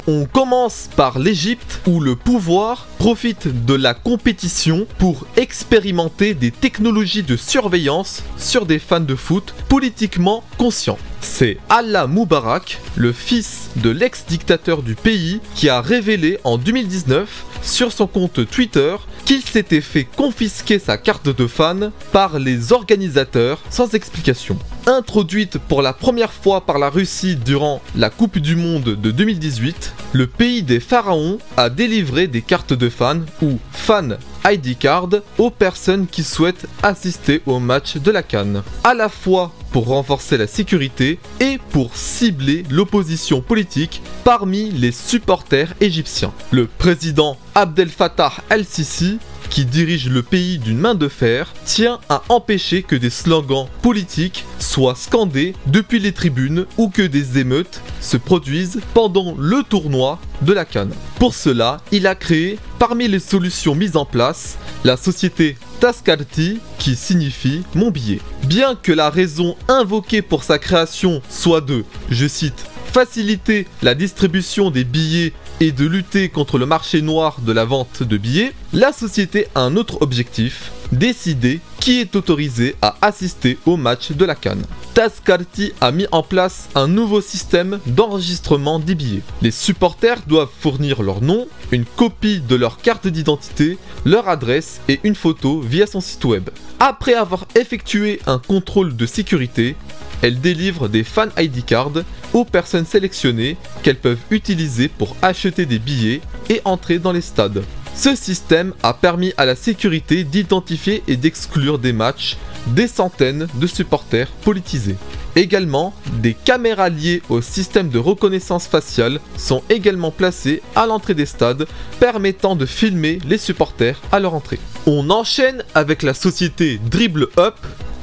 On 0.08 0.24
commence 0.24 0.88
par 0.94 1.18
l'Égypte 1.18 1.80
où 1.88 1.98
le 1.98 2.14
pouvoir 2.14 2.86
profite 2.96 3.64
de 3.66 3.74
la 3.74 3.92
compétition 3.92 4.86
pour 4.98 5.26
expérimenter 5.36 6.34
des 6.34 6.52
technologies 6.52 7.24
de 7.24 7.36
surveillance 7.36 8.22
sur 8.38 8.66
des 8.66 8.78
fans 8.78 9.00
de 9.00 9.16
foot 9.16 9.52
politiquement 9.68 10.44
conscients. 10.58 10.98
C'est 11.22 11.58
Allah 11.68 12.06
Moubarak, 12.06 12.78
le 12.94 13.12
fils 13.12 13.70
de 13.76 13.90
l'ex-dictateur 13.90 14.82
du 14.82 14.94
pays, 14.94 15.40
qui 15.56 15.68
a 15.68 15.80
révélé 15.80 16.38
en 16.44 16.56
2019 16.56 17.44
sur 17.62 17.90
son 17.90 18.06
compte 18.06 18.48
Twitter 18.48 18.94
qu'il 19.24 19.42
s'était 19.42 19.80
fait 19.80 20.04
confisquer 20.04 20.78
sa 20.78 20.98
carte 20.98 21.28
de 21.28 21.46
fan 21.48 21.90
par 22.12 22.38
les 22.38 22.72
organisateurs 22.72 23.60
sans 23.70 23.92
explication. 23.94 24.56
Introduite 24.88 25.58
pour 25.58 25.82
la 25.82 25.92
première 25.92 26.32
fois 26.32 26.60
par 26.60 26.78
la 26.78 26.90
Russie 26.90 27.34
durant 27.34 27.82
la 27.96 28.08
Coupe 28.08 28.38
du 28.38 28.54
Monde 28.54 28.84
de 28.84 29.10
2018, 29.10 29.92
le 30.12 30.28
pays 30.28 30.62
des 30.62 30.78
pharaons 30.78 31.38
a 31.56 31.70
délivré 31.70 32.28
des 32.28 32.40
cartes 32.40 32.72
de 32.72 32.88
fans 32.88 33.22
ou 33.42 33.58
fan 33.72 34.16
ID 34.44 34.78
card 34.78 35.08
aux 35.38 35.50
personnes 35.50 36.06
qui 36.06 36.22
souhaitent 36.22 36.68
assister 36.84 37.42
au 37.46 37.58
match 37.58 37.96
de 37.96 38.12
la 38.12 38.22
Cannes, 38.22 38.62
à 38.84 38.94
la 38.94 39.08
fois 39.08 39.50
pour 39.72 39.88
renforcer 39.88 40.36
la 40.36 40.46
sécurité 40.46 41.18
et 41.40 41.58
pour 41.70 41.96
cibler 41.96 42.62
l'opposition 42.70 43.40
politique 43.40 44.02
parmi 44.22 44.70
les 44.70 44.92
supporters 44.92 45.74
égyptiens. 45.80 46.32
Le 46.52 46.68
président 46.68 47.36
Abdel 47.56 47.88
Fattah 47.88 48.34
el-Sisi 48.50 49.18
qui 49.50 49.64
dirige 49.64 50.08
le 50.08 50.22
pays 50.22 50.58
d'une 50.58 50.78
main 50.78 50.94
de 50.94 51.08
fer, 51.08 51.52
tient 51.64 51.98
à 52.08 52.22
empêcher 52.28 52.82
que 52.82 52.96
des 52.96 53.10
slogans 53.10 53.68
politiques 53.82 54.44
soient 54.58 54.94
scandés 54.94 55.54
depuis 55.66 55.98
les 55.98 56.12
tribunes 56.12 56.66
ou 56.76 56.88
que 56.88 57.02
des 57.02 57.38
émeutes 57.38 57.80
se 58.00 58.16
produisent 58.16 58.80
pendant 58.94 59.34
le 59.38 59.62
tournoi 59.62 60.18
de 60.42 60.52
la 60.52 60.64
Cannes. 60.64 60.94
Pour 61.18 61.34
cela, 61.34 61.78
il 61.92 62.06
a 62.06 62.14
créé, 62.14 62.58
parmi 62.78 63.08
les 63.08 63.20
solutions 63.20 63.74
mises 63.74 63.96
en 63.96 64.04
place, 64.04 64.58
la 64.84 64.96
société 64.96 65.56
Tascarti, 65.80 66.58
qui 66.78 66.94
signifie 66.94 67.62
mon 67.74 67.90
billet. 67.90 68.20
Bien 68.44 68.74
que 68.74 68.92
la 68.92 69.10
raison 69.10 69.56
invoquée 69.68 70.22
pour 70.22 70.44
sa 70.44 70.58
création 70.58 71.22
soit 71.28 71.60
de, 71.60 71.84
je 72.10 72.26
cite, 72.26 72.66
faciliter 72.92 73.66
la 73.82 73.94
distribution 73.94 74.70
des 74.70 74.84
billets 74.84 75.32
et 75.60 75.72
de 75.72 75.86
lutter 75.86 76.28
contre 76.28 76.58
le 76.58 76.66
marché 76.66 77.02
noir 77.02 77.40
de 77.40 77.52
la 77.52 77.64
vente 77.64 78.02
de 78.02 78.16
billets, 78.16 78.52
la 78.72 78.92
société 78.92 79.48
a 79.54 79.60
un 79.60 79.76
autre 79.76 79.98
objectif, 80.02 80.72
décider 80.92 81.60
qui 81.80 82.00
est 82.00 82.14
autorisé 82.16 82.76
à 82.82 82.96
assister 83.00 83.58
au 83.66 83.76
match 83.76 84.12
de 84.12 84.24
la 84.24 84.34
Cannes. 84.34 84.66
Tascarti 84.96 85.74
a 85.82 85.92
mis 85.92 86.06
en 86.10 86.22
place 86.22 86.70
un 86.74 86.88
nouveau 86.88 87.20
système 87.20 87.80
d'enregistrement 87.84 88.78
des 88.78 88.94
billets. 88.94 89.20
Les 89.42 89.50
supporters 89.50 90.22
doivent 90.26 90.48
fournir 90.58 91.02
leur 91.02 91.20
nom, 91.20 91.46
une 91.70 91.84
copie 91.84 92.40
de 92.40 92.56
leur 92.56 92.78
carte 92.78 93.06
d'identité, 93.06 93.76
leur 94.06 94.26
adresse 94.26 94.80
et 94.88 95.00
une 95.04 95.14
photo 95.14 95.60
via 95.60 95.86
son 95.86 96.00
site 96.00 96.24
web. 96.24 96.48
Après 96.80 97.12
avoir 97.12 97.46
effectué 97.54 98.22
un 98.26 98.38
contrôle 98.38 98.96
de 98.96 99.04
sécurité, 99.04 99.76
elle 100.22 100.40
délivre 100.40 100.88
des 100.88 101.04
fan 101.04 101.30
ID 101.36 101.66
cards 101.66 102.02
aux 102.32 102.46
personnes 102.46 102.86
sélectionnées 102.86 103.58
qu'elles 103.82 104.00
peuvent 104.00 104.16
utiliser 104.30 104.88
pour 104.88 105.14
acheter 105.20 105.66
des 105.66 105.78
billets 105.78 106.22
et 106.48 106.62
entrer 106.64 106.98
dans 106.98 107.12
les 107.12 107.20
stades. 107.20 107.62
Ce 107.96 108.14
système 108.14 108.74
a 108.82 108.92
permis 108.92 109.32
à 109.38 109.46
la 109.46 109.56
sécurité 109.56 110.22
d'identifier 110.22 111.02
et 111.08 111.16
d'exclure 111.16 111.78
des 111.78 111.94
matchs 111.94 112.36
des 112.66 112.88
centaines 112.88 113.48
de 113.54 113.66
supporters 113.66 114.28
politisés. 114.42 114.96
Également, 115.34 115.94
des 116.22 116.34
caméras 116.34 116.90
liées 116.90 117.22
au 117.30 117.40
système 117.40 117.88
de 117.88 117.98
reconnaissance 117.98 118.66
faciale 118.66 119.18
sont 119.36 119.62
également 119.70 120.10
placées 120.10 120.62
à 120.74 120.86
l'entrée 120.86 121.14
des 121.14 121.26
stades, 121.26 121.66
permettant 121.98 122.54
de 122.54 122.66
filmer 122.66 123.18
les 123.26 123.38
supporters 123.38 124.00
à 124.12 124.20
leur 124.20 124.34
entrée. 124.34 124.60
On 124.86 125.08
enchaîne 125.10 125.64
avec 125.74 126.02
la 126.02 126.14
société 126.14 126.78
Dribble 126.90 127.28
Up 127.38 127.56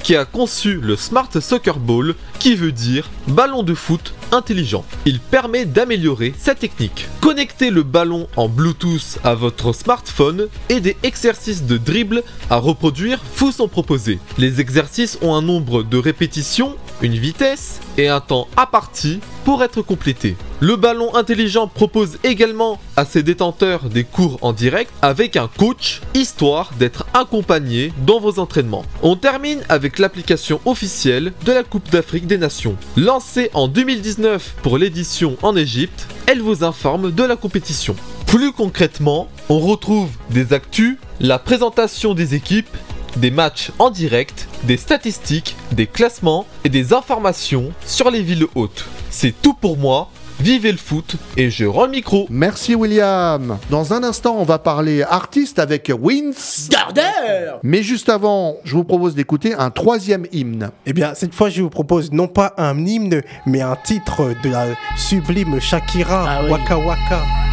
qui 0.03 0.15
a 0.17 0.25
conçu 0.25 0.79
le 0.81 0.95
Smart 0.95 1.29
Soccer 1.39 1.79
Ball, 1.79 2.13
qui 2.37 2.55
veut 2.55 2.73
dire 2.73 3.09
ballon 3.27 3.63
de 3.63 3.73
foot 3.73 4.13
intelligent. 4.31 4.83
Il 5.05 5.19
permet 5.19 5.65
d'améliorer 5.65 6.33
sa 6.37 6.55
technique. 6.55 7.07
Connectez 7.21 7.69
le 7.69 7.83
ballon 7.83 8.27
en 8.35 8.49
Bluetooth 8.49 9.19
à 9.23 9.33
votre 9.33 9.73
smartphone 9.73 10.47
et 10.69 10.81
des 10.81 10.97
exercices 11.03 11.63
de 11.63 11.77
dribble 11.77 12.23
à 12.49 12.57
reproduire 12.57 13.21
vous 13.37 13.51
sont 13.51 13.67
proposés. 13.67 14.19
Les 14.37 14.59
exercices 14.59 15.17
ont 15.21 15.35
un 15.35 15.41
nombre 15.41 15.83
de 15.83 15.97
répétitions, 15.97 16.75
une 17.01 17.15
vitesse 17.15 17.79
et 17.97 18.07
un 18.07 18.19
temps 18.19 18.47
à 18.57 18.65
partie 18.65 19.19
pour 19.45 19.63
être 19.63 19.81
complétés. 19.81 20.35
Le 20.59 20.77
ballon 20.77 21.13
intelligent 21.15 21.67
propose 21.67 22.17
également 22.23 22.79
à 22.95 23.03
ses 23.03 23.21
détenteurs 23.21 23.89
des 23.89 24.05
cours 24.05 24.37
en 24.41 24.53
direct 24.53 24.91
avec 25.01 25.35
un 25.35 25.49
coach, 25.49 26.01
histoire 26.13 26.71
d'être 26.79 27.05
accompagné 27.13 27.91
dans 28.05 28.19
vos 28.19 28.39
entraînements. 28.39 28.85
On 29.01 29.15
termine 29.15 29.61
avec 29.67 29.99
l'application 29.99 30.61
officielle 30.65 31.33
de 31.45 31.51
la 31.51 31.63
Coupe 31.63 31.91
d'Afrique 31.91 32.27
des 32.27 32.37
Nations. 32.37 32.77
Lancée 32.95 33.49
en 33.53 33.67
2019 33.67 34.55
pour 34.61 34.77
l'édition 34.77 35.35
en 35.41 35.55
Égypte, 35.55 36.07
elle 36.27 36.41
vous 36.41 36.63
informe 36.63 37.11
de 37.11 37.23
la 37.23 37.35
compétition. 37.35 37.95
Plus 38.25 38.53
concrètement, 38.53 39.27
on 39.49 39.59
retrouve 39.59 40.09
des 40.29 40.53
actus, 40.53 40.97
la 41.19 41.39
présentation 41.39 42.13
des 42.13 42.35
équipes, 42.35 42.69
des 43.17 43.31
matchs 43.31 43.71
en 43.79 43.89
direct, 43.89 44.47
des 44.63 44.77
statistiques, 44.77 45.55
des 45.71 45.87
classements 45.87 46.45
et 46.63 46.69
des 46.69 46.93
informations 46.93 47.71
sur 47.85 48.09
les 48.11 48.21
villes 48.21 48.47
hautes. 48.55 48.85
C'est 49.09 49.33
tout 49.41 49.53
pour 49.53 49.77
moi. 49.77 50.09
Vivez 50.39 50.71
le 50.71 50.79
foot 50.79 51.15
et 51.37 51.51
je 51.51 51.63
rends 51.63 51.85
le 51.85 51.91
micro. 51.91 52.25
Merci 52.29 52.73
William. 52.73 53.59
Dans 53.69 53.93
un 53.93 54.03
instant, 54.03 54.35
on 54.39 54.43
va 54.43 54.57
parler 54.57 55.03
artiste 55.03 55.59
avec 55.59 55.91
Wins. 55.97 56.33
Gardeur 56.69 57.59
Mais 57.61 57.83
juste 57.83 58.09
avant, 58.09 58.57
je 58.63 58.75
vous 58.75 58.83
propose 58.83 59.13
d'écouter 59.13 59.53
un 59.53 59.69
troisième 59.69 60.25
hymne. 60.31 60.71
Eh 60.87 60.93
bien, 60.93 61.13
cette 61.13 61.35
fois, 61.35 61.49
je 61.49 61.61
vous 61.61 61.69
propose 61.69 62.11
non 62.11 62.27
pas 62.27 62.53
un 62.57 62.83
hymne, 62.83 63.21
mais 63.45 63.61
un 63.61 63.75
titre 63.75 64.33
de 64.43 64.49
la 64.49 64.67
sublime 64.97 65.61
Shakira, 65.61 66.25
Ah 66.27 66.41
oui. 66.43 66.51
Waka 66.51 66.77
Waka. 66.79 67.52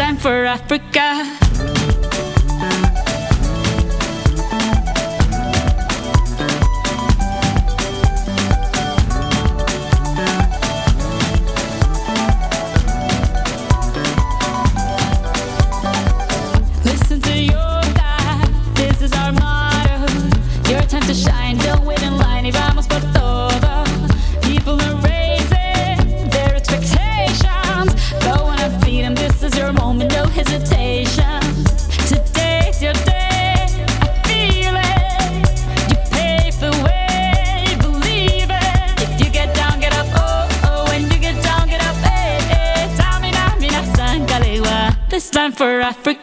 Time 0.00 0.16
for 0.16 0.46
Africa. 0.46 1.39
For 45.60 45.78
Africa. 45.82 46.19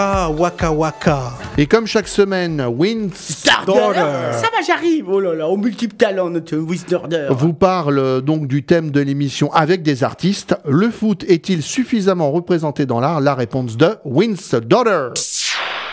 Waka 0.00 0.72
Waka. 0.72 1.32
Et 1.58 1.66
comme 1.66 1.86
chaque 1.86 2.08
semaine, 2.08 2.62
Wins 2.62 3.10
Daughter 3.66 4.00
Ça 4.32 4.48
va, 4.50 4.62
j'arrive. 4.66 5.06
Oh 5.10 5.20
là 5.20 5.34
là, 5.34 5.46
au 5.46 5.58
multiple 5.58 5.94
talent, 5.94 6.30
notre 6.30 6.56
Wisdorder. 6.56 7.28
vous 7.30 7.52
parle 7.52 8.22
donc 8.22 8.46
du 8.46 8.62
thème 8.62 8.90
de 8.90 9.00
l'émission 9.00 9.52
avec 9.52 9.82
des 9.82 10.02
artistes. 10.02 10.56
Le 10.66 10.90
foot 10.90 11.24
est-il 11.28 11.62
suffisamment 11.62 12.30
représenté 12.30 12.86
dans 12.86 13.00
l'art? 13.00 13.20
La 13.20 13.34
réponse 13.34 13.76
de 13.76 13.90
Wins 14.04 14.58
Daughter. 14.64 15.08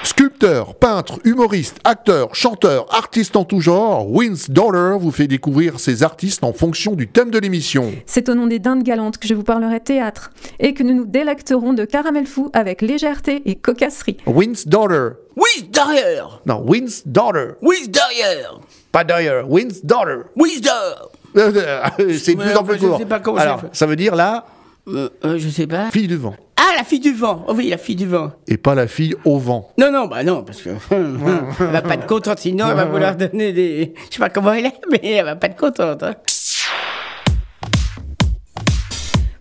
Sculpteur, 0.03 0.75
peintre, 0.75 1.19
humoriste, 1.25 1.77
acteur, 1.83 2.33
chanteur, 2.33 2.85
artiste 2.95 3.35
en 3.35 3.43
tout 3.43 3.59
genre, 3.59 4.09
Wins 4.09 4.47
Daughter 4.47 4.95
vous 4.99 5.11
fait 5.11 5.27
découvrir 5.27 5.79
ces 5.79 6.01
artistes 6.03 6.43
en 6.43 6.53
fonction 6.53 6.93
du 6.93 7.07
thème 7.07 7.29
de 7.29 7.39
l'émission. 7.39 7.91
C'est 8.05 8.29
au 8.29 8.35
nom 8.35 8.47
des 8.47 8.59
dindes 8.59 8.83
galantes 8.83 9.17
que 9.17 9.27
je 9.27 9.33
vous 9.33 9.43
parlerai 9.43 9.79
théâtre 9.79 10.31
et 10.59 10.73
que 10.73 10.83
nous 10.83 10.93
nous 10.93 11.05
délecterons 11.05 11.73
de 11.73 11.83
caramel 11.83 12.25
fou 12.25 12.49
avec 12.53 12.81
légèreté 12.81 13.41
et 13.45 13.55
cocasserie. 13.55 14.17
Wins 14.27 14.63
Daughter. 14.65 15.09
Wisdorder. 15.35 16.23
Non, 16.45 16.63
Wins 16.65 17.01
Daughter. 17.05 17.49
Wisdorder. 17.61 18.47
Pas 18.91 19.03
Dyer, 19.03 19.41
Wins 19.47 19.81
Daughter. 19.83 20.21
Wisdor. 20.35 21.11
C'est 21.35 22.33
de 22.33 22.39
Ouais, 22.39 22.45
plus 22.45 22.55
en 22.55 22.63
plus 22.63 22.79
je 22.79 22.87
court. 22.87 22.97
sais 22.97 23.05
pas 23.05 23.19
comment 23.19 23.37
Alors, 23.37 23.59
c'est 23.71 23.75
ça 23.79 23.85
veut 23.85 23.95
dire 23.95 24.15
la 24.15 24.45
Euh, 24.87 25.09
euh, 25.25 25.37
je 25.37 25.49
sais 25.49 25.67
pas. 25.67 25.91
fille 25.91 26.07
du 26.07 26.15
vent. 26.15 26.35
Ah, 26.55 26.73
la 26.77 26.83
fille 26.83 26.99
du 26.99 27.13
vent. 27.13 27.45
Oh 27.47 27.53
oui, 27.55 27.69
la 27.69 27.77
fille 27.77 27.95
du 27.95 28.05
vent. 28.07 28.31
Et 28.47 28.57
pas 28.57 28.73
la 28.73 28.87
fille 28.87 29.15
au 29.25 29.37
vent. 29.37 29.69
Non, 29.77 29.91
non, 29.91 30.07
bah 30.07 30.23
non, 30.23 30.43
parce 30.43 30.61
que 30.61 30.69
elle 30.91 31.71
va 31.71 31.81
pas 31.81 31.95
être 31.95 32.07
contente, 32.07 32.39
sinon 32.39 32.67
elle 32.69 32.75
va 32.75 32.85
vouloir 32.85 33.15
donner 33.17 33.51
des. 33.53 33.93
Je 34.09 34.13
sais 34.15 34.19
pas 34.19 34.29
comment 34.29 34.53
elle 34.53 34.67
est, 34.67 34.79
mais 34.91 35.01
elle 35.03 35.25
va 35.25 35.35
pas 35.35 35.47
être 35.47 35.57
contente. 35.59 36.03
hein. 36.03 36.15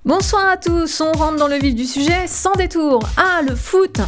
Bonsoir 0.04 0.46
à 0.52 0.56
tous, 0.56 1.00
on 1.00 1.10
rentre 1.12 1.36
dans 1.36 1.48
le 1.48 1.56
vif 1.56 1.74
du 1.74 1.84
sujet 1.84 2.26
sans 2.28 2.52
détour. 2.52 3.00
Ah, 3.16 3.40
le 3.46 3.54
foot 3.56 3.98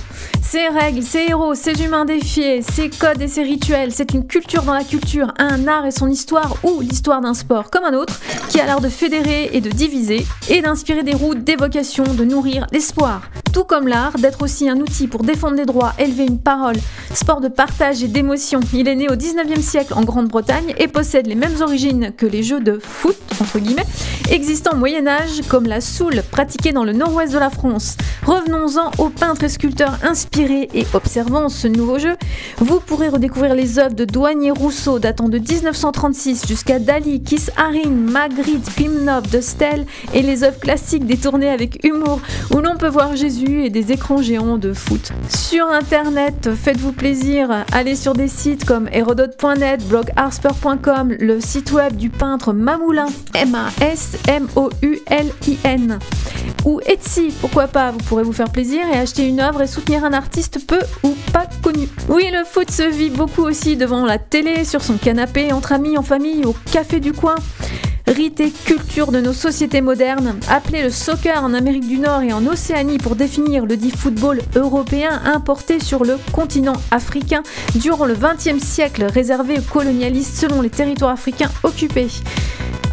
Ses 0.51 0.69
règles, 0.69 1.03
ses 1.03 1.27
héros, 1.29 1.55
ses 1.55 1.85
humains 1.85 2.07
défiés, 2.07 2.63
ses 2.63 2.89
codes 2.89 3.21
et 3.21 3.29
ses 3.29 3.43
rituels, 3.43 3.93
c'est 3.93 4.15
une 4.15 4.27
culture 4.27 4.63
dans 4.63 4.73
la 4.73 4.83
culture, 4.83 5.35
un 5.37 5.69
art 5.69 5.85
et 5.85 5.91
son 5.91 6.09
histoire, 6.09 6.57
ou 6.63 6.81
l'histoire 6.81 7.21
d'un 7.21 7.35
sport 7.35 7.71
comme 7.71 7.85
un 7.85 7.93
autre, 7.93 8.19
qui 8.49 8.59
a 8.59 8.65
l'art 8.65 8.81
de 8.81 8.89
fédérer 8.89 9.51
et 9.53 9.61
de 9.61 9.69
diviser, 9.69 10.25
et 10.49 10.63
d'inspirer 10.63 11.03
des 11.03 11.15
routes 11.15 11.45
d'évocation, 11.45 12.05
de 12.05 12.25
nourrir 12.25 12.67
l'espoir. 12.73 13.21
Tout 13.59 13.65
comme 13.65 13.89
l'art 13.89 14.17
d'être 14.19 14.43
aussi 14.43 14.69
un 14.69 14.77
outil 14.77 15.09
pour 15.09 15.25
défendre 15.25 15.57
des 15.57 15.65
droits, 15.65 15.93
élever 15.99 16.27
une 16.27 16.39
parole, 16.39 16.77
sport 17.13 17.41
de 17.41 17.49
partage 17.49 18.05
et 18.05 18.07
d'émotion. 18.07 18.61
Il 18.73 18.87
est 18.87 18.95
né 18.95 19.09
au 19.09 19.17
19e 19.17 19.61
siècle 19.61 19.95
en 19.95 20.03
Grande-Bretagne 20.03 20.75
et 20.79 20.87
possède 20.87 21.27
les 21.27 21.35
mêmes 21.35 21.61
origines 21.61 22.13
que 22.17 22.25
les 22.25 22.45
jeux 22.45 22.61
de 22.61 22.79
foot, 22.81 23.17
entre 23.41 23.59
guillemets, 23.59 23.85
existant 24.31 24.75
au 24.75 24.77
Moyen-Âge, 24.77 25.41
comme 25.49 25.67
la 25.67 25.81
soule 25.81 26.23
pratiquée 26.31 26.71
dans 26.71 26.85
le 26.85 26.93
nord-ouest 26.93 27.33
de 27.33 27.39
la 27.41 27.51
France. 27.51 27.97
Revenons-en 28.25 28.93
aux 29.03 29.09
peintres 29.09 29.43
et 29.43 29.49
sculpteurs 29.49 29.99
inspirés 30.05 30.69
et 30.73 30.87
observant 30.95 31.49
ce 31.49 31.67
nouveau 31.67 31.99
jeu. 31.99 32.17
Vous 32.59 32.79
pourrez 32.79 33.09
redécouvrir 33.09 33.57
les 33.57 33.81
œuvres 33.81 33.97
de 33.97 34.05
Douanier 34.05 34.53
Rousseau 34.53 35.01
datant 35.01 35.29
de 35.29 35.39
1936 35.39 36.47
jusqu'à 36.47 36.79
Dali, 36.79 37.25
Kiss 37.25 37.51
Haring, 37.57 37.93
Magritte, 37.93 38.71
Pimnov, 38.77 39.29
de 39.31 39.41
Stel 39.41 39.85
et 40.15 40.23
les 40.23 40.45
œuvres 40.45 40.61
classiques 40.61 41.07
détournées 41.07 41.51
avec 41.51 41.85
humour 41.85 42.21
où 42.55 42.59
l'on 42.59 42.77
peut 42.77 42.89
voir 42.89 43.17
Jésus 43.17 43.48
et 43.57 43.71
des 43.71 43.93
écrans 43.93 44.21
géants 44.23 44.59
de 44.59 44.73
foot. 44.73 45.13
Sur 45.29 45.67
internet, 45.71 46.51
faites-vous 46.55 46.93
plaisir, 46.93 47.65
allez 47.73 47.97
sur 47.97 48.13
des 48.13 48.29
sites 48.29 48.65
comme 48.65 48.89
Hérodote.net, 48.93 49.87
blogharper.com, 49.89 51.17
le 51.19 51.41
site 51.41 51.73
web 51.73 51.97
du 51.97 52.11
peintre 52.11 52.53
Mamoulin, 52.53 53.09
M-A-S-M-O-U-L-I-N, 53.35 54.29
ou 56.65 56.81
Etsy, 56.87 57.33
pourquoi 57.41 57.67
pas, 57.69 57.91
vous 57.91 57.99
pourrez 57.99 58.23
vous 58.23 58.33
faire 58.33 58.51
plaisir 58.51 58.83
et 58.93 58.99
acheter 58.99 59.27
une 59.27 59.41
œuvre 59.41 59.63
et 59.63 59.67
soutenir 59.67 60.05
un 60.05 60.13
artiste 60.13 60.67
peu 60.67 60.81
ou 61.03 61.17
pas 61.33 61.47
connu. 61.63 61.89
Oui, 62.09 62.25
le 62.33 62.45
foot 62.45 62.71
se 62.71 62.83
vit 62.83 63.11
beaucoup 63.11 63.43
aussi 63.43 63.77
devant 63.77 64.05
la 64.05 64.19
télé, 64.19 64.65
sur 64.65 64.83
son 64.83 64.99
canapé, 64.99 65.53
entre 65.53 65.73
amis, 65.73 65.97
en 65.97 66.03
famille, 66.03 66.45
au 66.45 66.55
café 66.71 67.01
du 67.01 67.13
coin. 67.13 67.37
Brité 68.19 68.51
culture 68.51 69.13
de 69.13 69.21
nos 69.21 69.33
sociétés 69.33 69.81
modernes, 69.81 70.41
appelé 70.49 70.83
le 70.83 70.91
soccer 70.91 71.45
en 71.45 71.55
Amérique 71.55 71.87
du 71.87 71.99
Nord 71.99 72.23
et 72.23 72.33
en 72.33 72.45
Océanie 72.49 72.99
pour 72.99 73.15
définir 73.15 73.65
le 73.65 73.77
dit 73.77 73.93
football 73.93 74.41
européen 74.57 75.21
importé 75.25 75.79
sur 75.79 76.03
le 76.03 76.19
continent 76.33 76.73
africain 76.91 77.45
durant 77.77 78.07
le 78.07 78.17
XXe 78.17 78.61
siècle, 78.61 79.05
réservé 79.05 79.61
aux 79.61 79.73
colonialistes 79.73 80.35
selon 80.35 80.63
les 80.63 80.69
territoires 80.69 81.13
africains 81.13 81.51
occupés. 81.63 82.09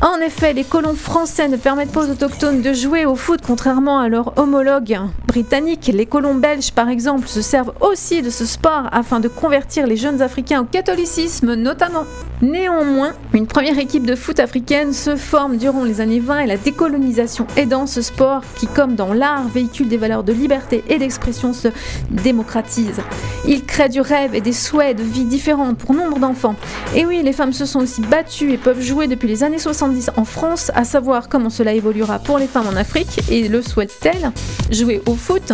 En 0.02 0.20
effet, 0.20 0.54
les 0.54 0.66
colons 0.66 0.94
français 0.94 1.48
ne 1.48 1.58
permettent 1.58 1.92
pas 1.92 2.06
aux 2.06 2.12
autochtones 2.12 2.62
de 2.62 2.74
jouer 2.74 3.06
au 3.06 3.16
foot 3.16 3.40
contrairement 3.46 4.00
à 4.00 4.10
leurs 4.10 4.38
homologues 4.38 5.00
britanniques. 5.28 5.90
Les 5.94 6.06
colons 6.06 6.36
belges, 6.36 6.72
par 6.72 6.90
exemple, 6.90 7.28
se 7.28 7.42
servent 7.42 7.74
aussi 7.80 8.22
de 8.22 8.30
ce 8.30 8.46
sport 8.46 8.84
afin 8.92 9.20
de 9.20 9.28
convertir 9.28 9.88
les 9.88 9.98
jeunes 9.98 10.22
africains 10.22 10.62
au 10.62 10.66
catholicisme 10.66 11.56
notamment. 11.56 12.04
Néanmoins, 12.42 13.14
une 13.34 13.48
première 13.48 13.80
équipe 13.80 14.06
de 14.06 14.16
foot 14.16 14.40
africaine 14.40 14.92
se 14.92 15.15
forme 15.18 15.58
durant 15.58 15.84
les 15.84 16.02
années 16.02 16.20
20 16.20 16.40
et 16.40 16.48
la 16.48 16.58
décolonisation 16.58 17.48
aidant 17.58 17.86
ce 17.88 18.02
sport 18.02 18.42
qui, 18.56 18.68
comme 18.68 18.96
dans 18.96 19.14
l'art, 19.14 19.48
véhicule 19.48 19.88
des 19.88 19.98
valeurs 19.98 20.24
de 20.24 20.34
liberté 20.34 20.84
et 20.90 20.98
d'expression, 20.98 21.54
se 21.54 21.70
démocratise. 22.10 23.02
Il 23.48 23.66
crée 23.66 23.90
du 23.90 24.02
rêve 24.02 24.36
et 24.36 24.42
des 24.42 24.54
souhaits 24.54 24.98
de 24.98 25.04
vie 25.04 25.26
différents 25.26 25.74
pour 25.74 25.94
nombre 25.94 26.20
d'enfants. 26.20 26.56
Et 26.96 27.06
oui, 27.06 27.22
les 27.24 27.34
femmes 27.34 27.54
se 27.54 27.66
sont 27.66 27.80
aussi 27.80 28.02
battues 28.02 28.52
et 28.52 28.58
peuvent 28.58 28.82
jouer 28.82 29.08
depuis 29.08 29.28
les 29.28 29.44
années 29.44 29.60
70 29.60 30.12
en 30.18 30.26
France, 30.26 30.72
à 30.76 30.84
savoir 30.84 31.30
comment 31.30 31.50
cela 31.50 31.74
évoluera 31.74 32.20
pour 32.20 32.38
les 32.38 32.48
femmes 32.48 32.68
en 32.68 32.76
Afrique, 32.76 33.22
et 33.30 33.48
le 33.48 33.62
souhaitent-elles, 33.62 34.32
jouer 34.72 35.02
au 35.06 35.16
foot? 35.16 35.54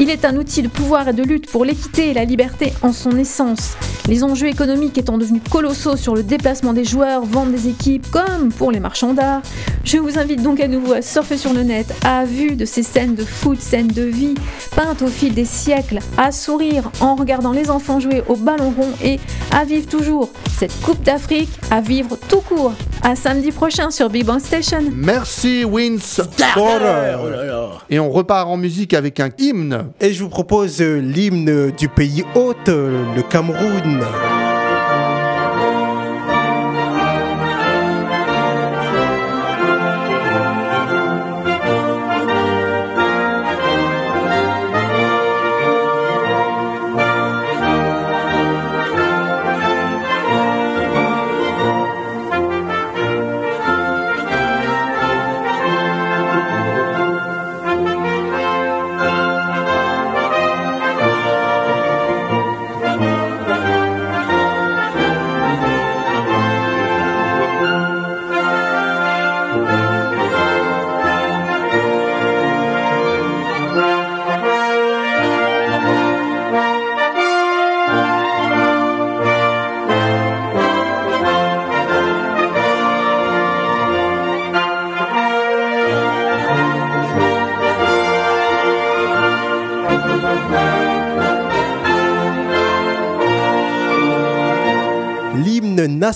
Il 0.00 0.10
est 0.10 0.24
un 0.24 0.36
outil 0.36 0.62
de 0.62 0.68
pouvoir 0.68 1.08
et 1.08 1.12
de 1.12 1.24
lutte 1.24 1.50
pour 1.50 1.64
l'équité 1.64 2.10
et 2.10 2.14
la 2.14 2.24
liberté 2.24 2.72
en 2.82 2.92
son 2.92 3.16
essence. 3.18 3.76
Les 4.06 4.22
enjeux 4.22 4.46
économiques 4.46 4.96
étant 4.96 5.18
devenus 5.18 5.42
colossaux 5.50 5.96
sur 5.96 6.14
le 6.14 6.22
déplacement 6.22 6.72
des 6.72 6.84
joueurs, 6.84 7.24
vente 7.24 7.50
des 7.50 7.68
équipes, 7.68 8.08
comme 8.10 8.52
pour 8.52 8.70
les 8.70 8.78
marchands 8.78 9.12
d'art. 9.12 9.42
Je 9.84 9.98
vous 9.98 10.18
invite 10.18 10.40
donc 10.40 10.60
à 10.60 10.68
nouveau 10.68 10.92
à 10.92 11.02
surfer 11.02 11.36
sur 11.36 11.52
le 11.52 11.62
net, 11.62 11.92
à 12.04 12.24
vue 12.24 12.54
de 12.54 12.64
ces 12.64 12.82
scènes 12.82 13.16
de 13.16 13.24
foot, 13.24 13.60
scènes 13.60 13.88
de 13.88 14.02
vie, 14.02 14.34
peintes 14.76 15.02
au 15.02 15.08
fil 15.08 15.34
des 15.34 15.44
siècles, 15.44 15.98
à 16.16 16.30
sourire 16.30 16.90
en 17.00 17.16
regardant 17.16 17.52
les 17.52 17.68
enfants 17.68 17.98
jouer 17.98 18.22
au 18.28 18.36
ballon 18.36 18.70
rond 18.70 18.92
et 19.02 19.18
à 19.50 19.64
vivre 19.64 19.88
toujours 19.88 20.30
cette 20.58 20.80
Coupe 20.80 21.02
d'Afrique, 21.02 21.50
à 21.70 21.80
vivre 21.80 22.16
tout 22.28 22.40
court. 22.40 22.72
À 23.02 23.14
samedi 23.14 23.52
prochain 23.52 23.90
sur 23.90 24.10
Big 24.10 24.24
Bang 24.24 24.40
Station. 24.40 24.82
Merci 24.92 25.64
Vince. 25.64 26.20
Et 27.90 27.98
on 27.98 28.10
repart 28.10 28.48
en 28.48 28.56
musique 28.56 28.94
avec 28.94 29.20
un 29.20 29.30
hymne. 29.38 29.87
Et 30.00 30.12
je 30.12 30.22
vous 30.22 30.28
propose 30.28 30.80
euh, 30.80 30.98
l'hymne 31.00 31.70
du 31.72 31.88
pays 31.88 32.24
hôte, 32.34 32.68
euh, 32.68 33.04
le 33.14 33.22
Cameroun. 33.22 34.00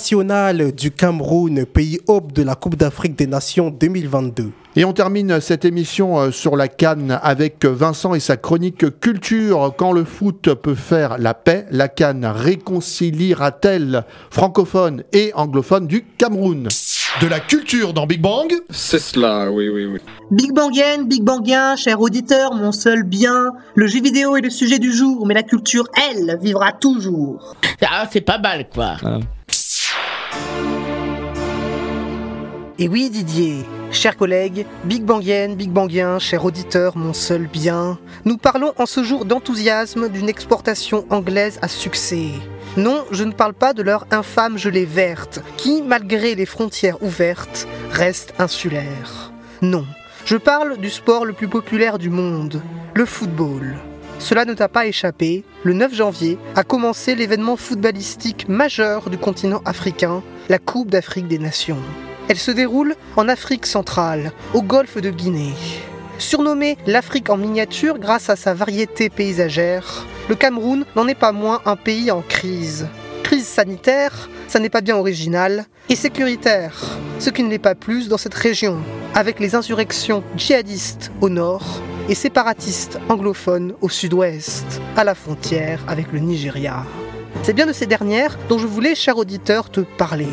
National 0.03 0.73
du 0.73 0.91
Cameroun, 0.91 1.65
pays 1.65 2.01
hôte 2.09 2.33
de 2.33 2.43
la 2.43 2.57
Coupe 2.57 2.75
d'Afrique 2.75 3.17
des 3.17 3.29
Nations 3.29 3.71
2022. 3.71 4.51
Et 4.75 4.85
on 4.85 4.93
termine 4.93 5.41
cette 5.41 5.65
émission 5.65 6.19
euh, 6.19 6.33
sur 6.33 6.57
la 6.57 6.67
Cannes 6.67 7.21
avec 7.23 7.65
Vincent 7.65 8.13
et 8.15 8.19
sa 8.19 8.37
chronique 8.37 8.99
culture. 8.99 9.73
Quand 9.77 9.93
le 9.93 10.03
foot 10.03 10.55
peut 10.55 10.75
faire 10.75 11.19
la 11.19 11.35
paix, 11.35 11.67
la 11.71 11.87
Cannes 11.87 12.27
réconciliera-t-elle 12.27 14.05
francophones 14.31 15.05
et 15.13 15.31
anglophones 15.37 15.87
du 15.87 16.05
Cameroun? 16.19 16.67
De 17.21 17.29
la 17.29 17.39
culture 17.39 17.93
dans 17.93 18.09
Big 18.09 18.21
Bang? 18.21 18.53
C'est 18.71 18.99
cela, 18.99 19.53
oui, 19.53 19.69
oui, 19.69 19.85
oui. 19.87 20.01
Big 20.33 20.53
Bangien, 20.53 21.05
Big 21.05 21.23
Bangien, 21.23 21.77
cher 21.77 22.01
auditeur, 22.01 22.55
mon 22.55 22.73
seul 22.73 23.05
bien. 23.05 23.53
Le 23.77 23.87
jeu 23.87 24.03
vidéo 24.03 24.35
est 24.37 24.41
le 24.41 24.51
sujet 24.51 24.81
du 24.81 24.93
jour, 24.93 25.29
mais 25.29 25.35
la 25.35 25.45
culture, 25.45 25.85
elle, 26.11 26.39
vivra 26.43 26.73
toujours. 26.73 27.55
Ah, 27.89 28.09
c'est 28.11 28.21
pas 28.21 28.39
mal, 28.39 28.69
quoi. 28.69 28.97
Et 32.83 32.89
oui, 32.89 33.11
Didier, 33.11 33.65
chers 33.93 34.17
collègues, 34.17 34.67
Big 34.83 35.05
Bangien, 35.05 35.55
Big 35.55 35.71
Bangien, 35.71 36.19
cher 36.19 36.45
auditeur, 36.45 36.97
mon 36.97 37.13
seul 37.13 37.47
bien, 37.47 37.97
nous 38.25 38.37
parlons 38.37 38.73
en 38.77 38.87
ce 38.87 39.05
jour 39.05 39.25
d'enthousiasme 39.25 40.09
d'une 40.09 40.29
exportation 40.29 41.07
anglaise 41.09 41.61
à 41.63 41.69
succès. 41.69 42.31
Non, 42.77 43.05
je 43.13 43.23
ne 43.23 43.31
parle 43.31 43.55
pas 43.55 43.73
de 43.73 43.85
leur 43.85 44.05
infâme 44.11 44.59
gelée 44.59 44.85
verte, 44.85 45.43
qui, 45.57 45.81
malgré 45.81 46.35
les 46.35 46.45
frontières 46.45 47.01
ouvertes, 47.05 47.69
reste 47.93 48.35
insulaire. 48.41 49.31
Non, 49.61 49.87
je 50.25 50.37
parle 50.37 50.77
du 50.77 50.91
sport 50.91 51.25
le 51.25 51.35
plus 51.35 51.47
populaire 51.47 51.99
du 51.99 52.11
monde, 52.11 52.61
le 52.95 53.07
football. 53.07 53.77
Cela 54.19 54.45
ne 54.45 54.55
t'a 54.55 54.69
pas 54.69 54.87
échappé, 54.87 55.45
le 55.63 55.73
9 55.73 55.95
janvier 55.95 56.37
a 56.57 56.65
commencé 56.65 57.15
l'événement 57.15 57.57
footballistique 57.57 58.49
majeur 58.49 59.09
du 59.09 59.19
continent 59.19 59.63
africain, 59.67 60.21
la 60.49 60.59
Coupe 60.59 60.91
d'Afrique 60.91 61.29
des 61.29 61.39
Nations. 61.39 61.79
Elle 62.29 62.39
se 62.39 62.51
déroule 62.51 62.95
en 63.17 63.29
Afrique 63.29 63.67
centrale, 63.67 64.33
au 64.55 64.63
golfe 64.63 64.99
de 64.99 65.11
Guinée. 65.11 65.55
Surnommé 66.19 66.79
l'Afrique 66.87 67.31
en 67.31 67.37
miniature 67.37 67.99
grâce 67.99 68.31
à 68.31 68.37
sa 68.37 68.55
variété 68.55 69.11
paysagère, 69.11 70.07
le 70.29 70.37
Cameroun 70.37 70.85
n'en 70.95 71.09
est 71.09 71.17
pas 71.17 71.33
moins 71.33 71.61
un 71.67 71.77
pays 71.77 72.11
en 72.11 72.23
crise. 72.23 72.87
Crise 73.25 73.47
sanitaire, 73.47 74.29
ça 74.47 74.61
n'est 74.61 74.71
pas 74.71 74.83
bien 74.83 74.97
original, 74.97 75.67
et 75.89 75.97
sécuritaire, 75.97 76.99
ce 77.19 77.31
qui 77.31 77.43
ne 77.43 77.51
l'est 77.51 77.59
pas 77.59 77.75
plus 77.75 78.09
dans 78.09 78.19
cette 78.19 78.35
région, 78.35 78.79
avec 79.15 79.41
les 79.41 79.55
insurrections 79.55 80.23
djihadistes 80.37 81.11
au 81.21 81.29
nord 81.29 81.83
et 82.09 82.15
séparatistes 82.15 82.99
anglophones 83.09 83.75
au 83.81 83.89
sud-ouest, 83.89 84.81
à 84.97 85.05
la 85.05 85.15
frontière 85.15 85.85
avec 85.89 86.13
le 86.13 86.21
Nigeria. 86.21 86.85
C'est 87.43 87.53
bien 87.53 87.67
de 87.67 87.73
ces 87.73 87.87
dernières 87.87 88.39
dont 88.49 88.59
je 88.59 88.67
voulais, 88.67 88.95
cher 88.95 89.19
auditeur, 89.19 89.71
te 89.71 89.81
parler. 89.81 90.29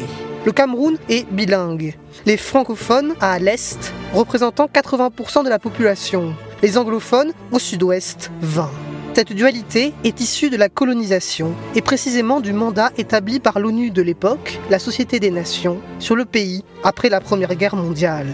Le 0.46 0.52
Cameroun 0.54 0.98
est 1.10 1.30
bilingue. 1.32 1.96
Les 2.26 2.38
francophones 2.38 3.14
à 3.20 3.40
l'est 3.40 3.94
représentant 4.14 4.68
80% 4.68 5.44
de 5.44 5.50
la 5.50 5.60
population, 5.60 6.34
les 6.64 6.78
anglophones 6.78 7.34
au 7.52 7.60
sud-ouest 7.60 8.32
20%. 8.44 8.68
Cette 9.16 9.34
dualité 9.34 9.94
est 10.06 10.22
issue 10.22 10.50
de 10.50 10.56
la 10.56 10.70
colonisation 10.70 11.54
et 11.76 11.82
précisément 11.82 12.40
du 12.40 12.54
mandat 12.54 12.92
établi 12.98 13.42
par 13.42 13.60
l'ONU 13.60 13.92
de 13.92 14.02
l'époque, 14.02 14.60
la 14.70 14.80
Société 14.80 15.20
des 15.20 15.30
Nations, 15.30 15.82
sur 16.00 16.16
le 16.16 16.24
pays 16.24 16.64
après 16.86 17.10
la 17.10 17.20
Première 17.20 17.56
Guerre 17.56 17.76
mondiale. 17.76 18.32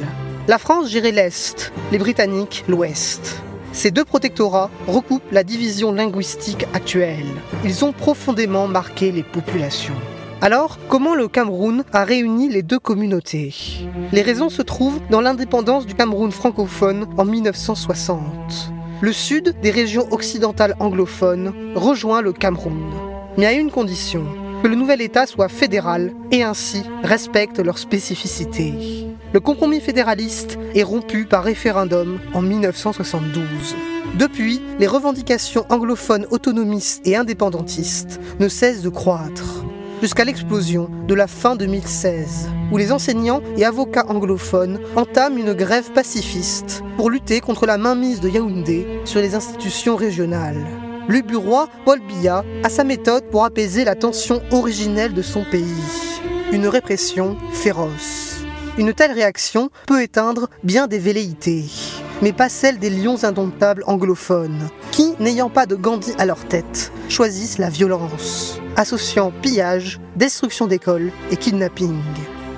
La 0.47 0.59
France 0.59 0.91
gérait 0.91 1.11
l'Est, 1.11 1.73
les 1.91 1.97
Britanniques 1.97 2.65
l'Ouest. 2.67 3.41
Ces 3.73 3.89
deux 3.89 4.05
protectorats 4.05 4.69
recoupent 4.87 5.31
la 5.31 5.43
division 5.43 5.91
linguistique 5.91 6.67
actuelle. 6.75 7.25
Ils 7.63 7.83
ont 7.83 7.91
profondément 7.91 8.67
marqué 8.67 9.11
les 9.11 9.23
populations. 9.23 9.95
Alors, 10.41 10.77
comment 10.89 11.15
le 11.15 11.27
Cameroun 11.27 11.83
a 11.93 12.03
réuni 12.03 12.49
les 12.49 12.61
deux 12.61 12.77
communautés? 12.77 13.53
Les 14.11 14.21
raisons 14.21 14.49
se 14.49 14.61
trouvent 14.61 14.99
dans 15.09 15.21
l'indépendance 15.21 15.85
du 15.85 15.95
Cameroun 15.95 16.31
francophone 16.31 17.07
en 17.17 17.25
1960. 17.25 18.21
Le 19.01 19.11
sud 19.13 19.55
des 19.61 19.71
régions 19.71 20.07
occidentales 20.11 20.75
anglophones 20.79 21.53
rejoint 21.75 22.21
le 22.21 22.33
Cameroun. 22.33 22.91
Mais 23.37 23.45
à 23.45 23.53
une 23.53 23.71
condition, 23.71 24.25
que 24.61 24.67
le 24.67 24.75
nouvel 24.75 25.01
État 25.01 25.25
soit 25.25 25.49
fédéral 25.49 26.11
et 26.31 26.43
ainsi 26.43 26.83
respecte 27.03 27.59
leurs 27.59 27.77
spécificités. 27.77 29.07
Le 29.33 29.39
compromis 29.39 29.79
fédéraliste 29.79 30.57
est 30.75 30.83
rompu 30.83 31.25
par 31.25 31.43
référendum 31.43 32.19
en 32.33 32.41
1972. 32.41 33.75
Depuis, 34.17 34.61
les 34.79 34.87
revendications 34.87 35.65
anglophones 35.69 36.27
autonomistes 36.31 37.05
et 37.05 37.15
indépendantistes 37.15 38.19
ne 38.39 38.47
cessent 38.47 38.81
de 38.81 38.89
croître. 38.89 39.65
Jusqu'à 40.01 40.25
l'explosion 40.25 40.89
de 41.07 41.13
la 41.13 41.27
fin 41.27 41.55
2016, 41.55 42.49
où 42.71 42.77
les 42.77 42.91
enseignants 42.91 43.41
et 43.57 43.65
avocats 43.65 44.05
anglophones 44.07 44.79
entament 44.95 45.37
une 45.37 45.53
grève 45.53 45.91
pacifiste 45.91 46.83
pour 46.97 47.09
lutter 47.09 47.41
contre 47.41 47.65
la 47.65 47.77
mainmise 47.77 48.21
de 48.21 48.29
Yaoundé 48.29 48.87
sur 49.05 49.21
les 49.21 49.35
institutions 49.35 49.95
régionales. 49.95 50.65
Le 51.07 51.21
bureau 51.21 51.65
Paul 51.85 51.99
Biya 51.99 52.43
a 52.63 52.69
sa 52.69 52.83
méthode 52.83 53.25
pour 53.29 53.45
apaiser 53.45 53.83
la 53.83 53.95
tension 53.95 54.41
originelle 54.51 55.13
de 55.13 55.21
son 55.21 55.43
pays. 55.43 55.63
Une 56.51 56.67
répression 56.67 57.37
féroce. 57.53 58.39
Une 58.77 58.93
telle 58.93 59.11
réaction 59.11 59.69
peut 59.87 60.01
éteindre 60.01 60.49
bien 60.63 60.87
des 60.87 60.99
velléités, 60.99 61.65
mais 62.21 62.33
pas 62.33 62.49
celle 62.49 62.79
des 62.79 62.89
lions 62.89 63.23
indomptables 63.23 63.83
anglophones, 63.87 64.67
qui, 64.91 65.13
n'ayant 65.19 65.49
pas 65.49 65.65
de 65.65 65.75
Gandhi 65.75 66.13
à 66.17 66.25
leur 66.25 66.43
tête, 66.45 66.91
choisissent 67.07 67.57
la 67.57 67.69
violence, 67.69 68.59
associant 68.75 69.31
pillage, 69.41 69.99
destruction 70.15 70.67
d'écoles 70.67 71.11
et 71.31 71.37
kidnapping. 71.37 72.01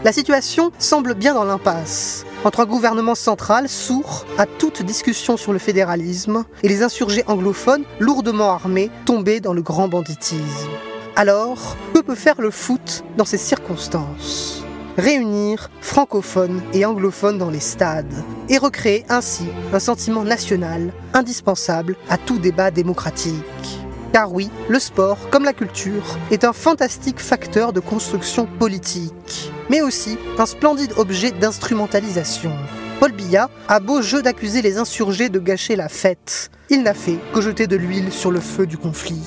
La 0.04 0.12
situation 0.12 0.72
semble 0.78 1.16
bien 1.16 1.34
dans 1.34 1.44
l'impasse, 1.44 2.26
entre 2.44 2.60
un 2.60 2.66
gouvernement 2.66 3.16
central 3.16 3.68
sourd 3.68 4.26
à 4.38 4.46
toute 4.46 4.84
discussion 4.84 5.38
sur 5.38 5.54
le 5.54 5.60
fédéralisme 5.60 6.46
et 6.64 6.70
les 6.70 6.84
insurgés 6.84 7.24
anglophones 7.28 7.84
lourdement 8.00 8.52
armés 8.52 8.92
tombés 9.06 9.40
dans 9.40 9.54
le 9.54 9.62
grand 9.62 9.88
banditisme. 9.88 10.70
Alors, 11.16 11.76
que 11.94 12.00
peut 12.00 12.16
faire 12.16 12.40
le 12.40 12.52
foot 12.52 13.04
dans 13.18 13.26
ces 13.26 13.40
circonstances? 13.40 14.64
Réunir 14.98 15.70
francophones 15.82 16.62
et 16.74 16.86
anglophones 16.86 17.38
dans 17.38 17.50
les 17.50 17.60
stades 17.60 18.24
et 18.50 18.58
recréer 18.58 19.04
ainsi 19.10 19.46
un 19.74 19.80
sentiment 19.80 20.24
national 20.24 20.94
indispensable 21.14 21.96
à 22.10 22.18
tout 22.18 22.38
débat 22.38 22.72
démocratique. 22.72 23.34
Car 24.14 24.34
oui, 24.34 24.50
le 24.68 24.80
sport, 24.80 25.18
comme 25.30 25.44
la 25.44 25.54
culture, 25.54 26.18
est 26.32 26.44
un 26.44 26.54
fantastique 26.54 27.20
facteur 27.20 27.74
de 27.74 27.80
construction 27.80 28.46
politique, 28.46 29.52
mais 29.70 29.82
aussi 29.82 30.18
un 30.38 30.46
splendide 30.46 30.94
objet 30.98 31.32
d'instrumentalisation. 31.32 32.52
Paul 33.00 33.12
Biya 33.12 33.50
a 33.68 33.80
beau 33.80 34.02
jeu 34.02 34.22
d'accuser 34.22 34.62
les 34.62 34.78
insurgés 34.78 35.30
de 35.30 35.40
gâcher 35.40 35.76
la 35.76 35.90
fête. 35.90 36.50
Il 36.70 36.82
n'a 36.82 36.96
fait 36.96 37.20
que 37.34 37.42
jeter 37.42 37.68
de 37.68 37.76
l'huile 37.76 38.12
sur 38.12 38.32
le 38.32 38.40
feu 38.40 38.66
du 38.66 38.78
conflit. 38.78 39.22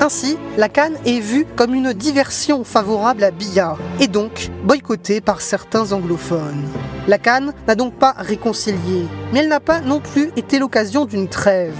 Ainsi, 0.00 0.38
la 0.56 0.68
Cannes 0.68 0.96
est 1.04 1.18
vue 1.18 1.46
comme 1.56 1.74
une 1.74 1.92
diversion 1.92 2.62
favorable 2.62 3.24
à 3.24 3.32
Biya, 3.32 3.76
et 3.98 4.06
donc 4.06 4.48
boycottée 4.64 5.20
par 5.20 5.40
certains 5.40 5.92
anglophones. 5.92 6.68
La 7.08 7.18
Cannes 7.18 7.52
n'a 7.66 7.74
donc 7.74 7.94
pas 7.94 8.14
réconcilié, 8.16 9.06
mais 9.32 9.40
elle 9.40 9.48
n'a 9.48 9.60
pas 9.60 9.80
non 9.80 9.98
plus 10.00 10.30
été 10.36 10.58
l'occasion 10.58 11.04
d'une 11.04 11.28
trêve. 11.28 11.74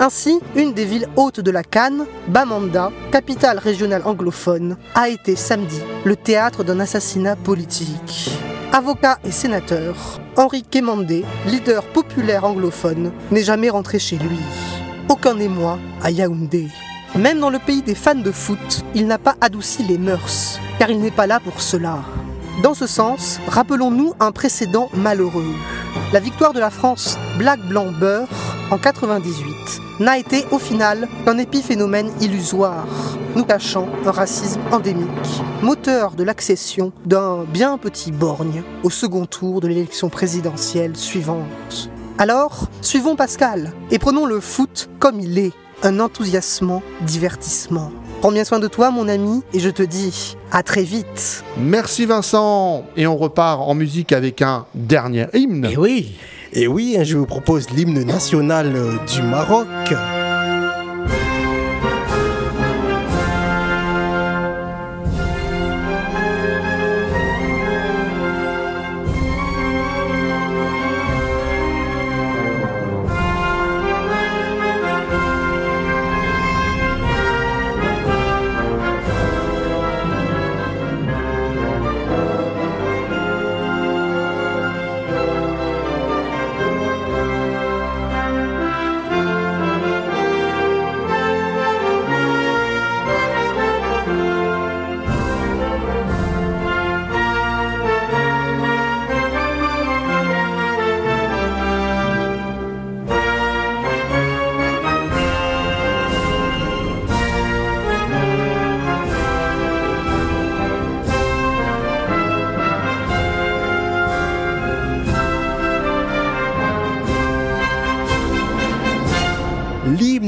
Ainsi, 0.00 0.40
une 0.56 0.72
des 0.72 0.84
villes 0.84 1.08
hautes 1.14 1.38
de 1.38 1.50
la 1.52 1.62
Cannes, 1.62 2.06
Bamanda, 2.26 2.90
capitale 3.12 3.58
régionale 3.58 4.02
anglophone, 4.04 4.76
a 4.94 5.08
été 5.08 5.36
samedi 5.36 5.80
le 6.04 6.16
théâtre 6.16 6.64
d'un 6.64 6.80
assassinat 6.80 7.36
politique. 7.36 8.30
Avocat 8.72 9.18
et 9.24 9.30
sénateur, 9.30 10.20
Henri 10.36 10.64
Kemandé, 10.64 11.24
leader 11.46 11.84
populaire 11.84 12.44
anglophone, 12.44 13.12
n'est 13.30 13.44
jamais 13.44 13.70
rentré 13.70 14.00
chez 14.00 14.16
lui. 14.16 14.38
Aucun 15.08 15.38
émoi 15.38 15.78
à 16.02 16.10
Yaoundé. 16.10 16.68
Même 17.14 17.38
dans 17.38 17.50
le 17.50 17.60
pays 17.60 17.82
des 17.82 17.94
fans 17.94 18.16
de 18.16 18.32
foot, 18.32 18.84
il 18.96 19.06
n'a 19.06 19.18
pas 19.18 19.36
adouci 19.40 19.84
les 19.84 19.98
mœurs, 19.98 20.58
car 20.80 20.90
il 20.90 20.98
n'est 20.98 21.12
pas 21.12 21.28
là 21.28 21.38
pour 21.38 21.60
cela. 21.60 22.00
Dans 22.64 22.74
ce 22.74 22.88
sens, 22.88 23.38
rappelons-nous 23.46 24.14
un 24.18 24.32
précédent 24.32 24.90
malheureux. 24.92 25.54
La 26.12 26.18
victoire 26.18 26.52
de 26.52 26.60
la 26.60 26.70
France 26.70 27.16
Black 27.38 27.60
Blanc 27.60 27.92
Beurre 27.92 28.28
en 28.70 28.78
98 28.78 29.80
n'a 30.00 30.18
été 30.18 30.44
au 30.50 30.58
final 30.58 31.08
qu'un 31.24 31.38
épiphénomène 31.38 32.10
illusoire, 32.20 32.86
nous 33.36 33.44
cachant 33.44 33.88
un 34.04 34.10
racisme 34.10 34.60
endémique, 34.70 35.08
moteur 35.62 36.12
de 36.12 36.24
l'accession 36.24 36.92
d'un 37.04 37.44
bien 37.44 37.78
petit 37.78 38.12
borgne 38.12 38.62
au 38.82 38.90
second 38.90 39.26
tour 39.26 39.60
de 39.60 39.68
l'élection 39.68 40.08
présidentielle 40.08 40.96
suivante. 40.96 41.90
Alors, 42.18 42.68
suivons 42.80 43.16
Pascal 43.16 43.72
et 43.90 43.98
prenons 43.98 44.26
le 44.26 44.40
foot 44.40 44.88
comme 44.98 45.20
il 45.20 45.38
est, 45.38 45.52
un 45.82 46.00
enthousiasmant 46.00 46.82
divertissement. 47.02 47.92
Prends 48.20 48.32
bien 48.32 48.44
soin 48.44 48.58
de 48.58 48.68
toi 48.68 48.90
mon 48.90 49.08
ami 49.08 49.42
et 49.52 49.60
je 49.60 49.68
te 49.68 49.82
dis 49.82 50.36
à 50.50 50.62
très 50.62 50.82
vite. 50.82 51.44
Merci 51.58 52.06
Vincent. 52.06 52.84
Et 52.96 53.06
on 53.06 53.16
repart 53.16 53.60
en 53.60 53.74
musique 53.74 54.12
avec 54.12 54.40
un 54.40 54.64
dernier 54.74 55.26
hymne. 55.34 55.66
Et 55.66 55.76
oui. 55.76 56.14
Et 56.56 56.68
oui, 56.68 56.96
je 57.02 57.16
vous 57.18 57.26
propose 57.26 57.70
l'hymne 57.70 58.04
national 58.04 58.76
euh, 58.76 58.92
du 59.12 59.22
Maroc. 59.22 59.66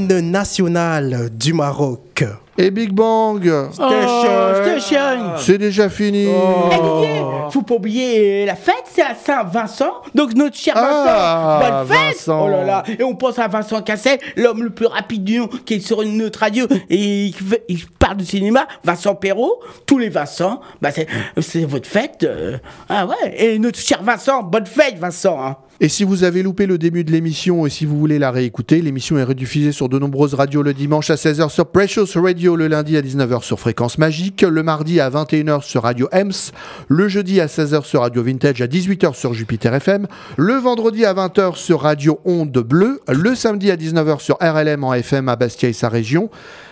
L'hymne 0.07 0.31
national 0.31 1.29
du 1.33 1.53
Maroc. 1.53 2.23
Et 2.57 2.71
Big 2.71 2.91
Bang 2.91 3.47
Oh, 3.47 3.71
Station. 3.71 5.35
C'est 5.37 5.57
déjà 5.57 5.89
fini 5.89 6.25
Eh, 6.27 6.75
Didier, 6.75 7.21
faut 7.51 7.61
pas 7.61 7.75
oublier 7.75 8.45
la 8.45 8.55
fête, 8.55 8.83
c'est 8.91 9.01
à 9.03 9.13
Saint-Vincent. 9.13 9.91
Donc 10.15 10.33
notre 10.33 10.55
cher 10.55 10.73
Ah, 10.77 11.59
Vincent, 11.61 11.77
bonne 11.77 11.87
fête. 11.87 12.15
Vincent. 12.15 12.45
Oh 12.45 12.49
là 12.49 12.63
là, 12.63 12.83
et 12.97 13.03
on 13.03 13.15
pense 13.15 13.37
à 13.37 13.47
Vincent 13.47 13.81
Cassel, 13.83 14.17
l'homme 14.37 14.63
le 14.63 14.69
plus 14.71 14.87
rapide 14.87 15.23
du 15.23 15.39
monde, 15.41 15.49
qui 15.65 15.75
est 15.75 15.79
sur 15.79 16.01
une 16.01 16.21
autre 16.23 16.39
radio 16.39 16.65
et 16.89 17.25
il, 17.25 17.33
fait- 17.33 17.63
il 17.67 17.85
parle 17.99 18.17
de 18.17 18.23
cinéma. 18.23 18.65
Vincent 18.83 19.13
Perrault, 19.13 19.59
tous 19.85 19.97
les 19.99 20.09
Vincent, 20.09 20.61
bah 20.81 20.89
c'est, 20.91 21.07
c'est 21.41 21.65
votre 21.65 21.87
fête. 21.87 22.23
euh, 22.23 22.57
ah 22.89 23.05
ouais, 23.05 23.35
et 23.37 23.59
notre 23.59 23.79
cher 23.79 24.01
Vincent, 24.01 24.41
bonne 24.41 24.65
fête 24.65 24.97
Vincent. 24.97 25.37
hein. 25.43 25.57
Et 25.79 25.89
si 25.89 26.03
vous 26.03 26.23
avez 26.23 26.41
loupé 26.41 26.65
le 26.65 26.79
début 26.79 27.03
de 27.03 27.11
l'émission 27.11 27.67
et 27.67 27.69
si 27.69 27.85
vous 27.85 27.99
voulez 27.99 28.17
la 28.17 28.31
réécouter, 28.31 28.81
l'émission 28.81 29.19
est 29.19 29.23
rediffusée 29.23 29.71
sur 29.71 29.89
de 29.89 29.99
nombreuses 29.99 30.33
radios 30.33 30.63
le 30.63 30.73
dimanche 30.73 31.11
à 31.11 31.15
16h 31.15 31.49
sur 31.49 31.67
Precious 31.67 32.07
Radio, 32.15 32.55
le 32.55 32.67
lundi 32.67 32.97
à 32.97 33.01
19h 33.03 33.43
sur 33.43 33.59
Fréquence 33.59 33.99
Magique, 33.99 34.41
le 34.41 34.63
mardi 34.63 34.99
à 34.99 35.11
21h 35.11 35.61
sur 35.61 35.83
Radio 35.83 36.09
Ems, 36.11 36.51
le 36.87 37.07
jeudi 37.07 37.39
à 37.39 37.45
16h 37.45 37.83
sur 37.83 38.01
Radio 38.01 38.23
Vintage, 38.23 38.59
à 38.59 38.65
18h 38.65 39.13
sur 39.13 39.35
Jupiter 39.35 39.75
FM, 39.75 40.07
le 40.37 40.55
vendredi 40.55 41.05
à 41.05 41.13
20h 41.13 41.55
sur 41.55 41.81
Radio 41.81 42.21
Onde 42.25 42.57
Bleue, 42.57 42.99
le 43.07 43.35
samedi 43.35 43.69
à 43.69 43.75
19h 43.75 44.19
sur 44.19 44.37
RLM 44.41 44.83
en 44.83 44.95
FM 44.95 45.29
à 45.29 45.35
Bastia 45.35 45.69
et 45.69 45.73
sa 45.73 45.89
région, 45.89 46.31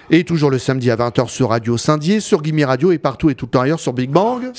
et 0.10 0.24
toujours 0.24 0.50
le 0.50 0.60
samedi 0.60 0.92
à 0.92 0.96
20h 0.96 1.28
sur 1.30 1.50
Radio 1.50 1.78
Saint-Dié, 1.78 2.20
sur 2.20 2.42
Gimme 2.44 2.64
Radio 2.64 2.92
et 2.92 2.98
partout 2.98 3.30
et 3.30 3.36
tout 3.36 3.46
le 3.46 3.52
temps 3.52 3.62
ailleurs 3.62 3.80
sur 3.80 3.94
Big 3.94 4.10
Bang. 4.10 4.52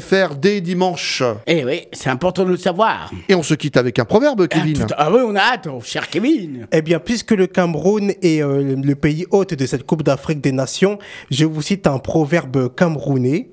.fr 0.00 0.34
dès 0.36 0.60
dimanche. 0.60 1.22
Eh 1.46 1.64
oui, 1.64 1.82
c'est 1.92 2.10
important 2.10 2.44
de 2.44 2.50
le 2.50 2.56
savoir. 2.56 3.10
Et 3.28 3.34
on 3.34 3.42
se 3.42 3.54
quitte 3.54 3.76
avec 3.76 3.98
un 3.98 4.04
proverbe, 4.04 4.48
Kevin. 4.48 4.86
Ah 4.96 5.10
oui, 5.10 5.20
on 5.24 5.34
a 5.34 5.40
hâte, 5.40 5.68
oh, 5.70 5.80
cher 5.82 6.08
Kevin. 6.08 6.66
Eh 6.72 6.82
bien, 6.82 6.98
puisque 6.98 7.32
le 7.32 7.46
Cameroun 7.46 8.12
est 8.22 8.42
euh, 8.42 8.76
le 8.76 8.94
pays 8.94 9.26
hôte 9.30 9.54
de 9.54 9.66
cette 9.66 9.84
Coupe 9.84 10.02
d'Afrique 10.02 10.40
des 10.40 10.52
Nations, 10.52 10.98
je 11.30 11.44
vous 11.44 11.62
cite 11.62 11.86
un 11.86 11.98
proverbe 11.98 12.74
camerounais. 12.74 13.50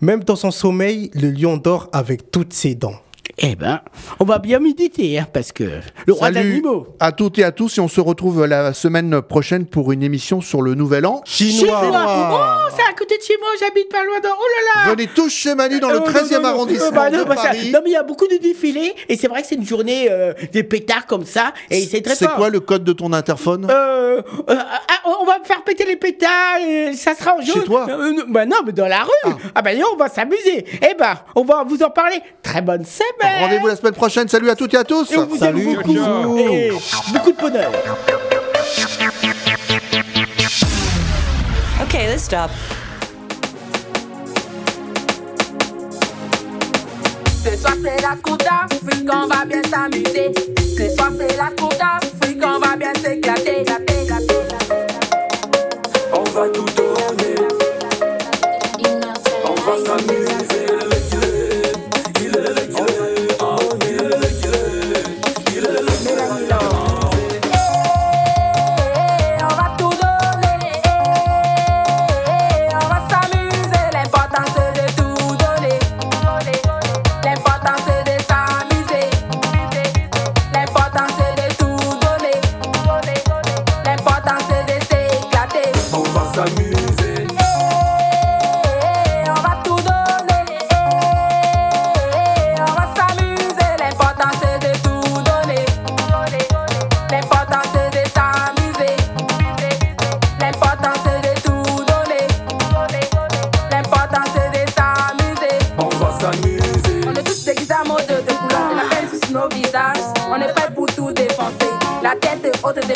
Même 0.00 0.24
dans 0.24 0.36
son 0.36 0.50
sommeil, 0.50 1.10
le 1.14 1.30
lion 1.30 1.56
dort 1.56 1.88
avec 1.92 2.30
toutes 2.30 2.52
ses 2.52 2.74
dents. 2.74 3.00
Eh 3.44 3.56
ben, 3.56 3.80
on 4.20 4.24
va 4.24 4.38
bien 4.38 4.60
méditer, 4.60 5.18
hein, 5.18 5.26
parce 5.32 5.50
que 5.50 5.64
le 6.06 6.12
roi 6.12 6.28
Salut 6.32 6.50
d'animaux. 6.50 6.86
à 7.00 7.10
toutes 7.10 7.40
et 7.40 7.44
à 7.44 7.50
tous 7.50 7.76
et 7.76 7.80
on 7.80 7.88
se 7.88 8.00
retrouve 8.00 8.44
la 8.46 8.72
semaine 8.72 9.20
prochaine 9.20 9.66
pour 9.66 9.90
une 9.90 10.04
émission 10.04 10.40
sur 10.40 10.62
le 10.62 10.74
Nouvel 10.76 11.04
An 11.06 11.22
Chinois. 11.24 11.80
Oh, 11.82 12.72
c'est 12.76 12.82
à 12.88 12.92
côté 12.96 13.18
de 13.18 13.22
chez 13.22 13.34
moi, 13.40 13.48
j'habite 13.58 13.88
pas 13.90 14.04
loin 14.04 14.20
de. 14.20 14.28
Oh 14.28 14.44
là 14.76 14.84
là 14.84 14.90
Venez 14.94 15.08
tous 15.08 15.28
chez 15.28 15.56
Manu 15.56 15.80
dans 15.80 15.88
le 15.90 15.96
Euh, 15.96 15.98
non, 15.98 16.06
13e 16.06 16.34
non, 16.34 16.40
non. 16.42 16.48
arrondissement 16.50 16.86
Euh, 16.86 16.90
bah, 16.92 17.10
non, 17.10 17.18
de 17.18 17.24
bah, 17.24 17.34
ça- 17.36 17.42
Paris. 17.48 17.70
non, 17.72 17.80
mais 17.82 17.90
il 17.90 17.94
y 17.94 17.96
a 17.96 18.04
beaucoup 18.04 18.28
de 18.28 18.36
défilés 18.36 18.94
et 19.08 19.16
c'est 19.16 19.26
vrai 19.26 19.42
que 19.42 19.48
c'est 19.48 19.56
une 19.56 19.66
journée 19.66 20.06
euh, 20.08 20.32
des 20.52 20.62
pétards 20.62 21.06
comme 21.06 21.24
ça 21.24 21.52
et 21.68 21.80
c'est 21.84 22.00
très 22.00 22.14
C'est 22.14 22.26
fort. 22.26 22.36
quoi 22.36 22.48
le 22.48 22.60
code 22.60 22.84
de 22.84 22.92
ton 22.92 23.12
interphone? 23.12 23.66
Euh, 23.68 24.22
euh, 24.50 24.54
ah, 24.56 25.10
on 25.20 25.24
va 25.24 25.38
faire 25.42 25.64
péter 25.64 25.84
les 25.84 25.96
pétards, 25.96 26.58
et 26.64 26.92
ça 26.94 27.14
sera 27.16 27.34
en 27.36 27.40
jaune. 27.40 27.54
Chez 27.54 27.64
toi? 27.64 27.86
Euh, 27.88 28.12
non, 28.12 28.22
Bah 28.28 28.46
non, 28.46 28.58
mais 28.64 28.72
dans 28.72 28.86
la 28.86 29.02
rue. 29.02 29.32
Ah, 29.54 29.62
bah 29.62 29.74
non, 29.74 29.86
on 29.94 29.96
va 29.96 30.08
s'amuser. 30.08 30.64
Eh 30.80 30.94
ben, 30.96 31.14
on 31.34 31.42
va 31.44 31.64
vous 31.64 31.82
en 31.82 31.90
parler. 31.90 32.20
Très 32.42 32.60
bonne 32.62 32.84
semaine. 32.84 33.31
Rendez-vous 33.40 33.66
la 33.66 33.76
semaine 33.76 33.94
prochaine. 33.94 34.28
Salut 34.28 34.50
à 34.50 34.56
toutes 34.56 34.74
et 34.74 34.78
à 34.78 34.84
tous. 34.84 35.10
Et 35.10 35.18
on 35.18 35.26
vous 35.26 35.42
aime 35.42 35.60
beaucoup. 35.62 36.38
Et 36.38 36.70
beaucoup 37.12 37.32
de 37.32 37.36
bonheur. 37.36 37.70
Okay, 41.82 42.06
let's 42.06 42.22
stop. 42.22 42.50
Ce 47.44 47.56
soir 47.56 47.74
c'est 47.82 48.00
la 48.00 48.16
cour 48.22 48.36
d'Afrique, 48.36 49.08
on 49.12 49.26
va 49.26 49.44
bien 49.44 49.62
s'amuser. 49.68 50.32
Ce 50.58 50.94
soir 50.96 51.10
c'est 51.18 51.36
la 51.36 51.50
cour 51.58 51.70
d'Afrique, 51.70 52.42
on 52.44 52.58
va 52.60 52.76
bien 52.76 52.94
s'éclater. 52.94 53.64
On 56.14 56.22
va 56.22 56.48
tout 56.48 56.64
donner. 56.76 57.31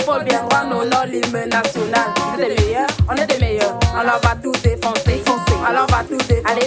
Épaules 0.00 0.24
bien 0.24 0.42
droites, 0.48 0.66
on 0.70 0.76
honore 0.80 1.06
l'hymne 1.06 1.48
national. 1.48 2.08
Vous 2.34 2.40
êtes 2.40 2.58
les 2.58 2.64
meilleurs, 2.64 2.86
on 3.08 3.14
est 3.14 3.26
des 3.26 3.38
meilleurs. 3.38 3.78
Alors 3.98 4.20
on 4.22 4.28
va 4.28 4.34
tout 4.36 4.52
défoncer. 4.62 5.22
Alors 5.66 5.86
on 5.88 5.92
va 5.92 6.04
tout 6.04 6.16
défoncer. 6.16 6.42
Allez, 6.46 6.66